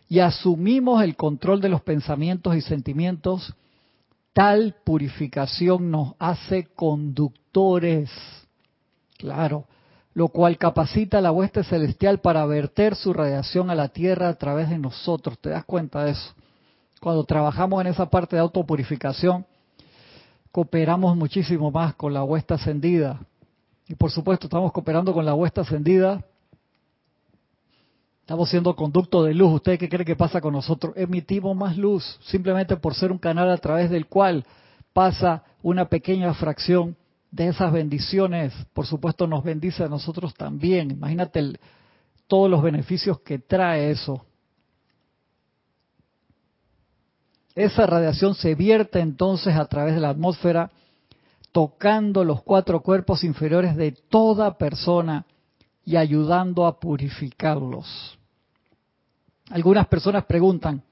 y 0.08 0.20
asumimos 0.20 1.04
el 1.04 1.16
control 1.16 1.62
de 1.62 1.70
los 1.70 1.82
pensamientos 1.82 2.56
y 2.56 2.62
sentimientos, 2.62 3.54
tal 4.34 4.76
purificación 4.84 5.92
nos 5.92 6.14
hace 6.18 6.66
conductores. 6.74 7.39
Claro, 9.18 9.66
lo 10.14 10.30
cual 10.30 10.58
capacita 10.58 11.18
a 11.18 11.22
la 11.22 11.32
hueste 11.32 11.64
celestial 11.64 12.20
para 12.20 12.46
verter 12.46 12.96
su 12.96 13.14
radiación 13.14 13.70
a 13.70 13.76
la 13.76 13.90
tierra 13.90 14.30
a 14.30 14.36
través 14.36 14.70
de 14.70 14.78
nosotros. 14.78 15.38
¿Te 15.40 15.50
das 15.50 15.66
cuenta 15.66 16.04
de 16.04 16.12
eso? 16.12 16.34
Cuando 17.02 17.24
trabajamos 17.24 17.82
en 17.82 17.88
esa 17.88 18.10
parte 18.10 18.36
de 18.36 18.42
autopurificación, 18.42 19.46
cooperamos 20.52 21.16
muchísimo 21.16 21.72
más 21.72 21.96
con 21.96 22.14
la 22.14 22.24
huesta 22.24 22.56
ascendida. 22.56 23.20
Y 23.88 23.96
por 23.96 24.12
supuesto, 24.12 24.48
estamos 24.48 24.72
cooperando 24.72 25.14
con 25.14 25.26
la 25.26 25.34
huesta 25.34 25.62
ascendida. 25.62 26.24
Estamos 28.22 28.50
siendo 28.50 28.76
conducto 28.76 29.24
de 29.24 29.34
luz. 29.34 29.54
¿Usted 29.56 29.80
qué 29.80 29.90
cree 29.90 30.06
que 30.06 30.16
pasa 30.16 30.40
con 30.40 30.54
nosotros? 30.54 30.94
Emitimos 30.96 31.56
más 31.56 31.76
luz, 31.78 32.20
simplemente 32.24 32.78
por 32.78 32.94
ser 32.94 33.12
un 33.12 33.18
canal 33.18 33.50
a 33.50 33.58
través 33.58 33.90
del 33.90 34.06
cual 34.06 34.46
pasa 34.94 35.44
una 35.64 35.86
pequeña 35.86 36.34
fracción 36.34 36.96
de 37.32 37.48
esas 37.48 37.72
bendiciones, 37.72 38.54
por 38.74 38.86
supuesto 38.86 39.28
nos 39.28 39.44
bendice 39.44 39.84
a 39.84 39.88
nosotros 39.88 40.34
también. 40.34 40.92
Imagínate 40.92 41.60
todos 42.28 42.50
los 42.50 42.62
beneficios 42.62 43.20
que 43.22 43.40
trae 43.40 43.92
eso. 43.92 44.26
Esa 47.56 47.86
radiación 47.86 48.36
se 48.36 48.56
vierte 48.56 49.00
entonces 49.00 49.56
a 49.56 49.66
través 49.66 49.96
de 49.96 50.02
la 50.02 50.10
atmósfera, 50.10 50.72
tocando 51.52 52.24
los 52.24 52.42
cuatro 52.44 52.82
cuerpos 52.82 53.24
inferiores 53.24 53.76
de 53.76 53.92
toda 53.92 54.58
persona 54.58 55.26
y 55.84 55.96
ayudando 55.98 56.66
a 56.66 56.80
purificarlos. 56.80 58.18
Algunas 59.50 59.88
personas 59.88 60.26
preguntan, 60.26 60.84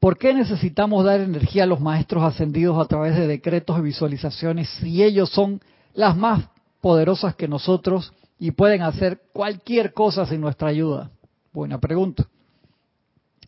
¿Por 0.00 0.18
qué 0.18 0.34
necesitamos 0.34 1.04
dar 1.04 1.20
energía 1.20 1.64
a 1.64 1.66
los 1.66 1.80
maestros 1.80 2.22
ascendidos 2.22 2.78
a 2.78 2.86
través 2.86 3.16
de 3.16 3.26
decretos 3.26 3.78
y 3.78 3.82
visualizaciones 3.82 4.68
si 4.80 5.02
ellos 5.02 5.30
son 5.30 5.60
las 5.94 6.16
más 6.16 6.44
poderosas 6.80 7.34
que 7.34 7.48
nosotros 7.48 8.12
y 8.38 8.50
pueden 8.50 8.82
hacer 8.82 9.22
cualquier 9.32 9.92
cosa 9.92 10.26
sin 10.26 10.40
nuestra 10.40 10.68
ayuda? 10.68 11.10
Buena 11.52 11.80
pregunta. 11.80 12.26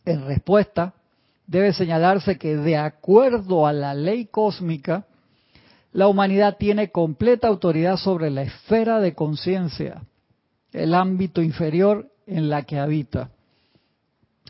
En 0.03 0.25
respuesta, 0.25 0.95
debe 1.45 1.73
señalarse 1.73 2.37
que 2.37 2.57
de 2.57 2.77
acuerdo 2.77 3.67
a 3.67 3.73
la 3.73 3.93
ley 3.93 4.25
cósmica, 4.25 5.05
la 5.91 6.07
humanidad 6.07 6.57
tiene 6.57 6.91
completa 6.91 7.47
autoridad 7.47 7.97
sobre 7.97 8.29
la 8.29 8.43
esfera 8.43 8.99
de 8.99 9.13
conciencia, 9.13 10.03
el 10.71 10.93
ámbito 10.93 11.41
inferior 11.41 12.07
en 12.27 12.49
la 12.49 12.63
que 12.63 12.79
habita. 12.79 13.29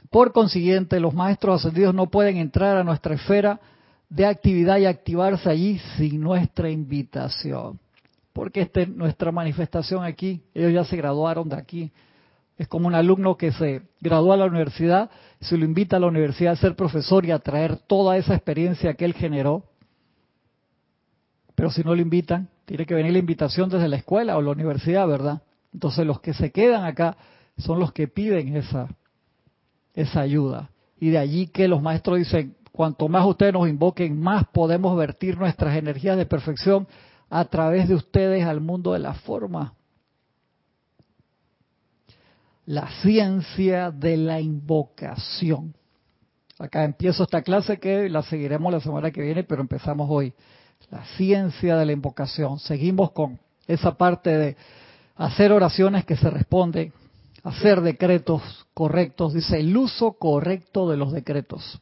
Por 0.10 0.32
consiguiente, 0.32 1.00
los 1.00 1.14
maestros 1.14 1.60
ascendidos 1.60 1.94
no 1.94 2.08
pueden 2.08 2.38
entrar 2.38 2.78
a 2.78 2.84
nuestra 2.84 3.16
esfera 3.16 3.60
de 4.10 4.26
actividad 4.26 4.78
y 4.78 4.86
activarse 4.86 5.50
allí 5.50 5.80
sin 5.98 6.20
nuestra 6.20 6.70
invitación. 6.70 7.80
Porque 8.34 8.62
esta 8.62 8.82
es 8.82 8.90
nuestra 8.90 9.32
manifestación 9.32 10.04
aquí. 10.04 10.42
Ellos 10.54 10.74
ya 10.74 10.84
se 10.84 10.98
graduaron 10.98 11.50
de 11.50 11.58
aquí. 11.58 11.92
Es 12.58 12.68
como 12.68 12.88
un 12.88 12.96
alumno 12.96 13.38
que 13.38 13.52
se 13.52 13.84
gradúa 14.02 14.34
a 14.34 14.38
la 14.38 14.46
universidad, 14.46 15.10
se 15.40 15.56
lo 15.56 15.64
invita 15.64 15.96
a 15.96 16.00
la 16.00 16.08
universidad 16.08 16.54
a 16.54 16.58
ser 16.58 16.76
profesor 16.76 17.24
y 17.26 17.32
a 17.32 17.40
traer 17.40 17.78
toda 17.78 18.18
esa 18.18 18.34
experiencia 18.34 18.96
que 18.96 19.06
él 19.06 19.14
generó. 19.14 19.64
Pero 21.56 21.72
si 21.72 21.84
no 21.84 21.96
lo 21.96 22.02
invitan, 22.02 22.50
tiene 22.66 22.86
que 22.86 22.96
venir 22.96 23.14
la 23.14 23.20
invitación 23.20 23.70
desde 23.70 23.88
la 23.88 23.96
escuela 23.96 24.36
o 24.38 24.42
la 24.42 24.52
universidad, 24.52 25.08
¿verdad? 25.08 25.42
Entonces 25.74 26.06
los 26.06 26.20
que 26.20 26.34
se 26.34 26.52
quedan 26.52 26.84
acá 26.84 27.16
son 27.58 27.80
los 27.80 27.94
que 27.94 28.10
piden 28.10 28.56
esa 28.58 28.90
esa 29.94 30.22
ayuda. 30.22 30.70
Y 31.00 31.10
de 31.10 31.18
allí 31.18 31.48
que 31.48 31.68
los 31.68 31.82
maestros 31.82 32.20
dicen, 32.20 32.56
cuanto 32.72 33.08
más 33.08 33.26
ustedes 33.26 33.54
nos 33.54 33.68
invoquen, 33.68 34.20
más 34.20 34.46
podemos 34.48 34.98
vertir 34.98 35.38
nuestras 35.38 35.76
energías 35.76 36.18
de 36.18 36.26
perfección 36.26 36.88
a 37.30 37.46
través 37.46 37.88
de 37.88 37.96
ustedes 37.96 38.46
al 38.46 38.62
mundo 38.62 38.94
de 38.94 39.00
la 39.00 39.14
forma. 39.14 39.74
La 42.66 42.90
ciencia 43.02 43.92
de 43.92 44.18
la 44.18 44.40
invocación. 44.40 45.74
Acá 46.60 46.84
empiezo 46.84 47.24
esta 47.24 47.42
clase 47.42 47.80
que 47.80 48.10
la 48.10 48.22
seguiremos 48.22 48.72
la 48.72 48.82
semana 48.82 49.12
que 49.12 49.22
viene, 49.22 49.44
pero 49.44 49.62
empezamos 49.62 50.08
hoy. 50.10 50.34
La 50.90 51.04
ciencia 51.18 51.78
de 51.78 51.86
la 51.86 51.92
invocación. 51.94 52.60
Seguimos 52.60 53.12
con 53.12 53.40
esa 53.68 53.98
parte 53.98 54.38
de 54.38 54.58
hacer 55.16 55.52
oraciones 55.52 56.06
que 56.06 56.16
se 56.16 56.30
responden 56.30 56.94
hacer 57.44 57.82
decretos 57.82 58.42
correctos, 58.74 59.34
dice 59.34 59.60
el 59.60 59.76
uso 59.76 60.14
correcto 60.14 60.90
de 60.90 60.98
los 60.98 61.12
decretos. 61.12 61.80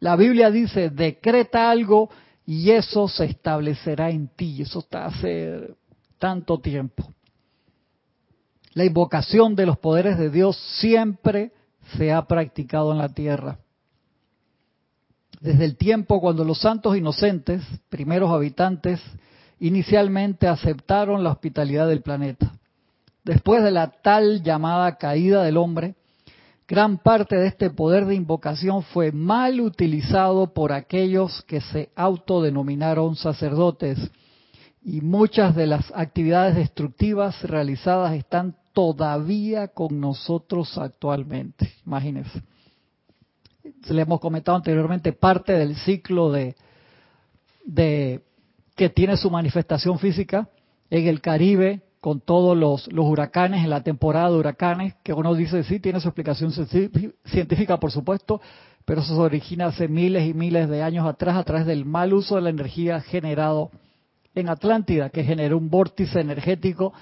La 0.00 0.16
Biblia 0.16 0.50
dice, 0.50 0.90
decreta 0.90 1.70
algo 1.70 2.10
y 2.44 2.70
eso 2.70 3.08
se 3.08 3.24
establecerá 3.24 4.10
en 4.10 4.28
ti. 4.28 4.62
Eso 4.62 4.80
está 4.80 5.06
hace 5.06 5.74
tanto 6.18 6.58
tiempo. 6.58 7.12
La 8.72 8.84
invocación 8.84 9.54
de 9.54 9.66
los 9.66 9.78
poderes 9.78 10.18
de 10.18 10.30
Dios 10.30 10.56
siempre 10.78 11.52
se 11.96 12.12
ha 12.12 12.26
practicado 12.26 12.92
en 12.92 12.98
la 12.98 13.08
tierra. 13.08 13.58
Desde 15.40 15.64
el 15.64 15.76
tiempo 15.76 16.20
cuando 16.20 16.44
los 16.44 16.58
santos 16.58 16.96
inocentes, 16.96 17.62
primeros 17.88 18.30
habitantes, 18.30 19.00
inicialmente 19.60 20.46
aceptaron 20.46 21.24
la 21.24 21.30
hospitalidad 21.30 21.88
del 21.88 22.02
planeta. 22.02 22.52
Después 23.26 23.64
de 23.64 23.72
la 23.72 23.88
tal 23.88 24.44
llamada 24.44 24.98
caída 24.98 25.42
del 25.42 25.56
hombre, 25.56 25.96
gran 26.68 26.98
parte 26.98 27.34
de 27.34 27.48
este 27.48 27.70
poder 27.70 28.06
de 28.06 28.14
invocación 28.14 28.84
fue 28.84 29.10
mal 29.10 29.60
utilizado 29.60 30.54
por 30.54 30.72
aquellos 30.72 31.42
que 31.42 31.60
se 31.60 31.90
autodenominaron 31.96 33.16
sacerdotes 33.16 33.98
y 34.80 35.00
muchas 35.00 35.56
de 35.56 35.66
las 35.66 35.92
actividades 35.96 36.54
destructivas 36.54 37.42
realizadas 37.42 38.14
están 38.14 38.54
todavía 38.72 39.66
con 39.66 39.98
nosotros 39.98 40.78
actualmente. 40.78 41.72
Imagínense. 41.84 42.44
Le 43.88 44.02
hemos 44.02 44.20
comentado 44.20 44.56
anteriormente 44.56 45.12
parte 45.12 45.54
del 45.54 45.74
ciclo 45.74 46.30
de, 46.30 46.54
de 47.64 48.22
que 48.76 48.88
tiene 48.88 49.16
su 49.16 49.32
manifestación 49.32 49.98
física 49.98 50.48
en 50.90 51.08
el 51.08 51.20
Caribe 51.20 51.85
con 52.06 52.20
todos 52.20 52.56
los, 52.56 52.86
huracanes, 52.96 53.64
en 53.64 53.70
la 53.70 53.82
temporada 53.82 54.30
de 54.30 54.36
huracanes, 54.36 54.94
que 55.02 55.12
uno 55.12 55.34
dice 55.34 55.64
sí, 55.64 55.80
tiene 55.80 55.98
su 55.98 56.06
explicación 56.06 56.52
científica, 57.24 57.80
por 57.80 57.90
supuesto, 57.90 58.40
pero 58.84 59.00
eso 59.00 59.16
se 59.16 59.20
origina 59.20 59.66
hace 59.66 59.88
miles 59.88 60.24
y 60.24 60.32
miles 60.32 60.68
de 60.68 60.84
años 60.84 61.04
atrás 61.04 61.36
a 61.36 61.42
través 61.42 61.66
del 61.66 61.84
mal 61.84 62.14
uso 62.14 62.36
de 62.36 62.42
la 62.42 62.50
energía 62.50 63.00
generado 63.00 63.72
en 64.36 64.48
Atlántida, 64.48 65.10
que 65.10 65.24
generó 65.24 65.58
un 65.58 65.68
vórtice 65.68 66.20
energético 66.20 66.92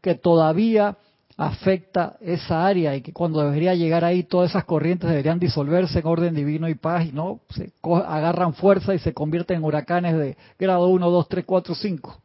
que 0.00 0.14
todavía 0.14 0.96
afecta 1.36 2.16
esa 2.20 2.64
área 2.64 2.94
y 2.94 3.00
que 3.00 3.12
cuando 3.12 3.40
debería 3.40 3.74
llegar 3.74 4.04
ahí 4.04 4.22
todas 4.22 4.50
esas 4.50 4.64
corrientes 4.64 5.10
deberían 5.10 5.40
disolverse 5.40 5.98
en 5.98 6.06
orden 6.06 6.34
divino 6.36 6.68
y 6.68 6.76
paz 6.76 7.04
y 7.06 7.10
no, 7.10 7.40
se 7.50 7.72
agarran 7.82 8.54
fuerza 8.54 8.94
y 8.94 9.00
se 9.00 9.12
convierten 9.12 9.56
en 9.56 9.64
huracanes 9.64 10.16
de 10.16 10.36
grado 10.56 10.86
1, 10.86 11.10
2, 11.10 11.28
3, 11.28 11.44
4, 11.44 11.74
5, 11.74 12.20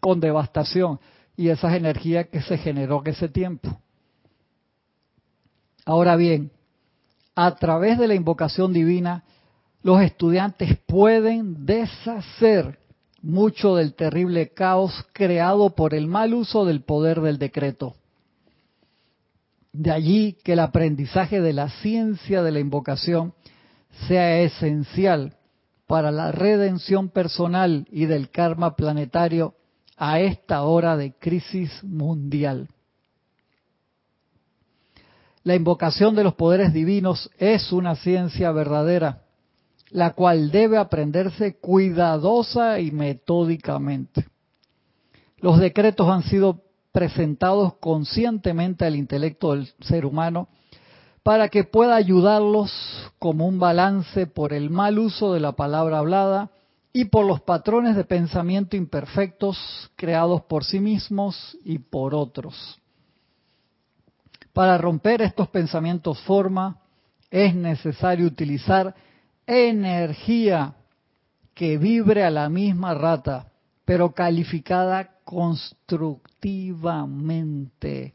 con 0.00 0.18
devastación 0.18 0.98
y 1.42 1.50
esas 1.50 1.74
energías 1.74 2.28
que 2.28 2.40
se 2.40 2.56
generó 2.56 3.02
en 3.04 3.10
ese 3.10 3.28
tiempo. 3.28 3.80
Ahora 5.84 6.14
bien, 6.14 6.52
a 7.34 7.56
través 7.56 7.98
de 7.98 8.06
la 8.06 8.14
invocación 8.14 8.72
divina, 8.72 9.24
los 9.82 10.00
estudiantes 10.02 10.78
pueden 10.86 11.66
deshacer 11.66 12.78
mucho 13.22 13.74
del 13.74 13.94
terrible 13.94 14.50
caos 14.50 15.04
creado 15.12 15.70
por 15.70 15.94
el 15.94 16.06
mal 16.06 16.32
uso 16.32 16.64
del 16.64 16.82
poder 16.82 17.20
del 17.20 17.38
decreto. 17.38 17.96
De 19.72 19.90
allí 19.90 20.38
que 20.44 20.52
el 20.52 20.60
aprendizaje 20.60 21.40
de 21.40 21.54
la 21.54 21.70
ciencia 21.70 22.44
de 22.44 22.52
la 22.52 22.60
invocación 22.60 23.34
sea 24.06 24.42
esencial 24.42 25.34
para 25.88 26.12
la 26.12 26.30
redención 26.30 27.08
personal 27.08 27.88
y 27.90 28.06
del 28.06 28.30
karma 28.30 28.76
planetario 28.76 29.56
a 30.04 30.18
esta 30.18 30.62
hora 30.62 30.96
de 30.96 31.12
crisis 31.12 31.70
mundial. 31.84 32.68
La 35.44 35.54
invocación 35.54 36.16
de 36.16 36.24
los 36.24 36.34
poderes 36.34 36.72
divinos 36.72 37.30
es 37.38 37.70
una 37.70 37.94
ciencia 37.94 38.50
verdadera 38.50 39.22
la 39.92 40.14
cual 40.14 40.50
debe 40.50 40.78
aprenderse 40.78 41.58
cuidadosa 41.58 42.80
y 42.80 42.90
metódicamente. 42.90 44.26
Los 45.38 45.60
decretos 45.60 46.08
han 46.08 46.22
sido 46.22 46.62
presentados 46.92 47.74
conscientemente 47.74 48.84
al 48.86 48.96
intelecto 48.96 49.52
del 49.52 49.68
ser 49.82 50.06
humano 50.06 50.48
para 51.22 51.48
que 51.48 51.64
pueda 51.64 51.94
ayudarlos 51.94 52.72
como 53.18 53.46
un 53.46 53.58
balance 53.58 54.26
por 54.26 54.52
el 54.52 54.70
mal 54.70 54.98
uso 54.98 55.32
de 55.32 55.40
la 55.40 55.52
palabra 55.52 55.98
hablada 55.98 56.50
y 56.92 57.06
por 57.06 57.26
los 57.26 57.40
patrones 57.40 57.96
de 57.96 58.04
pensamiento 58.04 58.76
imperfectos 58.76 59.90
creados 59.96 60.42
por 60.42 60.64
sí 60.64 60.78
mismos 60.78 61.56
y 61.64 61.78
por 61.78 62.14
otros. 62.14 62.78
Para 64.52 64.76
romper 64.76 65.22
estos 65.22 65.48
pensamientos 65.48 66.20
forma, 66.20 66.76
es 67.30 67.54
necesario 67.54 68.26
utilizar 68.26 68.94
energía 69.46 70.74
que 71.54 71.78
vibre 71.78 72.24
a 72.24 72.30
la 72.30 72.50
misma 72.50 72.92
rata, 72.92 73.50
pero 73.86 74.12
calificada 74.12 75.16
constructivamente. 75.24 78.12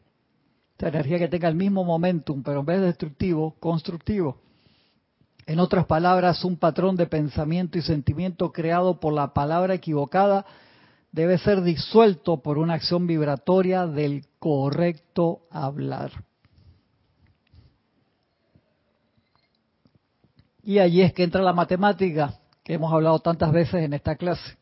Energía 0.78 1.18
que 1.18 1.28
tenga 1.28 1.48
el 1.48 1.56
mismo 1.56 1.84
momentum, 1.84 2.44
pero 2.44 2.60
en 2.60 2.66
vez 2.68 2.80
de 2.80 2.86
destructivo, 2.88 3.56
constructivo. 3.60 4.38
En 5.48 5.62
otras 5.62 5.86
palabras, 5.86 6.43
un 6.43 6.58
patrón 6.58 6.98
de 6.98 7.08
pensamiento 7.08 7.78
y 7.78 7.82
sentimiento 7.82 8.52
creado 8.52 9.00
por 9.00 9.14
la 9.14 9.34
palabra 9.34 9.74
equivocada 9.76 10.45
debe 11.14 11.38
ser 11.38 11.62
disuelto 11.62 12.41
por 12.41 12.58
una 12.58 12.74
acción 12.74 13.08
vibratoria 13.08 13.88
del 13.88 14.26
correcto 14.39 15.39
hablar. 15.50 16.12
Y 20.64 20.80
allí 20.80 21.02
es 21.02 21.14
que 21.14 21.24
entra 21.24 21.41
la 21.41 21.54
matemática, 21.54 22.34
que 22.62 22.74
hemos 22.74 22.91
hablado 22.91 23.20
tantas 23.20 23.54
veces 23.54 23.86
en 23.86 23.93
esta 23.93 24.18
clase. 24.18 24.58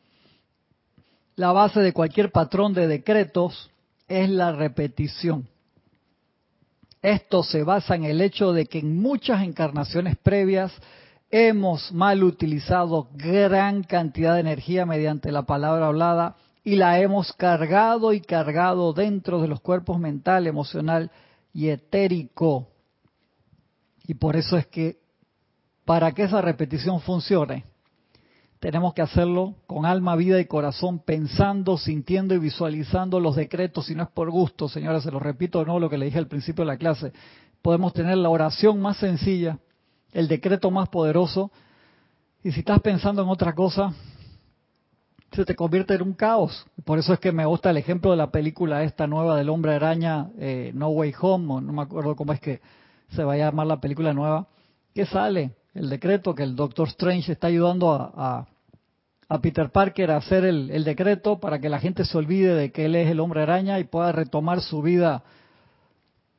La 1.35 1.51
base 1.51 1.79
de 1.79 1.93
cualquier 1.93 2.31
patrón 2.31 2.75
de 2.75 2.85
decretos 2.85 3.71
es 4.07 4.29
la 4.29 4.51
repetición. 4.51 5.47
Esto 7.05 7.43
se 7.43 7.61
basa 7.61 7.93
en 7.93 8.03
el 8.03 8.19
hecho 8.19 8.51
de 8.51 8.65
que 8.65 8.79
en 8.79 8.99
muchas 8.99 9.43
encarnaciones 9.43 10.17
previas 10.17 10.73
hemos 11.29 11.91
mal 11.91 12.23
utilizado 12.23 13.09
gran 13.13 13.83
cantidad 13.83 14.33
de 14.33 14.39
energía 14.39 14.87
mediante 14.87 15.31
la 15.31 15.43
palabra 15.43 15.85
hablada 15.85 16.35
y 16.63 16.77
la 16.77 16.99
hemos 16.99 17.31
cargado 17.33 18.11
y 18.11 18.21
cargado 18.21 18.91
dentro 18.91 19.39
de 19.39 19.47
los 19.47 19.61
cuerpos 19.61 19.99
mental, 19.99 20.47
emocional 20.47 21.11
y 21.53 21.69
etérico. 21.69 22.69
Y 24.07 24.15
por 24.15 24.35
eso 24.35 24.57
es 24.57 24.65
que 24.65 24.97
para 25.85 26.11
que 26.11 26.23
esa 26.23 26.41
repetición 26.41 27.01
funcione, 27.01 27.65
tenemos 28.65 28.95
que 28.95 29.03
hacerlo 29.03 29.53
con 29.67 29.85
alma, 29.85 30.15
vida 30.15 30.39
y 30.39 30.45
corazón, 30.45 30.97
pensando, 30.97 31.77
sintiendo 31.77 32.33
y 32.33 32.39
visualizando 32.39 33.19
los 33.19 33.35
decretos, 33.35 33.85
si 33.85 33.93
no 33.93 34.01
es 34.01 34.09
por 34.09 34.31
gusto, 34.31 34.67
señora, 34.67 34.99
se 35.01 35.11
lo 35.11 35.19
repito 35.19 35.63
no 35.63 35.79
lo 35.79 35.87
que 35.87 35.99
le 35.99 36.05
dije 36.05 36.17
al 36.17 36.25
principio 36.25 36.65
de 36.65 36.71
la 36.71 36.77
clase. 36.77 37.13
Podemos 37.61 37.93
tener 37.93 38.17
la 38.17 38.29
oración 38.29 38.81
más 38.81 38.97
sencilla, 38.97 39.59
el 40.13 40.27
decreto 40.27 40.71
más 40.71 40.89
poderoso, 40.89 41.51
y 42.43 42.53
si 42.53 42.61
estás 42.61 42.81
pensando 42.81 43.21
en 43.21 43.29
otra 43.29 43.53
cosa, 43.53 43.93
se 45.31 45.45
te 45.45 45.53
convierte 45.55 45.93
en 45.93 46.01
un 46.01 46.13
caos. 46.13 46.65
Por 46.85 46.97
eso 46.97 47.13
es 47.13 47.19
que 47.19 47.31
me 47.31 47.45
gusta 47.45 47.69
el 47.69 47.77
ejemplo 47.77 48.09
de 48.09 48.17
la 48.17 48.31
película 48.31 48.81
esta 48.81 49.05
nueva 49.05 49.37
del 49.37 49.49
hombre 49.49 49.75
araña, 49.75 50.31
eh, 50.39 50.71
No 50.73 50.87
Way 50.89 51.13
Home, 51.21 51.53
o 51.53 51.61
no 51.61 51.71
me 51.71 51.83
acuerdo 51.83 52.15
cómo 52.15 52.33
es 52.33 52.39
que 52.39 52.61
se 53.09 53.23
va 53.23 53.33
a 53.33 53.37
llamar 53.37 53.67
la 53.67 53.79
película 53.79 54.11
nueva, 54.11 54.47
que 54.95 55.05
sale 55.05 55.51
el 55.75 55.87
decreto 55.87 56.33
que 56.33 56.41
el 56.41 56.55
Doctor 56.55 56.87
Strange 56.87 57.33
está 57.33 57.45
ayudando 57.45 57.91
a, 57.93 58.47
Peter 59.41 59.71
Parker 59.71 60.11
a 60.11 60.17
hacer 60.17 60.45
el, 60.45 60.83
decreto 60.83 61.39
para 61.39 61.59
que 61.59 61.69
la 61.69 61.79
gente 61.79 62.05
se 62.05 62.17
olvide 62.17 62.53
de 62.53 62.71
que 62.71 62.85
él 62.85 62.95
es 62.95 63.09
el 63.09 63.19
hombre 63.19 63.41
araña 63.41 63.79
y 63.79 63.85
pueda 63.85 64.11
retomar 64.11 64.61
su 64.61 64.81
vida 64.81 65.23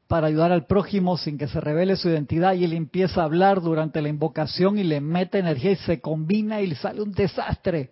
para 0.07 0.29
ayudar 0.29 0.53
al 0.53 0.67
prójimo 0.67 1.17
sin 1.17 1.37
que 1.37 1.49
se 1.49 1.61
revele 1.61 1.97
su 1.97 2.09
identidad 2.09 2.55
y 2.55 2.65
él 2.65 2.73
empieza 2.75 3.23
a 3.23 3.25
hablar 3.25 3.61
durante 3.61 4.01
la 4.01 4.09
invocación 4.09 4.79
y 4.79 4.85
le 4.85 5.01
mete 5.01 5.39
energía 5.39 5.73
y 5.73 5.77
se 5.77 6.01
combina 6.01 6.61
y 6.61 6.69
le 6.69 6.77
sale 6.77 7.03
un 7.03 7.11
desastre. 7.11 7.91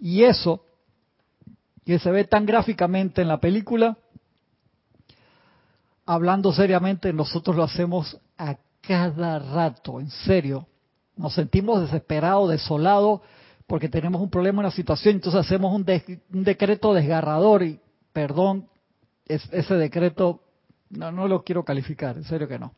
Y 0.00 0.24
eso, 0.24 0.64
que 1.86 2.00
se 2.00 2.10
ve 2.10 2.24
tan 2.24 2.44
gráficamente 2.44 3.22
en 3.22 3.28
la 3.28 3.38
película, 3.38 3.96
hablando 6.04 6.52
seriamente, 6.52 7.12
nosotros 7.12 7.54
lo 7.54 7.62
hacemos 7.62 8.18
a 8.36 8.56
cada 8.80 9.38
rato, 9.38 10.00
en 10.00 10.10
serio. 10.10 10.66
Nos 11.16 11.34
sentimos 11.34 11.82
desesperados, 11.82 12.50
desolados, 12.50 13.20
porque 13.66 13.88
tenemos 13.88 14.20
un 14.20 14.30
problema, 14.30 14.60
una 14.60 14.70
situación, 14.70 15.16
entonces 15.16 15.40
hacemos 15.40 15.74
un, 15.74 15.84
decreto 16.44 16.92
desgarrador 16.92 17.62
y, 17.62 17.80
perdón, 18.12 18.68
ese 19.26 19.74
decreto 19.74 20.40
no, 20.90 21.10
no 21.10 21.26
lo 21.28 21.42
quiero 21.42 21.64
calificar, 21.64 22.16
en 22.16 22.24
serio 22.24 22.46
que 22.46 22.58
no. 22.58 22.74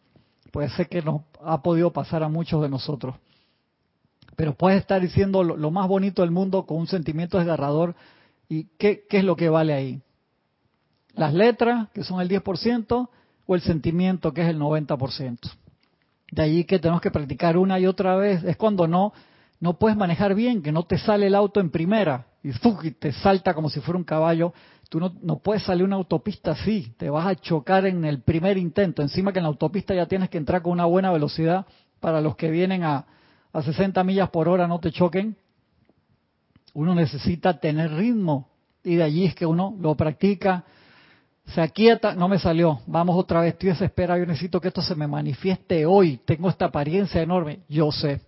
Puede 0.52 0.70
ser 0.70 0.88
que 0.88 1.02
nos 1.02 1.22
ha 1.42 1.62
podido 1.62 1.92
pasar 1.92 2.22
a 2.22 2.28
muchos 2.28 2.62
de 2.62 2.68
nosotros. 2.68 3.16
Pero 4.36 4.54
puedes 4.54 4.80
estar 4.80 5.00
diciendo 5.00 5.42
lo, 5.42 5.70
más 5.70 5.88
bonito 5.88 6.22
del 6.22 6.30
mundo 6.30 6.66
con 6.66 6.78
un 6.78 6.86
sentimiento 6.86 7.38
desgarrador. 7.38 7.96
¿Y 8.48 8.64
qué, 8.78 9.04
qué 9.08 9.18
es 9.18 9.24
lo 9.24 9.34
que 9.34 9.48
vale 9.48 9.72
ahí? 9.72 10.02
¿Las 11.14 11.32
letras, 11.32 11.88
que 11.94 12.04
son 12.04 12.20
el 12.20 12.28
10%, 12.28 13.08
o 13.46 13.54
el 13.54 13.60
sentimiento, 13.62 14.32
que 14.32 14.42
es 14.42 14.48
el 14.48 14.58
90%? 14.58 15.38
De 16.30 16.42
allí 16.42 16.64
que 16.64 16.78
tenemos 16.78 17.00
que 17.00 17.10
practicar 17.10 17.56
una 17.56 17.80
y 17.80 17.86
otra 17.86 18.16
vez. 18.16 18.44
Es 18.44 18.56
cuando 18.56 18.86
no, 18.86 19.14
no 19.60 19.78
puedes 19.78 19.96
manejar 19.96 20.34
bien, 20.34 20.62
que 20.62 20.72
no 20.72 20.84
te 20.84 20.98
sale 20.98 21.26
el 21.26 21.34
auto 21.34 21.60
en 21.60 21.70
primera 21.70 22.26
y, 22.42 22.50
te 22.92 23.12
salta 23.12 23.54
como 23.54 23.70
si 23.70 23.80
fuera 23.80 23.98
un 23.98 24.04
caballo. 24.04 24.52
Tú 24.88 25.00
no, 25.00 25.14
no 25.22 25.38
puedes 25.38 25.64
salir 25.64 25.84
una 25.84 25.96
autopista 25.96 26.52
así, 26.52 26.94
te 26.96 27.10
vas 27.10 27.26
a 27.26 27.34
chocar 27.34 27.86
en 27.86 28.04
el 28.04 28.20
primer 28.20 28.56
intento. 28.56 29.02
Encima 29.02 29.32
que 29.32 29.38
en 29.38 29.44
la 29.44 29.48
autopista 29.48 29.94
ya 29.94 30.06
tienes 30.06 30.30
que 30.30 30.38
entrar 30.38 30.62
con 30.62 30.72
una 30.72 30.84
buena 30.84 31.10
velocidad 31.10 31.66
para 31.98 32.20
los 32.20 32.36
que 32.36 32.50
vienen 32.50 32.84
a, 32.84 33.06
a 33.52 33.62
60 33.62 34.04
millas 34.04 34.30
por 34.30 34.48
hora 34.48 34.68
no 34.68 34.78
te 34.78 34.92
choquen. 34.92 35.36
Uno 36.74 36.94
necesita 36.94 37.58
tener 37.58 37.90
ritmo 37.92 38.50
Y 38.84 38.96
de 38.96 39.02
allí 39.02 39.24
es 39.24 39.34
que 39.34 39.46
uno 39.46 39.74
lo 39.80 39.94
practica, 39.96 40.64
se 41.46 41.60
aquieta, 41.60 42.14
no 42.14 42.28
me 42.28 42.38
salió, 42.38 42.80
vamos 42.86 43.16
otra 43.16 43.40
vez, 43.40 43.54
estoy 43.54 43.70
desesperado, 43.70 44.18
yo 44.18 44.26
necesito 44.26 44.60
que 44.60 44.68
esto 44.68 44.82
se 44.82 44.94
me 44.94 45.06
manifieste 45.06 45.86
hoy, 45.86 46.20
tengo 46.24 46.48
esta 46.48 46.66
apariencia 46.66 47.22
enorme, 47.22 47.60
yo 47.68 47.92
sé, 47.92 48.20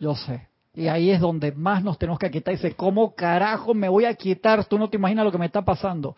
yo 0.00 0.16
sé. 0.16 0.48
Y 0.74 0.88
ahí 0.88 1.10
es 1.10 1.20
donde 1.20 1.52
más 1.52 1.84
nos 1.84 1.98
tenemos 1.98 2.18
que 2.18 2.26
aquietar. 2.26 2.54
Dice, 2.54 2.74
¿cómo 2.74 3.14
carajo 3.14 3.74
me 3.74 3.88
voy 3.88 4.06
a 4.06 4.14
quietar? 4.14 4.64
Tú 4.64 4.78
no 4.78 4.88
te 4.88 4.96
imaginas 4.96 5.24
lo 5.24 5.30
que 5.30 5.38
me 5.38 5.46
está 5.46 5.62
pasando. 5.62 6.16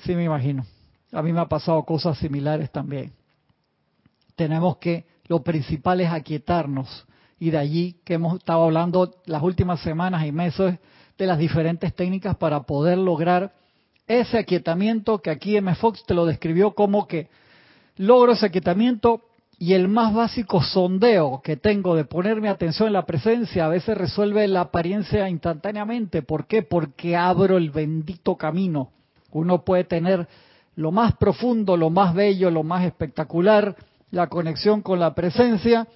Sí, 0.00 0.14
me 0.14 0.24
imagino. 0.24 0.64
A 1.12 1.22
mí 1.22 1.32
me 1.32 1.40
ha 1.40 1.46
pasado 1.46 1.82
cosas 1.84 2.16
similares 2.18 2.70
también. 2.70 3.12
Tenemos 4.36 4.76
que, 4.78 5.06
lo 5.26 5.42
principal 5.42 6.00
es 6.00 6.10
aquietarnos. 6.10 7.06
Y 7.38 7.50
de 7.50 7.58
allí 7.58 7.96
que 8.04 8.14
hemos 8.14 8.36
estado 8.36 8.64
hablando 8.64 9.14
las 9.26 9.42
últimas 9.42 9.80
semanas 9.80 10.24
y 10.24 10.32
meses 10.32 10.78
de 11.18 11.26
las 11.26 11.38
diferentes 11.38 11.94
técnicas 11.94 12.36
para 12.36 12.62
poder 12.62 12.98
lograr 12.98 13.52
ese 14.06 14.38
aquietamiento 14.38 15.20
que 15.20 15.30
aquí 15.30 15.56
M. 15.56 15.74
Fox 15.74 16.04
te 16.06 16.14
lo 16.14 16.26
describió 16.26 16.74
como 16.74 17.06
que 17.06 17.28
logro 17.96 18.32
ese 18.32 18.46
aquietamiento 18.46 19.22
y 19.58 19.74
el 19.74 19.88
más 19.88 20.12
básico 20.12 20.62
sondeo 20.62 21.40
que 21.42 21.56
tengo 21.56 21.94
de 21.94 22.04
ponerme 22.04 22.48
atención 22.48 22.88
en 22.88 22.94
la 22.94 23.06
presencia 23.06 23.66
a 23.66 23.68
veces 23.68 23.96
resuelve 23.96 24.46
la 24.48 24.62
apariencia 24.62 25.28
instantáneamente. 25.28 26.22
¿Por 26.22 26.46
qué? 26.46 26.62
Porque 26.62 27.16
abro 27.16 27.56
el 27.56 27.70
bendito 27.70 28.36
camino. 28.36 28.90
Uno 29.30 29.64
puede 29.64 29.84
tener 29.84 30.28
lo 30.76 30.90
más 30.90 31.16
profundo, 31.16 31.76
lo 31.76 31.90
más 31.90 32.14
bello, 32.14 32.50
lo 32.50 32.62
más 32.62 32.84
espectacular, 32.84 33.76
la 34.10 34.28
conexión 34.28 34.82
con 34.82 34.98
la 35.00 35.14
presencia, 35.14 35.86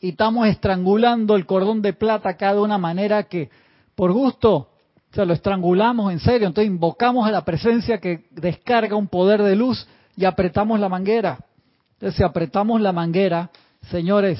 y 0.00 0.10
estamos 0.10 0.46
estrangulando 0.46 1.36
el 1.36 1.46
cordón 1.46 1.82
de 1.82 1.92
plata 1.92 2.30
acá 2.30 2.52
de 2.52 2.60
una 2.60 2.78
manera 2.78 3.24
que, 3.24 3.50
por 3.94 4.12
gusto, 4.12 4.68
se 5.12 5.24
lo 5.24 5.32
estrangulamos 5.32 6.12
en 6.12 6.20
serio. 6.20 6.46
Entonces 6.46 6.70
invocamos 6.70 7.26
a 7.26 7.30
la 7.30 7.44
presencia 7.44 7.98
que 7.98 8.26
descarga 8.30 8.96
un 8.96 9.08
poder 9.08 9.42
de 9.42 9.56
luz 9.56 9.86
y 10.16 10.24
apretamos 10.24 10.78
la 10.78 10.88
manguera. 10.88 11.38
Entonces, 11.96 12.16
si 12.18 12.22
apretamos 12.22 12.80
la 12.80 12.92
manguera, 12.92 13.50
señores, 13.90 14.38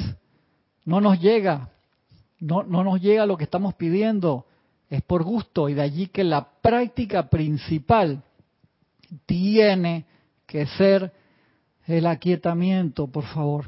no 0.85 1.01
nos 1.01 1.19
llega, 1.19 1.71
no, 2.39 2.63
no 2.63 2.85
nos 2.85 3.01
llega 3.01 3.25
lo 3.25 3.39
que 3.39 3.45
estamos 3.45 3.75
pidiendo, 3.75 4.45
es 4.91 5.03
por 5.03 5.25
gusto, 5.25 5.71
y 5.71 5.75
de 5.75 5.81
allí 5.81 6.09
que 6.09 6.23
la 6.23 6.47
práctica 6.61 7.31
principal 7.31 8.23
tiene 9.25 10.05
que 10.47 10.67
ser 10.67 11.13
el 11.87 12.07
aquietamiento, 12.07 13.07
por 13.07 13.25
favor. 13.25 13.67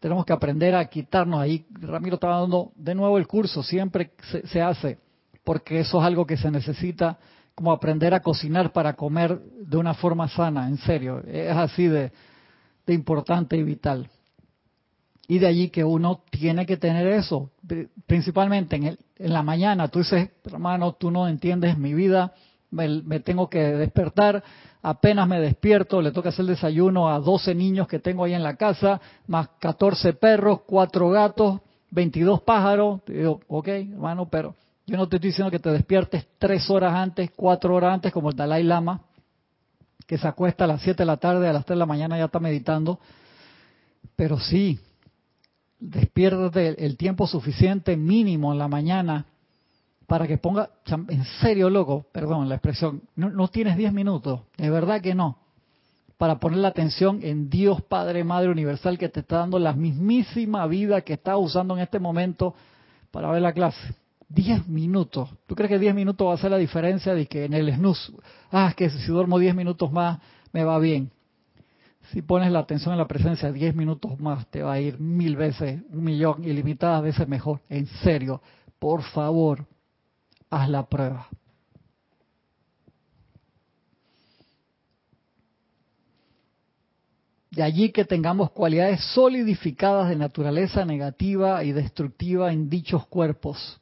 Tenemos 0.00 0.24
que 0.24 0.32
aprender 0.32 0.76
a 0.76 0.84
quitarnos 0.84 1.40
ahí. 1.40 1.66
Ramiro 1.70 2.14
estaba 2.14 2.40
dando 2.40 2.72
de 2.76 2.94
nuevo 2.94 3.18
el 3.18 3.26
curso, 3.26 3.62
siempre 3.64 4.12
se, 4.30 4.46
se 4.46 4.62
hace, 4.62 4.98
porque 5.42 5.80
eso 5.80 5.98
es 5.98 6.04
algo 6.04 6.24
que 6.24 6.36
se 6.36 6.50
necesita 6.52 7.18
como 7.54 7.72
aprender 7.72 8.14
a 8.14 8.20
cocinar 8.20 8.72
para 8.72 8.94
comer 8.94 9.40
de 9.40 9.76
una 9.76 9.94
forma 9.94 10.28
sana, 10.28 10.68
en 10.68 10.76
serio. 10.78 11.20
Es 11.26 11.56
así 11.56 11.88
de, 11.88 12.12
de 12.86 12.94
importante 12.94 13.56
y 13.56 13.62
vital. 13.62 14.08
Y 15.26 15.38
de 15.38 15.46
allí 15.46 15.70
que 15.70 15.84
uno 15.84 16.22
tiene 16.30 16.66
que 16.66 16.76
tener 16.76 17.06
eso, 17.06 17.50
principalmente 18.06 18.76
en, 18.76 18.84
el, 18.84 18.98
en 19.16 19.32
la 19.32 19.42
mañana. 19.42 19.88
Tú 19.88 20.00
dices, 20.00 20.30
hermano, 20.44 20.92
tú 20.92 21.10
no 21.10 21.26
entiendes 21.28 21.78
mi 21.78 21.94
vida, 21.94 22.34
me, 22.74 23.20
tengo 23.20 23.48
que 23.48 23.58
despertar, 23.58 24.42
apenas 24.82 25.28
me 25.28 25.40
despierto, 25.40 26.02
le 26.02 26.10
toca 26.10 26.28
hacer 26.30 26.44
desayuno 26.44 27.08
a 27.08 27.18
12 27.20 27.54
niños 27.54 27.88
que 27.88 28.00
tengo 28.00 28.24
ahí 28.24 28.34
en 28.34 28.42
la 28.42 28.56
casa, 28.56 29.00
más 29.26 29.48
14 29.60 30.12
perros, 30.14 30.60
4 30.66 31.08
gatos, 31.10 31.60
22 31.90 32.42
pájaros. 32.42 33.04
Te 33.04 33.14
digo, 33.14 33.40
ok, 33.46 33.68
hermano, 33.68 34.28
pero 34.28 34.54
yo 34.86 34.96
no 34.96 35.08
te 35.08 35.16
estoy 35.16 35.30
diciendo 35.30 35.50
que 35.50 35.58
te 35.58 35.70
despiertes 35.70 36.26
3 36.38 36.70
horas 36.70 36.94
antes, 36.94 37.30
4 37.34 37.74
horas 37.74 37.94
antes, 37.94 38.12
como 38.12 38.30
el 38.30 38.36
Dalai 38.36 38.62
Lama, 38.62 39.00
que 40.06 40.18
se 40.18 40.28
acuesta 40.28 40.64
a 40.64 40.66
las 40.66 40.82
7 40.82 41.02
de 41.02 41.06
la 41.06 41.16
tarde, 41.16 41.48
a 41.48 41.52
las 41.52 41.64
3 41.64 41.76
de 41.76 41.80
la 41.80 41.86
mañana 41.86 42.18
ya 42.18 42.26
está 42.26 42.40
meditando. 42.40 42.98
Pero 44.16 44.38
sí, 44.38 44.78
despiértate 45.78 46.84
el 46.84 46.96
tiempo 46.96 47.26
suficiente 47.26 47.96
mínimo 47.96 48.52
en 48.52 48.58
la 48.58 48.68
mañana 48.68 49.26
para 50.06 50.26
que 50.26 50.38
ponga, 50.38 50.70
en 51.08 51.24
serio 51.40 51.70
loco, 51.70 52.06
perdón 52.12 52.48
la 52.48 52.56
expresión, 52.56 53.02
no, 53.16 53.30
no 53.30 53.48
tienes 53.48 53.76
10 53.76 53.92
minutos, 53.92 54.40
de 54.56 54.68
verdad 54.68 55.00
que 55.00 55.14
no, 55.14 55.38
para 56.18 56.38
poner 56.38 56.58
la 56.58 56.68
atención 56.68 57.20
en 57.22 57.48
Dios 57.48 57.82
Padre, 57.82 58.22
Madre 58.22 58.50
Universal 58.50 58.98
que 58.98 59.08
te 59.08 59.20
está 59.20 59.38
dando 59.38 59.58
la 59.58 59.72
mismísima 59.72 60.66
vida 60.66 61.00
que 61.00 61.14
estás 61.14 61.36
usando 61.38 61.74
en 61.74 61.82
este 61.82 61.98
momento 61.98 62.54
para 63.10 63.30
ver 63.30 63.42
la 63.42 63.52
clase. 63.52 63.94
10 64.28 64.68
minutos. 64.68 65.30
¿Tú 65.46 65.54
crees 65.54 65.70
que 65.70 65.78
10 65.78 65.94
minutos 65.94 66.26
va 66.26 66.32
a 66.32 66.34
hacer 66.34 66.50
la 66.50 66.56
diferencia 66.56 67.14
de 67.14 67.26
que 67.26 67.44
en 67.44 67.54
el 67.54 67.72
snooze, 67.74 68.12
ah, 68.50 68.72
que 68.76 68.90
si 68.90 69.06
duermo 69.06 69.38
10 69.38 69.54
minutos 69.54 69.92
más 69.92 70.18
me 70.52 70.64
va 70.64 70.78
bien? 70.78 71.10
Si 72.12 72.22
pones 72.22 72.52
la 72.52 72.60
atención 72.60 72.92
en 72.92 72.98
la 72.98 73.08
presencia 73.08 73.50
10 73.50 73.74
minutos 73.74 74.20
más, 74.20 74.46
te 74.50 74.62
va 74.62 74.74
a 74.74 74.80
ir 74.80 75.00
mil 75.00 75.36
veces, 75.36 75.82
un 75.90 76.04
millón, 76.04 76.44
ilimitadas 76.44 77.02
veces 77.02 77.26
mejor. 77.26 77.60
En 77.68 77.86
serio, 77.86 78.42
por 78.78 79.02
favor, 79.02 79.66
haz 80.50 80.68
la 80.68 80.86
prueba. 80.86 81.28
De 87.50 87.62
allí 87.62 87.90
que 87.92 88.04
tengamos 88.04 88.50
cualidades 88.50 89.00
solidificadas 89.14 90.08
de 90.08 90.16
naturaleza 90.16 90.84
negativa 90.84 91.62
y 91.62 91.70
destructiva 91.70 92.52
en 92.52 92.68
dichos 92.68 93.06
cuerpos. 93.06 93.80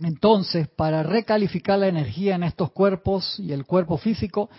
Entonces, 0.00 0.68
para 0.68 1.02
recalificar 1.02 1.78
la 1.78 1.88
energía 1.88 2.34
en 2.34 2.42
estos 2.42 2.70
cuerpos 2.72 3.38
y 3.40 3.52
el 3.52 3.64
cuerpo 3.64 3.96
físico, 3.96 4.50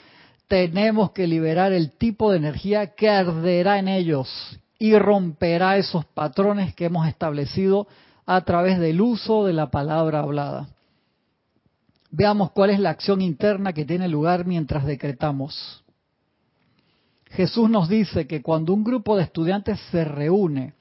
tenemos 0.48 1.12
que 1.12 1.28
liberar 1.28 1.74
el 1.74 1.92
tipo 1.92 2.32
de 2.32 2.38
energía 2.38 2.96
que 2.96 3.10
arderá 3.10 3.78
en 3.80 3.88
ellos 3.88 4.60
y 4.80 4.98
romperá 4.98 5.78
esos 5.78 6.06
patrones 6.06 6.74
que 6.74 6.86
hemos 6.86 7.08
establecido 7.08 7.88
a 8.26 8.42
través 8.42 8.80
del 8.80 9.02
uso 9.02 9.46
de 9.46 9.54
la 9.54 9.70
palabra 9.70 10.20
hablada. 10.20 10.70
Veamos 12.10 12.52
cuál 12.52 12.72
es 12.72 12.80
la 12.80 12.92
acción 12.92 13.22
interna 13.22 13.74
que 13.74 13.86
tiene 13.86 14.08
lugar 14.08 14.46
mientras 14.46 14.86
decretamos. 14.86 15.84
Jesús 17.26 17.70
nos 17.70 17.90
dice 17.90 18.26
que 18.26 18.42
cuando 18.42 18.74
un 18.74 18.84
grupo 18.84 19.18
de 19.18 19.24
estudiantes 19.24 19.80
se 19.92 20.06
reúne, 20.06 20.74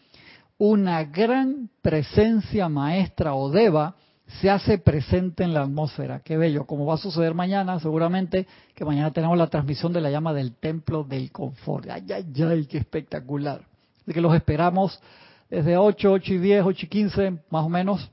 una 0.58 1.04
gran 1.04 1.68
presencia 1.82 2.68
maestra 2.68 3.34
o 3.34 3.50
deva 3.50 3.96
se 4.26 4.50
hace 4.50 4.78
presente 4.78 5.44
en 5.44 5.54
la 5.54 5.62
atmósfera. 5.62 6.20
Qué 6.20 6.36
bello, 6.36 6.66
como 6.66 6.86
va 6.86 6.94
a 6.94 6.98
suceder 6.98 7.34
mañana, 7.34 7.78
seguramente 7.78 8.46
que 8.74 8.84
mañana 8.84 9.12
tenemos 9.12 9.38
la 9.38 9.46
transmisión 9.46 9.92
de 9.92 10.00
la 10.00 10.10
llama 10.10 10.32
del 10.32 10.54
templo 10.54 11.04
del 11.04 11.30
confort. 11.30 11.88
Ay, 11.88 12.06
ay, 12.12 12.42
ay, 12.42 12.66
qué 12.66 12.78
espectacular. 12.78 13.62
Así 14.02 14.12
que 14.12 14.20
los 14.20 14.34
esperamos 14.34 15.00
desde 15.48 15.76
8, 15.76 16.12
8 16.12 16.34
y 16.34 16.38
10, 16.38 16.64
8 16.64 16.86
y 16.86 16.88
15, 16.88 17.30
más 17.50 17.64
o 17.64 17.68
menos, 17.68 18.10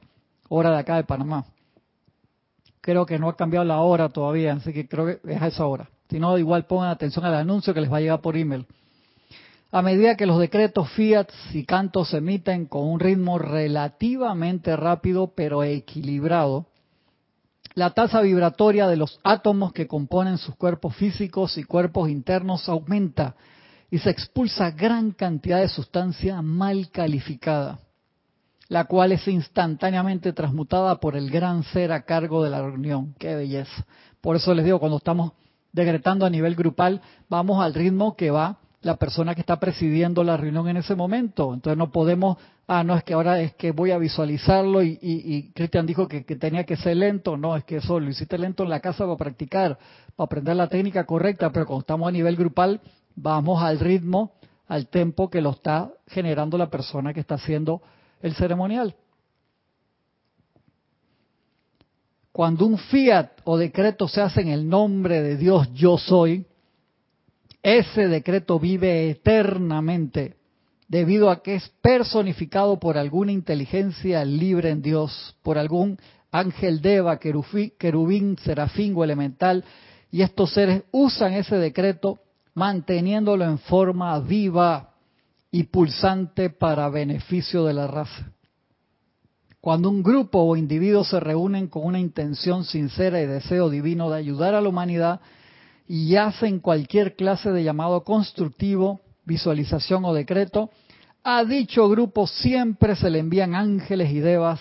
hora 0.50 0.72
de 0.72 0.78
acá 0.78 0.98
de 0.98 1.04
Panamá. 1.04 1.46
Creo 2.82 3.06
que 3.06 3.18
no 3.18 3.30
ha 3.30 3.36
cambiado 3.36 3.66
la 3.66 3.80
hora 3.80 4.10
todavía, 4.10 4.54
así 4.54 4.72
que 4.72 4.88
creo 4.88 5.06
que 5.06 5.20
es 5.32 5.42
a 5.42 5.48
esa 5.48 5.66
hora. 5.66 5.90
Si 6.10 6.20
no, 6.20 6.38
igual 6.38 6.66
pongan 6.66 6.90
atención 6.90 7.26
al 7.26 7.34
anuncio 7.34 7.74
que 7.74 7.82
les 7.82 7.92
va 7.92 7.98
a 7.98 8.02
llegar 8.02 8.22
por 8.22 8.38
email. 8.38 8.68
A 9.74 9.82
medida 9.82 10.16
que 10.16 10.28
los 10.28 10.38
decretos 10.38 10.92
fiat 10.92 11.30
y 11.52 11.66
cantos 11.66 12.10
se 12.10 12.18
emiten 12.18 12.68
con 12.68 12.84
un 12.84 13.00
ritmo 13.00 13.40
relativamente 13.40 14.76
rápido 14.76 15.34
pero 15.36 15.64
equilibrado, 15.64 16.68
la 17.74 17.90
tasa 17.90 18.22
vibratoria 18.22 18.88
de 18.88 18.98
los 18.98 19.20
átomos 19.24 19.74
que 19.74 19.88
componen 19.88 20.38
sus 20.38 20.56
cuerpos 20.58 20.96
físicos 20.96 21.58
y 21.58 21.64
cuerpos 21.64 22.08
internos 22.12 22.70
aumenta 22.70 23.36
y 23.90 23.98
se 23.98 24.12
expulsa 24.12 24.70
gran 24.70 25.10
cantidad 25.10 25.60
de 25.60 25.70
sustancia 25.70 26.40
mal 26.44 26.92
calificada, 26.92 27.80
la 28.68 28.86
cual 28.86 29.12
es 29.12 29.28
instantáneamente 29.28 30.34
transmutada 30.34 31.00
por 31.00 31.16
el 31.16 31.32
gran 31.32 31.64
ser 31.64 31.92
a 31.92 32.04
cargo 32.04 32.44
de 32.44 32.52
la 32.52 32.62
reunión. 32.62 33.16
¡Qué 33.18 33.34
belleza! 33.34 33.88
Por 34.22 34.36
eso 34.36 34.54
les 34.54 34.66
digo, 34.66 34.80
cuando 34.80 34.98
estamos 34.98 35.32
decretando 35.72 36.28
a 36.28 36.30
nivel 36.30 36.54
grupal, 36.54 37.02
vamos 37.28 37.60
al 37.60 37.74
ritmo 37.74 38.16
que 38.16 38.30
va 38.30 38.60
la 38.84 38.98
persona 38.98 39.34
que 39.34 39.42
está 39.42 39.60
presidiendo 39.60 40.24
la 40.24 40.38
reunión 40.38 40.68
en 40.68 40.78
ese 40.78 40.94
momento. 40.96 41.54
Entonces 41.54 41.78
no 41.78 41.92
podemos, 41.92 42.38
ah, 42.68 42.84
no 42.84 42.96
es 42.96 43.04
que 43.04 43.14
ahora 43.14 43.40
es 43.42 43.54
que 43.56 43.72
voy 43.72 43.92
a 43.92 43.98
visualizarlo 43.98 44.84
y, 44.84 45.00
y, 45.02 45.52
Cristian 45.54 45.86
dijo 45.86 46.08
que, 46.08 46.26
que, 46.26 46.36
tenía 46.36 46.66
que 46.66 46.76
ser 46.76 46.98
lento. 46.98 47.38
No, 47.38 47.56
es 47.56 47.64
que 47.64 47.78
eso 47.78 48.00
lo 48.00 48.10
hiciste 48.10 48.38
lento 48.38 48.64
en 48.64 48.70
la 48.70 48.82
casa 48.82 49.06
para 49.06 49.18
practicar, 49.18 49.78
para 50.16 50.26
aprender 50.26 50.56
la 50.56 50.68
técnica 50.68 51.06
correcta, 51.06 51.50
pero 51.52 51.66
cuando 51.66 51.82
estamos 51.82 52.08
a 52.08 52.12
nivel 52.12 52.36
grupal, 52.36 52.82
vamos 53.16 53.64
al 53.64 53.80
ritmo, 53.80 54.34
al 54.68 54.88
tempo 54.88 55.30
que 55.30 55.42
lo 55.42 55.52
está 55.52 55.92
generando 56.08 56.58
la 56.58 56.70
persona 56.70 57.14
que 57.14 57.22
está 57.22 57.36
haciendo 57.36 57.82
el 58.22 58.36
ceremonial. 58.36 58.96
Cuando 62.34 62.66
un 62.66 62.78
fiat 62.78 63.30
o 63.46 63.58
decreto 63.58 64.08
se 64.08 64.20
hace 64.20 64.42
en 64.42 64.50
el 64.50 64.68
nombre 64.68 65.22
de 65.22 65.38
Dios 65.38 65.72
yo 65.74 65.98
soy, 65.98 66.48
ese 67.64 68.10
decreto 68.10 68.60
vive 68.60 69.10
eternamente 69.10 70.36
debido 70.90 71.32
a 71.32 71.42
que 71.42 71.56
es 71.56 71.72
personificado 71.82 72.80
por 72.80 72.98
alguna 72.98 73.32
inteligencia 73.32 74.24
libre 74.26 74.70
en 74.70 74.82
Dios, 74.82 75.36
por 75.42 75.58
algún 75.58 75.98
ángel 76.30 76.82
Deva, 76.82 77.18
querubín, 77.20 78.38
serafín 78.38 78.94
o 78.96 79.04
elemental, 79.04 79.64
y 80.12 80.22
estos 80.22 80.54
seres 80.54 80.84
usan 80.92 81.34
ese 81.34 81.56
decreto 81.56 82.20
manteniéndolo 82.54 83.46
en 83.46 83.58
forma 83.58 84.20
viva 84.20 84.94
y 85.50 85.64
pulsante 85.64 86.50
para 86.50 86.90
beneficio 86.90 87.64
de 87.66 87.74
la 87.74 87.88
raza. 87.88 88.32
Cuando 89.62 89.90
un 89.90 90.04
grupo 90.04 90.40
o 90.40 90.58
individuos 90.58 91.10
se 91.10 91.20
reúnen 91.20 91.68
con 91.68 91.86
una 91.86 92.00
intención 92.00 92.66
sincera 92.66 93.22
y 93.22 93.26
deseo 93.26 93.70
divino 93.70 94.10
de 94.10 94.18
ayudar 94.18 94.54
a 94.54 94.62
la 94.62 94.70
humanidad 94.70 95.22
y 95.88 96.16
hacen 96.16 96.60
cualquier 96.60 97.16
clase 97.16 97.52
de 97.52 97.64
llamado 97.64 98.04
constructivo, 98.04 99.02
visualización 99.26 100.06
o 100.06 100.14
decreto, 100.14 100.70
a 101.24 101.44
dicho 101.46 101.88
grupo 101.90 102.28
siempre 102.28 102.96
se 102.96 103.10
le 103.10 103.20
envían 103.20 103.56
ángeles 103.56 104.12
y 104.12 104.20
devas, 104.20 104.60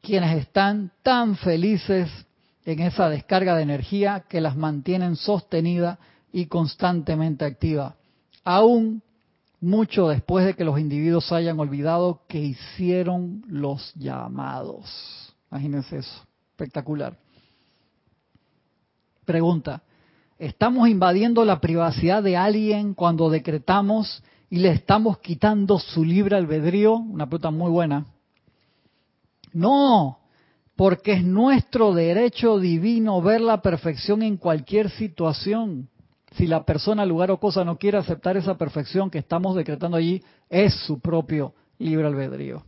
quienes 0.00 0.38
están 0.38 0.92
tan 1.02 1.36
felices 1.36 2.08
en 2.64 2.80
esa 2.80 3.08
descarga 3.08 3.56
de 3.56 3.62
energía 3.62 4.24
que 4.28 4.40
las 4.40 4.56
mantienen 4.56 5.16
sostenida 5.16 5.98
y 6.32 6.46
constantemente 6.46 7.44
activa, 7.44 7.96
aún 8.44 9.02
mucho 9.60 10.08
después 10.08 10.46
de 10.46 10.54
que 10.54 10.64
los 10.64 10.78
individuos 10.78 11.32
hayan 11.32 11.58
olvidado 11.58 12.22
que 12.28 12.38
hicieron 12.38 13.42
los 13.48 13.92
llamados. 13.94 15.34
Imagínense 15.50 15.98
eso, 15.98 16.26
espectacular. 16.52 17.16
Pregunta, 19.24 19.82
¿estamos 20.38 20.88
invadiendo 20.88 21.44
la 21.44 21.60
privacidad 21.60 22.22
de 22.22 22.36
alguien 22.36 22.94
cuando 22.94 23.30
decretamos 23.30 24.22
y 24.50 24.58
le 24.58 24.70
estamos 24.70 25.18
quitando 25.18 25.78
su 25.78 26.04
libre 26.04 26.36
albedrío? 26.36 26.96
Una 26.96 27.26
pregunta 27.26 27.50
muy 27.50 27.70
buena. 27.70 28.06
No, 29.52 30.18
porque 30.76 31.14
es 31.14 31.24
nuestro 31.24 31.92
derecho 31.92 32.58
divino 32.58 33.20
ver 33.20 33.40
la 33.40 33.60
perfección 33.60 34.22
en 34.22 34.36
cualquier 34.36 34.90
situación. 34.90 35.88
Si 36.36 36.46
la 36.46 36.64
persona, 36.64 37.04
lugar 37.04 37.30
o 37.30 37.40
cosa 37.40 37.64
no 37.64 37.78
quiere 37.78 37.98
aceptar 37.98 38.36
esa 38.36 38.56
perfección 38.56 39.10
que 39.10 39.18
estamos 39.18 39.56
decretando 39.56 39.96
allí, 39.96 40.22
es 40.48 40.74
su 40.86 41.00
propio 41.00 41.54
libre 41.78 42.06
albedrío. 42.06 42.64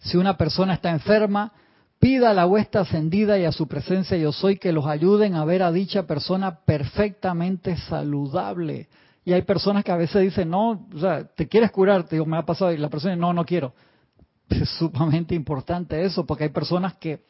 Si 0.00 0.16
una 0.16 0.36
persona 0.36 0.74
está 0.74 0.90
enferma, 0.90 1.52
pida 2.00 2.30
a 2.30 2.34
la 2.34 2.46
huesta 2.46 2.80
ascendida 2.80 3.38
y 3.38 3.44
a 3.44 3.52
su 3.52 3.68
presencia 3.68 4.16
yo 4.16 4.32
soy 4.32 4.56
que 4.56 4.72
los 4.72 4.86
ayuden 4.86 5.34
a 5.34 5.44
ver 5.44 5.62
a 5.62 5.70
dicha 5.70 6.06
persona 6.06 6.60
perfectamente 6.64 7.76
saludable. 7.76 8.88
Y 9.24 9.32
hay 9.34 9.42
personas 9.42 9.84
que 9.84 9.92
a 9.92 9.96
veces 9.96 10.22
dicen, 10.22 10.50
no, 10.50 10.88
o 10.92 10.98
sea, 10.98 11.24
te 11.24 11.46
quieres 11.46 11.70
curar, 11.70 12.04
te 12.04 12.24
me 12.24 12.38
ha 12.38 12.42
pasado, 12.42 12.72
y 12.72 12.78
la 12.78 12.88
persona 12.88 13.12
dice, 13.12 13.20
no, 13.20 13.32
no 13.32 13.44
quiero. 13.44 13.72
Es 14.48 14.68
sumamente 14.70 15.34
importante 15.36 16.02
eso, 16.02 16.26
porque 16.26 16.44
hay 16.44 16.50
personas 16.50 16.94
que 16.94 17.22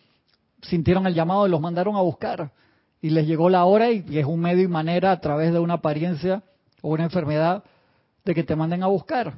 sintieron 0.62 1.06
el 1.06 1.14
llamado 1.14 1.46
y 1.46 1.50
los 1.50 1.60
mandaron 1.60 1.96
a 1.96 2.00
buscar 2.00 2.50
y 3.02 3.10
les 3.10 3.26
llegó 3.26 3.48
la 3.48 3.64
hora 3.64 3.90
y, 3.90 4.04
es 4.18 4.26
un 4.26 4.40
medio 4.40 4.62
y 4.62 4.68
manera 4.68 5.12
a 5.12 5.20
través 5.20 5.52
de 5.52 5.58
una 5.58 5.74
apariencia 5.74 6.42
o 6.82 6.90
una 6.90 7.04
enfermedad 7.04 7.64
de 8.24 8.34
que 8.34 8.44
te 8.44 8.56
manden 8.56 8.82
a 8.82 8.86
buscar. 8.86 9.34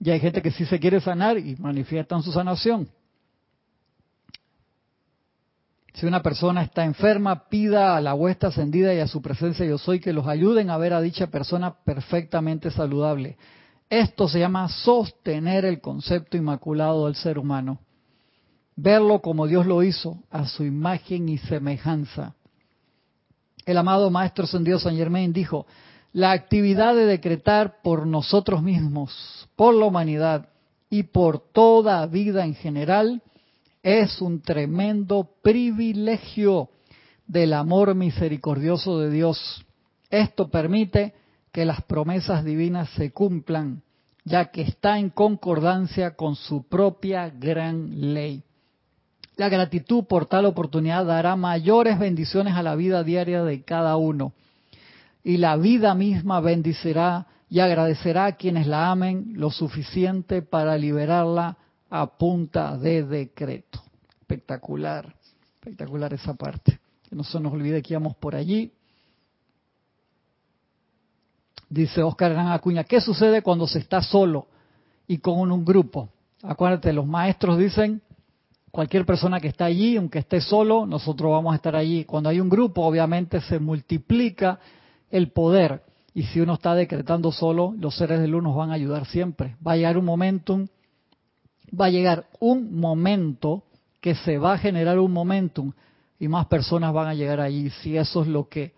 Y 0.00 0.10
hay 0.10 0.20
gente 0.20 0.42
que 0.42 0.50
sí 0.50 0.64
se 0.64 0.80
quiere 0.80 1.00
sanar 1.00 1.38
y 1.38 1.56
manifiestan 1.56 2.22
su 2.22 2.32
sanación. 2.32 2.88
Si 5.94 6.06
una 6.06 6.22
persona 6.22 6.62
está 6.62 6.84
enferma, 6.84 7.48
pida 7.48 7.96
a 7.96 8.00
la 8.00 8.14
huesta 8.14 8.48
ascendida 8.48 8.92
y 8.92 8.98
a 8.98 9.06
su 9.06 9.22
presencia 9.22 9.64
yo 9.64 9.78
soy 9.78 10.00
que 10.00 10.12
los 10.12 10.26
ayuden 10.26 10.70
a 10.70 10.76
ver 10.76 10.92
a 10.92 11.00
dicha 11.00 11.28
persona 11.28 11.72
perfectamente 11.84 12.72
saludable. 12.72 13.36
Esto 13.88 14.28
se 14.28 14.40
llama 14.40 14.68
sostener 14.68 15.64
el 15.64 15.80
concepto 15.80 16.36
inmaculado 16.36 17.06
del 17.06 17.14
ser 17.14 17.38
humano. 17.38 17.78
Verlo 18.74 19.20
como 19.20 19.46
Dios 19.46 19.66
lo 19.66 19.84
hizo, 19.84 20.18
a 20.30 20.48
su 20.48 20.64
imagen 20.64 21.28
y 21.28 21.38
semejanza. 21.38 22.34
El 23.64 23.78
amado 23.78 24.10
Maestro 24.10 24.48
Sendido 24.48 24.80
San 24.80 24.96
Germain 24.96 25.32
dijo, 25.32 25.64
la 26.12 26.32
actividad 26.32 26.96
de 26.96 27.06
decretar 27.06 27.82
por 27.82 28.04
nosotros 28.04 28.64
mismos, 28.64 29.48
por 29.54 29.74
la 29.74 29.86
humanidad 29.86 30.48
y 30.90 31.04
por 31.04 31.38
toda 31.38 32.04
vida 32.06 32.44
en 32.44 32.56
general 32.56 33.22
es 33.84 34.22
un 34.22 34.40
tremendo 34.40 35.28
privilegio 35.42 36.70
del 37.26 37.52
amor 37.52 37.94
misericordioso 37.94 38.98
de 38.98 39.10
Dios. 39.10 39.64
Esto 40.08 40.48
permite 40.48 41.12
que 41.52 41.66
las 41.66 41.82
promesas 41.82 42.44
divinas 42.44 42.88
se 42.96 43.12
cumplan, 43.12 43.82
ya 44.24 44.46
que 44.46 44.62
está 44.62 44.98
en 44.98 45.10
concordancia 45.10 46.16
con 46.16 46.34
su 46.34 46.66
propia 46.66 47.28
gran 47.28 48.14
ley. 48.14 48.42
La 49.36 49.50
gratitud 49.50 50.04
por 50.04 50.26
tal 50.26 50.46
oportunidad 50.46 51.04
dará 51.04 51.36
mayores 51.36 51.98
bendiciones 51.98 52.54
a 52.54 52.62
la 52.62 52.76
vida 52.76 53.04
diaria 53.04 53.44
de 53.44 53.64
cada 53.64 53.96
uno. 53.96 54.32
Y 55.22 55.36
la 55.36 55.56
vida 55.56 55.94
misma 55.94 56.40
bendicirá 56.40 57.26
y 57.50 57.60
agradecerá 57.60 58.24
a 58.24 58.36
quienes 58.36 58.66
la 58.66 58.90
amen 58.90 59.34
lo 59.34 59.50
suficiente 59.50 60.40
para 60.40 60.78
liberarla 60.78 61.58
a 61.90 62.06
punta 62.06 62.76
de 62.76 63.04
decreto. 63.04 63.82
Espectacular, 64.20 65.14
espectacular 65.56 66.12
esa 66.14 66.34
parte. 66.34 66.80
Que 67.08 67.14
no 67.14 67.24
se 67.24 67.38
nos 67.40 67.52
olvide 67.52 67.82
que 67.82 67.94
íbamos 67.94 68.16
por 68.16 68.34
allí. 68.34 68.72
Dice 71.68 72.02
Oscar 72.02 72.32
Gran 72.32 72.48
Acuña, 72.48 72.84
¿qué 72.84 73.00
sucede 73.00 73.42
cuando 73.42 73.66
se 73.66 73.78
está 73.78 74.00
solo 74.00 74.46
y 75.06 75.18
con 75.18 75.50
un 75.50 75.64
grupo? 75.64 76.08
Acuérdate, 76.42 76.92
los 76.92 77.06
maestros 77.06 77.58
dicen, 77.58 78.02
cualquier 78.70 79.06
persona 79.06 79.40
que 79.40 79.48
está 79.48 79.64
allí, 79.64 79.96
aunque 79.96 80.18
esté 80.18 80.40
solo, 80.40 80.84
nosotros 80.84 81.30
vamos 81.30 81.52
a 81.52 81.56
estar 81.56 81.74
allí. 81.76 82.04
Cuando 82.04 82.28
hay 82.28 82.40
un 82.40 82.48
grupo, 82.48 82.82
obviamente 82.82 83.40
se 83.40 83.58
multiplica 83.58 84.58
el 85.10 85.30
poder. 85.30 85.82
Y 86.12 86.24
si 86.24 86.40
uno 86.40 86.54
está 86.54 86.74
decretando 86.74 87.32
solo, 87.32 87.74
los 87.78 87.96
seres 87.96 88.20
de 88.20 88.28
luz 88.28 88.42
nos 88.42 88.54
van 88.54 88.70
a 88.70 88.74
ayudar 88.74 89.06
siempre. 89.06 89.56
Va 89.66 89.72
a 89.72 89.76
llegar 89.76 89.96
un 89.96 90.04
momentum, 90.04 90.66
va 91.78 91.86
a 91.86 91.90
llegar 91.90 92.26
un 92.40 92.78
momento 92.78 93.64
que 94.00 94.14
se 94.14 94.38
va 94.38 94.54
a 94.54 94.58
generar 94.58 94.98
un 94.98 95.12
momentum 95.12 95.72
y 96.18 96.28
más 96.28 96.46
personas 96.46 96.92
van 96.92 97.08
a 97.08 97.14
llegar 97.14 97.40
allí 97.40 97.70
si 97.70 97.96
eso 97.96 98.22
es 98.22 98.28
lo 98.28 98.48
que 98.48 98.74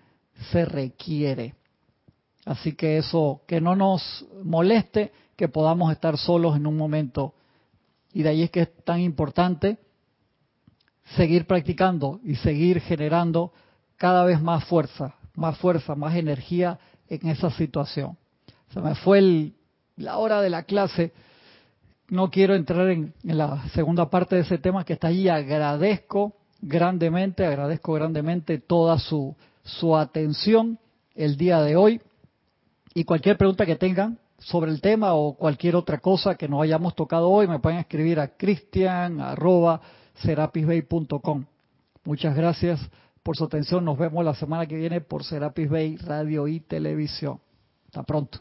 se 0.53 0.64
requiere. 0.64 1.55
Así 2.44 2.72
que 2.72 2.99
eso, 2.99 3.42
que 3.47 3.61
no 3.61 3.74
nos 3.74 4.24
moleste 4.44 5.12
que 5.34 5.49
podamos 5.49 5.92
estar 5.92 6.16
solos 6.16 6.57
en 6.57 6.66
un 6.66 6.76
momento. 6.76 7.34
Y 8.12 8.22
de 8.22 8.30
ahí 8.30 8.42
es 8.42 8.51
que 8.51 8.62
es 8.62 8.84
tan 8.84 9.01
importante 9.01 9.78
seguir 11.16 11.47
practicando 11.47 12.20
y 12.24 12.36
seguir 12.36 12.80
generando 12.80 13.53
cada 13.97 14.24
vez 14.24 14.40
más 14.40 14.64
fuerza, 14.64 15.14
más 15.34 15.59
fuerza, 15.59 15.94
más 15.94 16.14
energía 16.14 16.78
en 17.09 17.28
esa 17.28 17.51
situación. 17.51 18.16
Se 18.72 18.80
me 18.80 18.94
fue 18.94 19.53
la 19.97 20.18
hora 20.18 20.40
de 20.40 20.51
la 20.51 20.64
clase. 20.64 21.12
No 22.09 22.31
quiero 22.31 22.55
entrar 22.55 22.89
en, 22.89 23.15
la 23.23 23.69
segunda 23.71 24.09
parte 24.09 24.37
de 24.37 24.43
ese 24.43 24.59
tema 24.59 24.85
que 24.85 24.93
está 24.93 25.09
allí. 25.09 25.29
Agradezco 25.29 26.35
grandemente, 26.61 27.45
agradezco 27.45 27.95
grandemente 27.95 28.59
toda 28.59 28.99
su, 28.99 29.35
su 29.65 29.97
atención 29.97 30.79
el 31.15 31.37
día 31.37 31.61
de 31.63 31.77
hoy. 31.77 32.01
Y 32.95 33.05
cualquier 33.05 33.37
pregunta 33.37 33.67
que 33.67 33.77
tengan 33.77 34.19
sobre 34.39 34.71
el 34.71 34.81
tema 34.81 35.15
o 35.15 35.35
cualquier 35.35 35.77
otra 35.77 35.99
cosa 35.99 36.37
que 36.37 36.49
no 36.49 36.63
hayamos 36.63 36.95
tocado 36.95 37.29
hoy, 37.29 37.49
me 37.49 37.59
pueden 37.59 37.79
escribir 37.79 38.21
a 38.21 38.29
cristian 38.29 39.19
serapisbay.com. 40.15 41.45
Muchas 42.05 42.37
gracias 42.37 42.81
por 43.23 43.37
su 43.37 43.45
atención. 43.45 43.85
Nos 43.85 43.99
vemos 43.99 44.25
la 44.25 44.35
semana 44.35 44.67
que 44.67 44.77
viene 44.77 45.01
por 45.01 45.25
Serapis 45.25 45.69
Bay 45.69 45.97
Radio 45.97 46.47
y 46.47 46.61
Televisión. 46.61 47.41
Hasta 47.87 48.05
pronto. 48.05 48.39